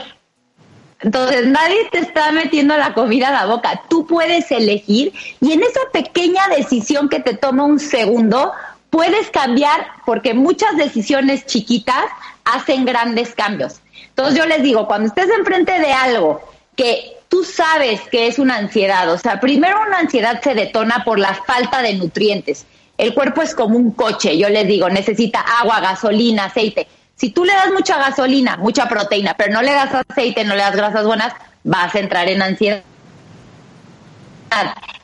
Entonces 1.00 1.48
nadie 1.48 1.90
te 1.92 2.00
está 2.00 2.32
metiendo 2.32 2.76
la 2.78 2.94
comida 2.94 3.30
a 3.30 3.32
la 3.32 3.46
boca. 3.46 3.84
Tú 3.88 4.06
puedes 4.08 4.52
elegir 4.52 5.14
y 5.40 5.52
en 5.52 5.62
esa 5.64 5.82
pequeña 5.92 6.48
decisión 6.50 7.10
que 7.10 7.20
te 7.20 7.36
toma 7.36 7.64
un 7.64 7.80
segundo, 7.80 8.52
puedes 8.90 9.30
cambiar 9.30 9.88
porque 10.06 10.34
muchas 10.34 10.76
decisiones 10.78 11.46
chiquitas 11.46 12.06
hacen 12.46 12.86
grandes 12.86 13.36
cambios. 13.36 13.82
Entonces 14.10 14.38
yo 14.38 14.46
les 14.46 14.64
digo, 14.64 14.88
cuando 14.88 15.08
estés 15.08 15.30
enfrente 15.30 15.80
de 15.80 15.94
algo 15.94 16.42
que 16.76 17.17
tú 17.30 17.44
sabes 17.44 18.02
que 18.10 18.28
es 18.28 18.40
una 18.40 18.58
ansiedad. 18.58 19.12
O 19.12 19.18
sea, 19.18 19.40
primero 19.40 19.78
una 19.88 20.00
ansiedad 20.00 20.42
se 20.42 20.54
detona 20.54 21.04
por 21.04 21.20
la 21.20 21.34
falta 21.34 21.82
de 21.82 21.94
nutrientes. 21.94 22.66
El 22.98 23.14
cuerpo 23.14 23.42
es 23.42 23.54
como 23.54 23.78
un 23.78 23.92
coche, 23.92 24.38
yo 24.38 24.50
les 24.50 24.68
digo, 24.68 24.90
necesita 24.90 25.40
agua, 25.40 25.80
gasolina, 25.80 26.46
aceite. 26.46 26.88
Si 27.16 27.30
tú 27.30 27.46
le 27.46 27.54
das 27.54 27.72
mucha 27.72 27.98
gasolina, 27.98 28.58
mucha 28.58 28.88
proteína, 28.88 29.36
pero 29.38 29.54
no 29.54 29.62
le 29.62 29.72
das 29.72 30.04
aceite, 30.10 30.44
no 30.44 30.56
le 30.56 30.62
das 30.62 30.76
grasas 30.76 31.06
buenas, 31.06 31.34
vas 31.64 31.94
a 31.94 32.00
entrar 32.00 32.28
en 32.30 32.42
ansiedad. 32.42 32.84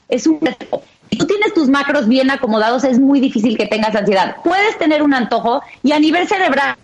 Es 0.09 0.25
un 0.27 0.39
si 1.13 1.19
tú 1.19 1.27
tienes 1.27 1.53
tus 1.53 1.69
macros 1.69 2.07
bien 2.07 2.31
acomodados, 2.31 2.83
es 2.83 2.99
muy 2.99 3.19
difícil 3.19 3.55
que 3.55 3.67
tengas 3.67 3.95
ansiedad. 3.95 4.37
Puedes 4.43 4.79
tener 4.79 5.03
un 5.03 5.13
antojo 5.13 5.61
y 5.83 5.91
a 5.91 5.99
nivel 5.99 6.27
cerebral, 6.27 6.75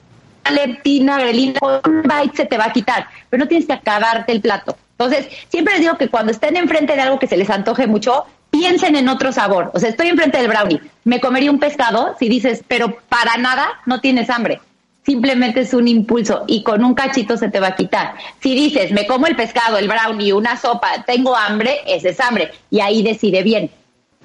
leptina, 0.52 1.18
grelina, 1.18 1.60
un 1.88 2.04
bite 2.04 2.38
se 2.38 2.46
te 2.46 2.56
va 2.56 2.66
a 2.66 2.72
quitar, 2.72 3.08
pero 3.28 3.42
no 3.42 3.48
tienes 3.48 3.66
que 3.66 3.74
acabarte 3.74 4.32
el 4.32 4.42
plato. 4.42 4.78
Entonces, 5.00 5.30
siempre 5.48 5.76
les 5.76 5.82
digo 5.82 5.98
que 5.98 6.10
cuando 6.10 6.34
estén 6.34 6.58
enfrente 6.58 6.94
de 6.94 7.02
algo 7.02 7.20
que 7.20 7.28
se 7.28 7.38
les 7.38 7.50
antoje 7.50 7.88
mucho, 7.88 8.26
piensen 8.52 8.98
en 8.98 9.08
otro 9.08 9.32
sabor. 9.32 9.72
O 9.74 9.80
sea, 9.80 9.90
estoy 9.90 10.10
enfrente 10.10 10.38
del 10.38 10.50
brownie, 10.50 10.82
me 11.06 11.22
comería 11.22 11.52
un 11.52 11.60
pescado 11.60 12.18
si 12.20 12.28
dices, 12.28 12.64
pero 12.68 12.98
para 13.08 13.38
nada 13.38 13.80
no 13.86 14.02
tienes 14.02 14.30
hambre. 14.30 14.60
Simplemente 15.06 15.62
es 15.62 15.74
un 15.74 15.88
impulso 15.88 16.44
y 16.48 16.64
con 16.64 16.84
un 16.84 16.96
cachito 16.96 17.38
se 17.38 17.48
te 17.48 17.62
va 17.62 17.68
a 17.68 17.76
quitar. 17.78 18.16
Si 18.42 18.54
dices, 18.54 18.92
me 18.92 19.08
como 19.08 19.26
el 19.26 19.38
pescado, 19.38 19.78
el 19.78 19.88
brownie, 19.88 20.34
una 20.34 20.58
sopa, 20.58 21.06
tengo 21.08 21.34
hambre, 21.34 21.80
ese 21.88 22.10
es 22.10 22.20
hambre. 22.20 22.52
Y 22.70 22.82
ahí 22.82 23.02
decide 23.02 23.42
bien. 23.42 23.72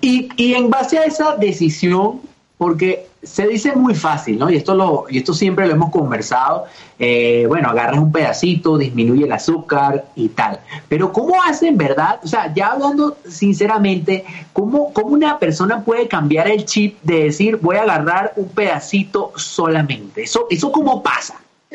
Y, 0.01 0.29
y 0.37 0.55
en 0.55 0.71
base 0.71 0.99
a 0.99 1.05
esa 1.05 1.37
decisión, 1.37 2.21
porque 2.65 3.09
se 3.23 3.47
dice 3.47 3.77
muy 3.77 3.95
fácil, 3.95 4.39
¿no? 4.39 4.49
Y 4.49 4.57
esto, 4.57 4.75
lo, 4.75 5.05
y 5.11 5.19
esto 5.19 5.35
siempre 5.35 5.67
lo 5.67 5.75
hemos 5.75 5.91
conversado. 5.91 6.65
Eh, 6.99 7.45
bueno, 7.47 7.69
agarras 7.69 7.99
un 7.99 8.11
pedacito, 8.11 8.79
disminuye 8.79 9.27
el 9.27 9.33
azúcar 9.33 10.07
y 10.17 10.31
tal. 10.31 10.61
Pero 10.89 11.13
¿cómo 11.13 11.43
hacen, 11.43 11.77
verdad? 11.77 12.21
O 12.25 12.27
sea, 12.27 12.55
ya 12.55 12.69
hablando 12.69 13.19
sinceramente, 13.29 14.25
¿cómo, 14.55 14.95
¿cómo 14.95 15.09
una 15.09 15.39
persona 15.39 15.85
puede 15.85 16.09
cambiar 16.09 16.49
el 16.49 16.65
chip 16.65 16.97
de 17.03 17.25
decir 17.25 17.59
voy 17.59 17.77
a 17.77 17.83
agarrar 17.83 18.33
un 18.37 18.49
pedacito 18.49 19.33
solamente? 19.37 20.23
¿Eso, 20.23 20.47
eso 20.49 20.73
cómo 20.73 21.03
pasa? 21.03 21.39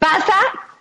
pasa 0.00 0.34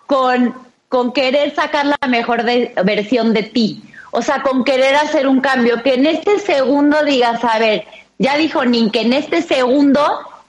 con, 0.08 0.56
con 0.90 1.12
querer 1.14 1.54
sacar 1.54 1.86
la 1.86 2.00
mejor 2.08 2.42
versión 2.84 3.32
de 3.32 3.44
ti 3.44 3.84
o 4.12 4.22
sea, 4.22 4.42
con 4.42 4.64
querer 4.64 4.96
hacer 4.96 5.28
un 5.28 5.42
cambio, 5.42 5.82
que 5.84 5.96
en 5.96 6.06
este 6.06 6.40
segundo 6.40 7.04
digas, 7.04 7.44
a 7.44 7.58
ver, 7.60 7.86
ya 8.20 8.38
dijo 8.38 8.64
Nin, 8.66 8.92
que 8.92 9.02
en 9.02 9.14
este 9.14 9.42
segundo 9.42 10.02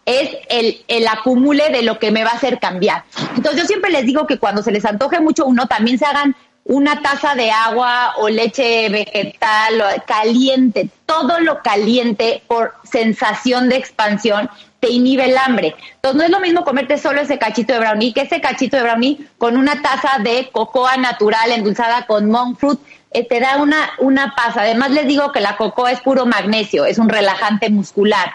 es 0.04 0.30
el, 0.48 0.84
el 0.88 1.06
acumule 1.06 1.70
de 1.70 1.82
lo 1.82 1.98
que 1.98 2.10
me 2.10 2.24
va 2.24 2.30
a 2.30 2.34
hacer 2.34 2.58
cambiar. 2.58 3.04
Entonces 3.36 3.62
yo 3.62 3.66
siempre 3.66 3.90
les 3.90 4.04
digo 4.04 4.26
que 4.26 4.38
cuando 4.38 4.62
se 4.62 4.72
les 4.72 4.84
antoje 4.84 5.20
mucho 5.20 5.46
uno, 5.46 5.66
también 5.66 5.98
se 5.98 6.04
hagan 6.04 6.36
una 6.64 7.02
taza 7.02 7.34
de 7.34 7.50
agua 7.50 8.14
o 8.18 8.28
leche 8.28 8.88
vegetal 8.88 9.80
o 9.80 10.02
caliente, 10.06 10.88
todo 11.06 11.40
lo 11.40 11.60
caliente 11.62 12.42
por 12.46 12.74
sensación 12.84 13.68
de 13.68 13.76
expansión 13.76 14.48
te 14.78 14.90
inhibe 14.90 15.26
el 15.26 15.38
hambre. 15.38 15.74
Entonces 15.94 16.18
no 16.18 16.24
es 16.24 16.30
lo 16.30 16.40
mismo 16.40 16.64
comerte 16.64 16.98
solo 16.98 17.20
ese 17.20 17.38
cachito 17.38 17.72
de 17.72 17.80
brownie 17.80 18.12
que 18.12 18.22
ese 18.22 18.40
cachito 18.40 18.76
de 18.76 18.82
brownie 18.82 19.26
con 19.38 19.56
una 19.56 19.80
taza 19.80 20.18
de 20.22 20.50
cocoa 20.52 20.96
natural 20.96 21.52
endulzada 21.52 22.06
con 22.06 22.28
monk 22.30 22.58
fruit 22.58 22.80
eh, 23.14 23.26
te 23.26 23.40
da 23.40 23.56
una, 23.56 23.90
una 23.98 24.34
paz. 24.34 24.56
Además 24.56 24.90
les 24.90 25.06
digo 25.06 25.32
que 25.32 25.40
la 25.40 25.56
cocoa 25.56 25.92
es 25.92 26.00
puro 26.00 26.26
magnesio, 26.26 26.84
es 26.84 26.98
un 26.98 27.08
relajante 27.08 27.70
muscular, 27.70 28.32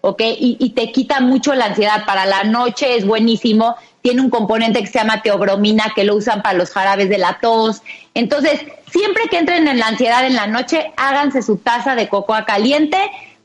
¿ok? 0.00 0.20
Y, 0.20 0.56
y, 0.58 0.70
te 0.70 0.92
quita 0.92 1.20
mucho 1.20 1.54
la 1.54 1.66
ansiedad. 1.66 2.04
Para 2.06 2.26
la 2.26 2.44
noche 2.44 2.96
es 2.96 3.06
buenísimo. 3.06 3.76
Tiene 4.02 4.20
un 4.20 4.30
componente 4.30 4.80
que 4.80 4.86
se 4.86 4.98
llama 4.98 5.22
teobromina, 5.22 5.92
que 5.94 6.04
lo 6.04 6.16
usan 6.16 6.42
para 6.42 6.56
los 6.56 6.70
jarabes 6.70 7.08
de 7.08 7.18
la 7.18 7.38
tos. 7.40 7.82
Entonces, 8.14 8.60
siempre 8.90 9.24
que 9.30 9.38
entren 9.38 9.68
en 9.68 9.78
la 9.78 9.88
ansiedad 9.88 10.24
en 10.26 10.36
la 10.36 10.46
noche, 10.46 10.92
háganse 10.96 11.42
su 11.42 11.58
taza 11.58 11.94
de 11.94 12.08
cocoa 12.08 12.44
caliente 12.44 12.98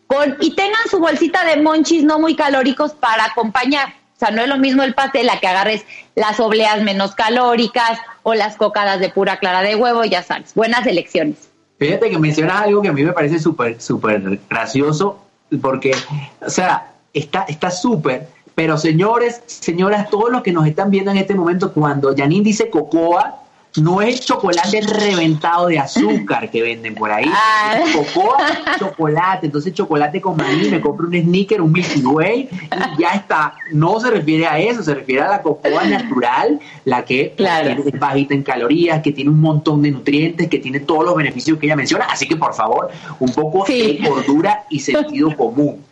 con, 0.08 0.38
y 0.40 0.56
tengan 0.56 0.88
su 0.90 1.00
bolsita 1.00 1.44
de 1.46 1.62
monchis 1.62 2.04
no 2.04 2.20
muy 2.20 2.36
calóricos 2.36 2.94
para 2.94 3.26
acompañar. 3.26 4.05
O 4.16 4.20
sea, 4.20 4.32
no 4.32 4.42
es 4.42 4.48
lo 4.48 4.58
mismo 4.58 4.84
el 4.84 4.94
pastel 4.94 5.30
a 5.30 5.40
que 5.40 5.48
agarres 5.48 5.86
las 6.16 6.40
obleas 6.40 6.82
menos 6.82 7.16
calóricas 7.16 8.00
o 8.24 8.34
las 8.34 8.56
cocadas 8.56 9.00
de 9.02 9.10
pura 9.10 9.40
clara 9.40 9.62
de 9.62 9.76
huevo, 9.76 10.06
ya 10.06 10.24
sabes. 10.24 10.54
Buenas 10.56 10.88
elecciones. 10.88 11.50
Fíjate 11.78 12.10
que 12.10 12.18
mencionas 12.18 12.62
algo 12.62 12.82
que 12.82 12.88
a 12.88 12.94
mí 12.94 13.04
me 13.04 13.12
parece 13.12 13.40
súper, 13.40 13.82
súper 13.82 14.40
gracioso, 14.50 15.22
porque, 15.62 15.94
o 16.42 16.50
sea, 16.50 16.94
está 17.14 17.72
súper, 17.72 18.30
pero 18.56 18.78
señores, 18.78 19.42
señoras, 19.46 20.10
todos 20.10 20.32
los 20.32 20.42
que 20.42 20.54
nos 20.54 20.66
están 20.66 20.90
viendo 20.90 21.12
en 21.12 21.18
este 21.18 21.36
momento, 21.36 21.74
cuando 21.74 22.16
Janine 22.16 22.46
dice 22.46 22.70
cocoa, 22.70 23.42
no 23.78 24.02
es 24.02 24.22
chocolate 24.22 24.82
reventado 24.82 25.68
de 25.68 25.80
azúcar 25.80 26.50
que 26.50 26.62
venden 26.62 26.96
por 26.96 27.12
ahí. 27.12 27.30
Ah. 27.30 27.80
Es 27.84 27.96
cocoa, 27.96 28.38
chocolate. 28.80 29.48
Entonces, 29.48 29.74
chocolate 29.74 30.22
con 30.22 30.38
maní, 30.38 30.70
me 30.70 30.82
compro 30.82 31.08
un 31.08 31.14
sneaker, 31.14 31.62
un 31.62 31.72
Milky 31.72 32.02
Way, 32.06 32.50
y 32.98 33.02
ya 33.02 33.10
está. 33.10 33.56
No 33.72 34.00
se 34.00 34.12
refiere 34.12 34.46
a 34.46 34.60
eso, 34.60 34.84
se 34.84 34.94
refiere 34.94 35.22
a 35.22 35.30
la 35.30 35.42
cocoa 35.42 35.84
natural, 35.84 36.60
la 36.86 37.04
que 37.04 37.34
es 37.38 38.00
bajita 38.00 38.34
en 38.34 38.44
calorías, 38.44 39.02
que 39.02 39.12
tiene 39.12 39.30
un 39.30 39.42
montón 39.42 39.82
de 39.82 39.92
nutrientes, 39.92 40.50
que 40.50 40.60
tiene 40.60 40.80
todos 40.80 41.06
los 41.06 41.16
beneficios 41.16 41.58
que 41.58 41.66
ella 41.66 41.76
menciona. 41.76 42.06
Así 42.06 42.28
que, 42.28 42.36
por 42.36 42.54
favor, 42.54 42.90
un 43.20 43.32
poco 43.34 43.66
de 43.66 44.00
cordura 44.06 44.64
y 44.70 44.80
sentido 44.80 45.36
común. 45.36 45.84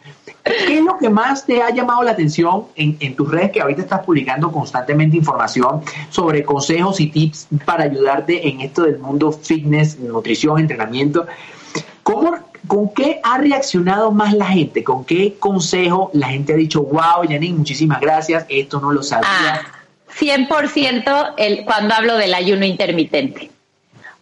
¿Qué 0.43 0.77
es 0.77 0.83
lo 0.83 0.97
que 0.97 1.09
más 1.09 1.45
te 1.45 1.61
ha 1.61 1.69
llamado 1.69 2.03
la 2.03 2.11
atención 2.11 2.65
en, 2.75 3.15
tus 3.15 3.31
redes 3.31 3.51
que 3.51 3.61
ahorita 3.61 3.81
estás 3.81 4.03
publicando 4.05 4.51
constantemente 4.51 5.15
información 5.15 5.81
sobre 6.09 6.43
consejos 6.43 6.99
y 6.99 7.07
tips 7.07 7.47
para 7.63 7.85
ayudarte 7.85 8.45
en 8.47 8.59
esto 8.59 8.83
del 8.83 8.99
mundo 8.99 9.31
fitness, 9.31 9.97
nutrición, 9.99 10.59
entrenamiento? 10.59 11.25
¿Cómo, 12.03 12.35
¿Con 12.67 12.93
qué 12.93 13.21
ha 13.23 13.37
reaccionado 13.37 14.11
más 14.11 14.33
la 14.33 14.47
gente? 14.47 14.83
¿Con 14.83 15.05
qué 15.05 15.35
consejo 15.39 16.11
la 16.13 16.27
gente 16.27 16.53
ha 16.53 16.57
dicho, 16.57 16.83
wow, 16.83 17.23
Janine, 17.23 17.57
muchísimas 17.57 18.01
gracias, 18.01 18.45
esto 18.49 18.81
no 18.81 18.91
lo 18.91 19.01
sabía? 19.01 19.27
Ah, 19.29 19.61
100% 20.19 21.35
el, 21.37 21.63
cuando 21.63 21.93
hablo 21.93 22.17
del 22.17 22.33
ayuno 22.33 22.65
intermitente. 22.65 23.52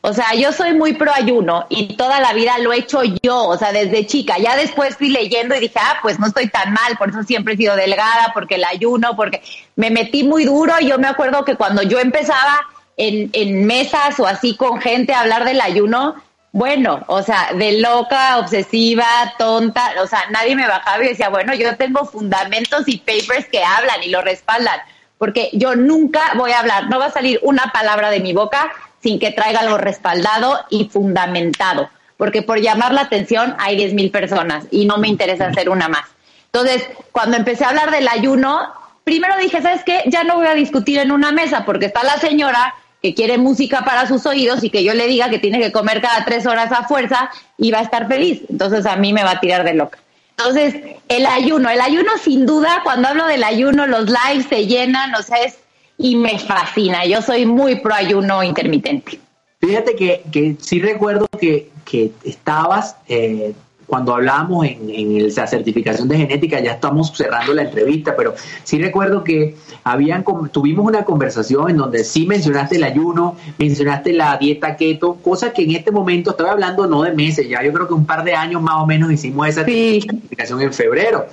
O 0.04 0.14
sea, 0.14 0.34
yo 0.34 0.52
soy 0.52 0.74
muy 0.74 0.94
pro 0.94 1.14
ayuno 1.14 1.68
y 1.70 1.96
toda 1.96 2.20
la 2.20 2.34
vida 2.34 2.58
lo 2.58 2.74
he 2.74 2.80
hecho 2.80 3.02
yo, 3.22 3.46
o 3.46 3.56
sea, 3.56 3.72
desde 3.72 4.08
chica. 4.08 4.40
Ya 4.40 4.56
después 4.56 4.98
fui 4.98 5.10
leyendo 5.10 5.56
y 5.56 5.60
dije, 5.60 5.80
ah, 5.80 6.00
pues 6.02 6.18
no 6.20 6.26
estoy 6.26 6.50
tan 6.50 6.74
mal, 6.74 6.98
por 6.98 7.10
eso 7.10 7.22
siempre 7.22 7.54
he 7.54 7.58
sido 7.58 7.76
delgada, 7.76 8.32
porque 8.34 8.56
el 8.56 8.64
ayuno, 8.64 9.16
porque 9.16 9.44
me 9.76 9.92
metí 9.92 10.24
muy 10.24 10.46
duro. 10.46 10.74
Y 10.80 10.88
yo 10.88 10.98
me 10.98 11.08
acuerdo 11.08 11.46
que 11.46 11.56
cuando 11.56 11.84
yo 11.84 12.00
empezaba 12.00 12.62
en, 12.98 13.30
en 13.34 13.68
mesas 13.68 14.20
o 14.20 14.26
así 14.26 14.56
con 14.58 14.82
gente 14.82 15.14
a 15.14 15.22
hablar 15.22 15.46
del 15.46 15.62
ayuno, 15.62 16.16
bueno, 16.52 17.04
o 17.06 17.22
sea, 17.22 17.52
de 17.54 17.80
loca, 17.80 18.40
obsesiva, 18.40 19.06
tonta, 19.38 19.94
o 20.02 20.08
sea, 20.08 20.24
nadie 20.32 20.56
me 20.56 20.68
bajaba 20.68 21.04
y 21.04 21.10
decía, 21.10 21.30
bueno, 21.30 21.54
yo 21.54 21.78
tengo 21.78 22.06
fundamentos 22.06 22.88
y 22.88 22.98
papers 22.98 23.48
que 23.50 23.64
hablan 23.64 24.02
y 24.04 24.10
lo 24.10 24.22
respaldan, 24.22 24.80
porque 25.20 25.52
yo 25.54 25.76
nunca 25.76 26.34
voy 26.36 26.52
a 26.52 26.60
hablar, 26.60 26.90
no 26.90 27.00
va 27.00 27.06
a 27.06 27.12
salir 27.12 27.40
una 27.44 27.72
palabra 27.72 28.10
de 28.10 28.20
mi 28.20 28.34
boca 28.34 28.72
sin 29.02 29.20
que 29.20 29.32
traiga 29.32 29.62
algo 29.62 29.78
respaldado 29.78 30.60
y 30.70 30.86
fundamentado, 30.86 31.90
porque 32.18 32.42
por 32.42 32.60
llamar 32.60 32.94
la 32.94 33.02
atención 33.02 33.56
hay 33.60 33.76
10 33.76 33.94
mil 33.94 34.12
personas 34.12 34.66
y 34.72 34.86
no 34.86 34.98
me 34.98 35.08
interesa 35.08 35.48
hacer 35.48 35.70
una 35.70 35.88
más. 35.88 36.06
Entonces, 36.46 36.88
cuando 37.12 37.38
empecé 37.38 37.64
a 37.64 37.70
hablar 37.70 37.92
del 37.92 38.08
ayuno, 38.08 38.74
primero 39.04 39.38
dije, 39.38 39.62
¿sabes 39.62 39.84
qué? 39.86 40.04
Ya 40.08 40.24
no 40.24 40.36
voy 40.36 40.48
a 40.48 40.54
discutir 40.54 41.00
en 41.00 41.12
una 41.12 41.32
mesa 41.32 41.66
porque 41.66 41.88
está 41.88 42.04
la 42.04 42.18
señora 42.18 42.76
que 43.02 43.16
quiere 43.16 43.38
música 43.38 43.84
para 43.84 44.08
sus 44.08 44.26
oídos 44.26 44.64
y 44.64 44.70
que 44.70 44.84
yo 44.84 44.94
le 44.94 45.08
diga 45.08 45.30
que 45.30 45.40
tiene 45.40 45.60
que 45.60 45.72
comer 45.72 46.02
cada 46.02 46.24
tres 46.24 46.46
horas 46.46 46.72
a 46.72 46.88
fuerza 46.88 47.32
y 47.58 47.72
va 47.72 47.80
a 47.80 47.84
estar 47.84 48.08
feliz. 48.08 48.42
Entonces 48.50 48.86
a 48.86 48.96
mí 48.96 49.12
me 49.14 49.24
va 49.24 49.32
a 49.32 49.40
tirar 49.40 49.64
de 49.64 49.74
loca. 49.74 49.98
Entonces, 50.38 50.76
el 51.08 51.26
ayuno, 51.26 51.70
el 51.70 51.82
ayuno 51.82 52.12
sin 52.22 52.46
duda, 52.46 52.82
cuando 52.84 53.08
hablo 53.08 53.26
del 53.28 53.44
ayuno, 53.44 53.86
los 53.86 54.06
lives 54.06 54.48
se 54.50 54.66
llenan, 54.66 55.14
o 55.16 55.22
sea, 55.22 55.38
es 55.44 55.58
y 56.02 56.16
me 56.16 56.40
fascina. 56.40 57.06
Yo 57.06 57.22
soy 57.22 57.46
muy 57.46 57.76
pro 57.76 57.94
ayuno 57.94 58.44
intermitente. 58.44 59.20
Fíjate 59.60 59.96
que, 59.96 60.24
que 60.32 60.58
sí 60.60 60.80
recuerdo 60.80 61.28
que, 61.40 61.70
que 61.86 62.12
estabas, 62.24 62.96
eh, 63.08 63.54
cuando 63.86 64.16
hablábamos 64.16 64.66
en, 64.66 64.90
en, 64.90 65.36
la 65.36 65.46
certificación 65.46 66.08
de 66.08 66.18
genética, 66.18 66.60
ya 66.60 66.72
estamos 66.72 67.16
cerrando 67.16 67.54
la 67.54 67.64
entrevista, 67.64 68.16
pero 68.16 68.34
sí 68.64 68.82
recuerdo 68.82 69.24
que 69.24 69.56
habían 69.84 70.26
tuvimos 70.52 70.86
una 70.86 71.04
conversación 71.04 71.70
en 71.70 71.78
donde 71.78 72.04
sí 72.04 72.26
mencionaste 72.26 72.78
el 72.78 72.86
ayuno, 72.86 73.36
mencionaste 73.60 74.14
la 74.14 74.36
dieta 74.38 74.78
keto, 74.78 75.16
cosa 75.16 75.54
que 75.54 75.64
en 75.64 75.76
este 75.76 75.92
momento, 75.92 76.32
estaba 76.32 76.52
hablando 76.52 76.88
no 76.88 77.04
de 77.04 77.12
meses, 77.12 77.48
ya 77.48 77.62
yo 77.62 77.72
creo 77.72 77.88
que 77.88 77.94
un 77.94 78.06
par 78.06 78.24
de 78.24 78.34
años 78.34 78.62
más 78.64 78.76
o 78.82 78.88
menos 78.88 79.12
hicimos 79.12 79.48
esa 79.48 79.64
certificación 79.64 80.62
en 80.62 80.74
febrero 80.74 81.28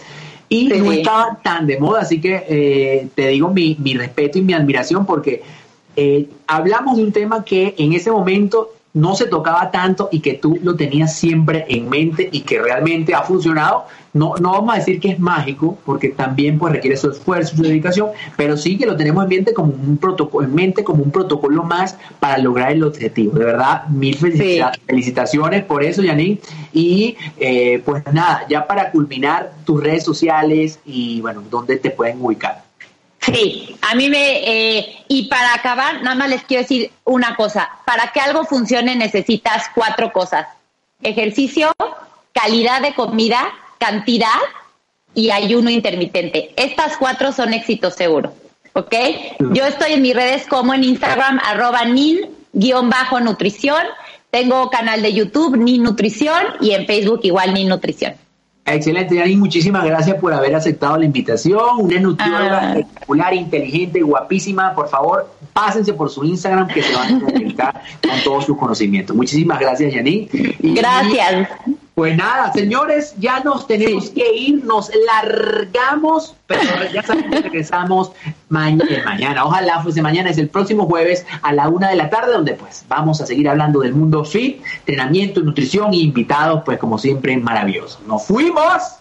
y 0.49 0.69
no 0.69 0.93
estaba 0.93 1.39
tan 1.43 1.67
de 1.67 1.79
moda, 1.79 2.01
así 2.01 2.21
que 2.21 2.45
eh, 2.49 3.09
te 3.15 3.29
digo 3.29 3.51
mi, 3.51 3.77
mi, 3.79 3.95
respeto 3.95 4.39
y 4.39 4.43
mi 4.43 4.55
admiración 4.55 5.05
porque 5.05 5.43
eh, 5.97 6.27
hablamos 6.47 6.97
de 6.97 7.05
un 7.05 7.13
tema 7.13 7.45
que 7.45 7.75
en 7.77 7.93
ese 7.93 8.11
momento 8.11 8.71
no 8.99 9.15
se 9.15 9.27
tocaba 9.27 9.71
tanto 9.71 10.09
y 10.11 10.19
que 10.19 10.35
tú 10.35 10.59
lo 10.63 10.75
tenías 10.75 11.15
siempre 11.15 11.65
en 11.69 11.89
mente 11.89 12.29
y 12.33 12.41
que 12.41 12.61
realmente 12.61 13.15
ha 13.15 13.23
funcionado. 13.23 13.87
No, 14.13 14.35
no 14.41 14.53
vamos 14.53 14.75
a 14.75 14.79
decir 14.79 14.99
que 14.99 15.11
es 15.11 15.21
mágico, 15.21 15.79
porque 15.85 16.09
también 16.09 16.59
pues, 16.59 16.73
requiere 16.73 16.97
su 16.97 17.11
esfuerzo, 17.11 17.57
su 17.57 17.63
dedicación, 17.63 18.09
pero 18.37 18.57
sí 18.57 18.77
que 18.77 18.87
lo 18.87 18.97
tenemos 18.97 19.23
en 19.23 19.29
mente 19.29 19.55
como 19.55 19.73
un 19.73 19.99
protocolo, 19.99 20.49
en 20.49 20.55
mente 20.55 20.83
como 20.83 21.05
un 21.05 21.13
protocolo 21.13 21.63
más 21.63 21.97
para 22.19 22.39
lograr 22.39 22.73
el 22.73 22.83
objetivo. 22.83 23.39
De 23.39 23.45
verdad, 23.45 23.87
mil 23.87 24.17
felicitaciones 24.17 25.63
por 25.65 25.85
eso, 25.85 26.03
Janine. 26.03 26.41
Y 26.73 27.17
eh, 27.39 27.81
pues 27.85 28.03
nada, 28.13 28.47
ya 28.49 28.67
para 28.67 28.91
culminar 28.91 29.53
tus 29.65 29.81
redes 29.81 30.03
sociales 30.03 30.81
y 30.85 31.21
bueno, 31.21 31.45
dónde 31.49 31.77
te 31.77 31.91
pueden 31.91 32.21
ubicar. 32.21 32.68
Sí, 33.33 33.76
a 33.83 33.95
mí 33.95 34.09
me... 34.09 34.79
Eh, 34.79 35.05
y 35.09 35.29
para 35.29 35.55
acabar, 35.55 36.03
nada 36.03 36.16
más 36.16 36.29
les 36.29 36.45
quiero 36.45 36.62
decir 36.62 36.91
una 37.05 37.37
cosa. 37.37 37.68
Para 37.85 38.12
que 38.12 38.20
algo 38.20 38.45
funcione 38.45 38.97
necesitas 38.97 39.66
cuatro 39.74 40.12
cosas. 40.12 40.47
Ejercicio, 41.03 41.72
calidad 42.33 42.83
de 42.83 42.95
comida, 42.95 43.53
cantidad 43.79 44.39
y 45.14 45.31
ayuno 45.31 45.70
intermitente. 45.70 46.53
Estas 46.57 46.97
cuatro 46.97 47.33
son 47.33 47.53
éxitos 47.55 47.95
seguro. 47.95 48.33
¿Ok? 48.74 48.95
Yo 49.53 49.64
estoy 49.64 49.95
en 49.95 50.03
mis 50.03 50.14
redes 50.14 50.47
como 50.47 50.74
en 50.74 50.85
Instagram, 50.85 51.41
arroba 51.45 51.85
nin-nutrición. 51.85 53.83
Tengo 54.31 54.70
canal 54.70 55.03
de 55.03 55.12
YouTube, 55.14 55.57
Ni 55.57 55.79
Nutrición, 55.79 56.45
y 56.61 56.72
en 56.72 56.87
Facebook 56.87 57.20
igual 57.22 57.55
Ni 57.55 57.64
Nutrición. 57.64 58.14
Excelente, 58.75 59.14
Yani, 59.14 59.37
muchísimas 59.37 59.85
gracias 59.85 60.16
por 60.21 60.33
haber 60.33 60.55
aceptado 60.55 60.97
la 60.97 61.05
invitación. 61.05 61.61
Una 61.79 62.01
nutrióloga 62.01 62.61
ah. 62.61 62.79
espectacular, 62.79 63.35
inteligente, 63.35 64.03
guapísima. 64.03 64.75
Por 64.75 64.89
favor, 64.89 65.29
pásense 65.53 65.93
por 65.93 66.11
su 66.11 66.25
Instagram 66.25 66.69
que 66.69 66.83
se 66.83 66.95
van 66.95 67.16
a 67.16 67.21
conectar 67.21 67.83
con 68.03 68.21
todos 68.25 68.45
sus 68.47 68.57
conocimientos. 68.57 69.16
Muchísimas 69.16 69.59
gracias, 69.59 69.93
Yani. 69.93 70.29
Gracias. 70.61 71.49
Pues 71.99 72.17
nada, 72.17 72.53
señores, 72.53 73.17
ya 73.19 73.41
nos 73.41 73.67
tenemos 73.67 74.11
que 74.11 74.33
ir, 74.33 74.65
nos 74.65 74.89
largamos, 75.05 76.37
pero 76.47 76.63
ya 76.95 77.03
saben 77.03 77.29
que 77.29 77.41
regresamos 77.41 78.13
mañana, 78.49 79.03
mañana. 79.05 79.45
Ojalá 79.45 79.83
fuese 79.83 80.01
mañana, 80.01 80.31
es 80.31 80.39
el 80.39 80.49
próximo 80.49 80.87
jueves 80.87 81.27
a 81.43 81.53
la 81.53 81.69
una 81.69 81.89
de 81.89 81.97
la 81.97 82.09
tarde, 82.09 82.35
donde 82.35 82.53
pues 82.53 82.85
vamos 82.87 83.21
a 83.21 83.27
seguir 83.27 83.49
hablando 83.49 83.81
del 83.81 83.97
mundo 83.97 84.25
fit, 84.25 84.63
entrenamiento, 84.77 85.41
nutrición 85.41 85.93
e 85.93 85.97
invitados, 85.97 86.63
pues 86.65 86.79
como 86.79 86.99
siempre, 86.99 87.37
maravillosos. 87.37 88.01
¡Nos 88.07 88.25
fuimos! 88.27 89.01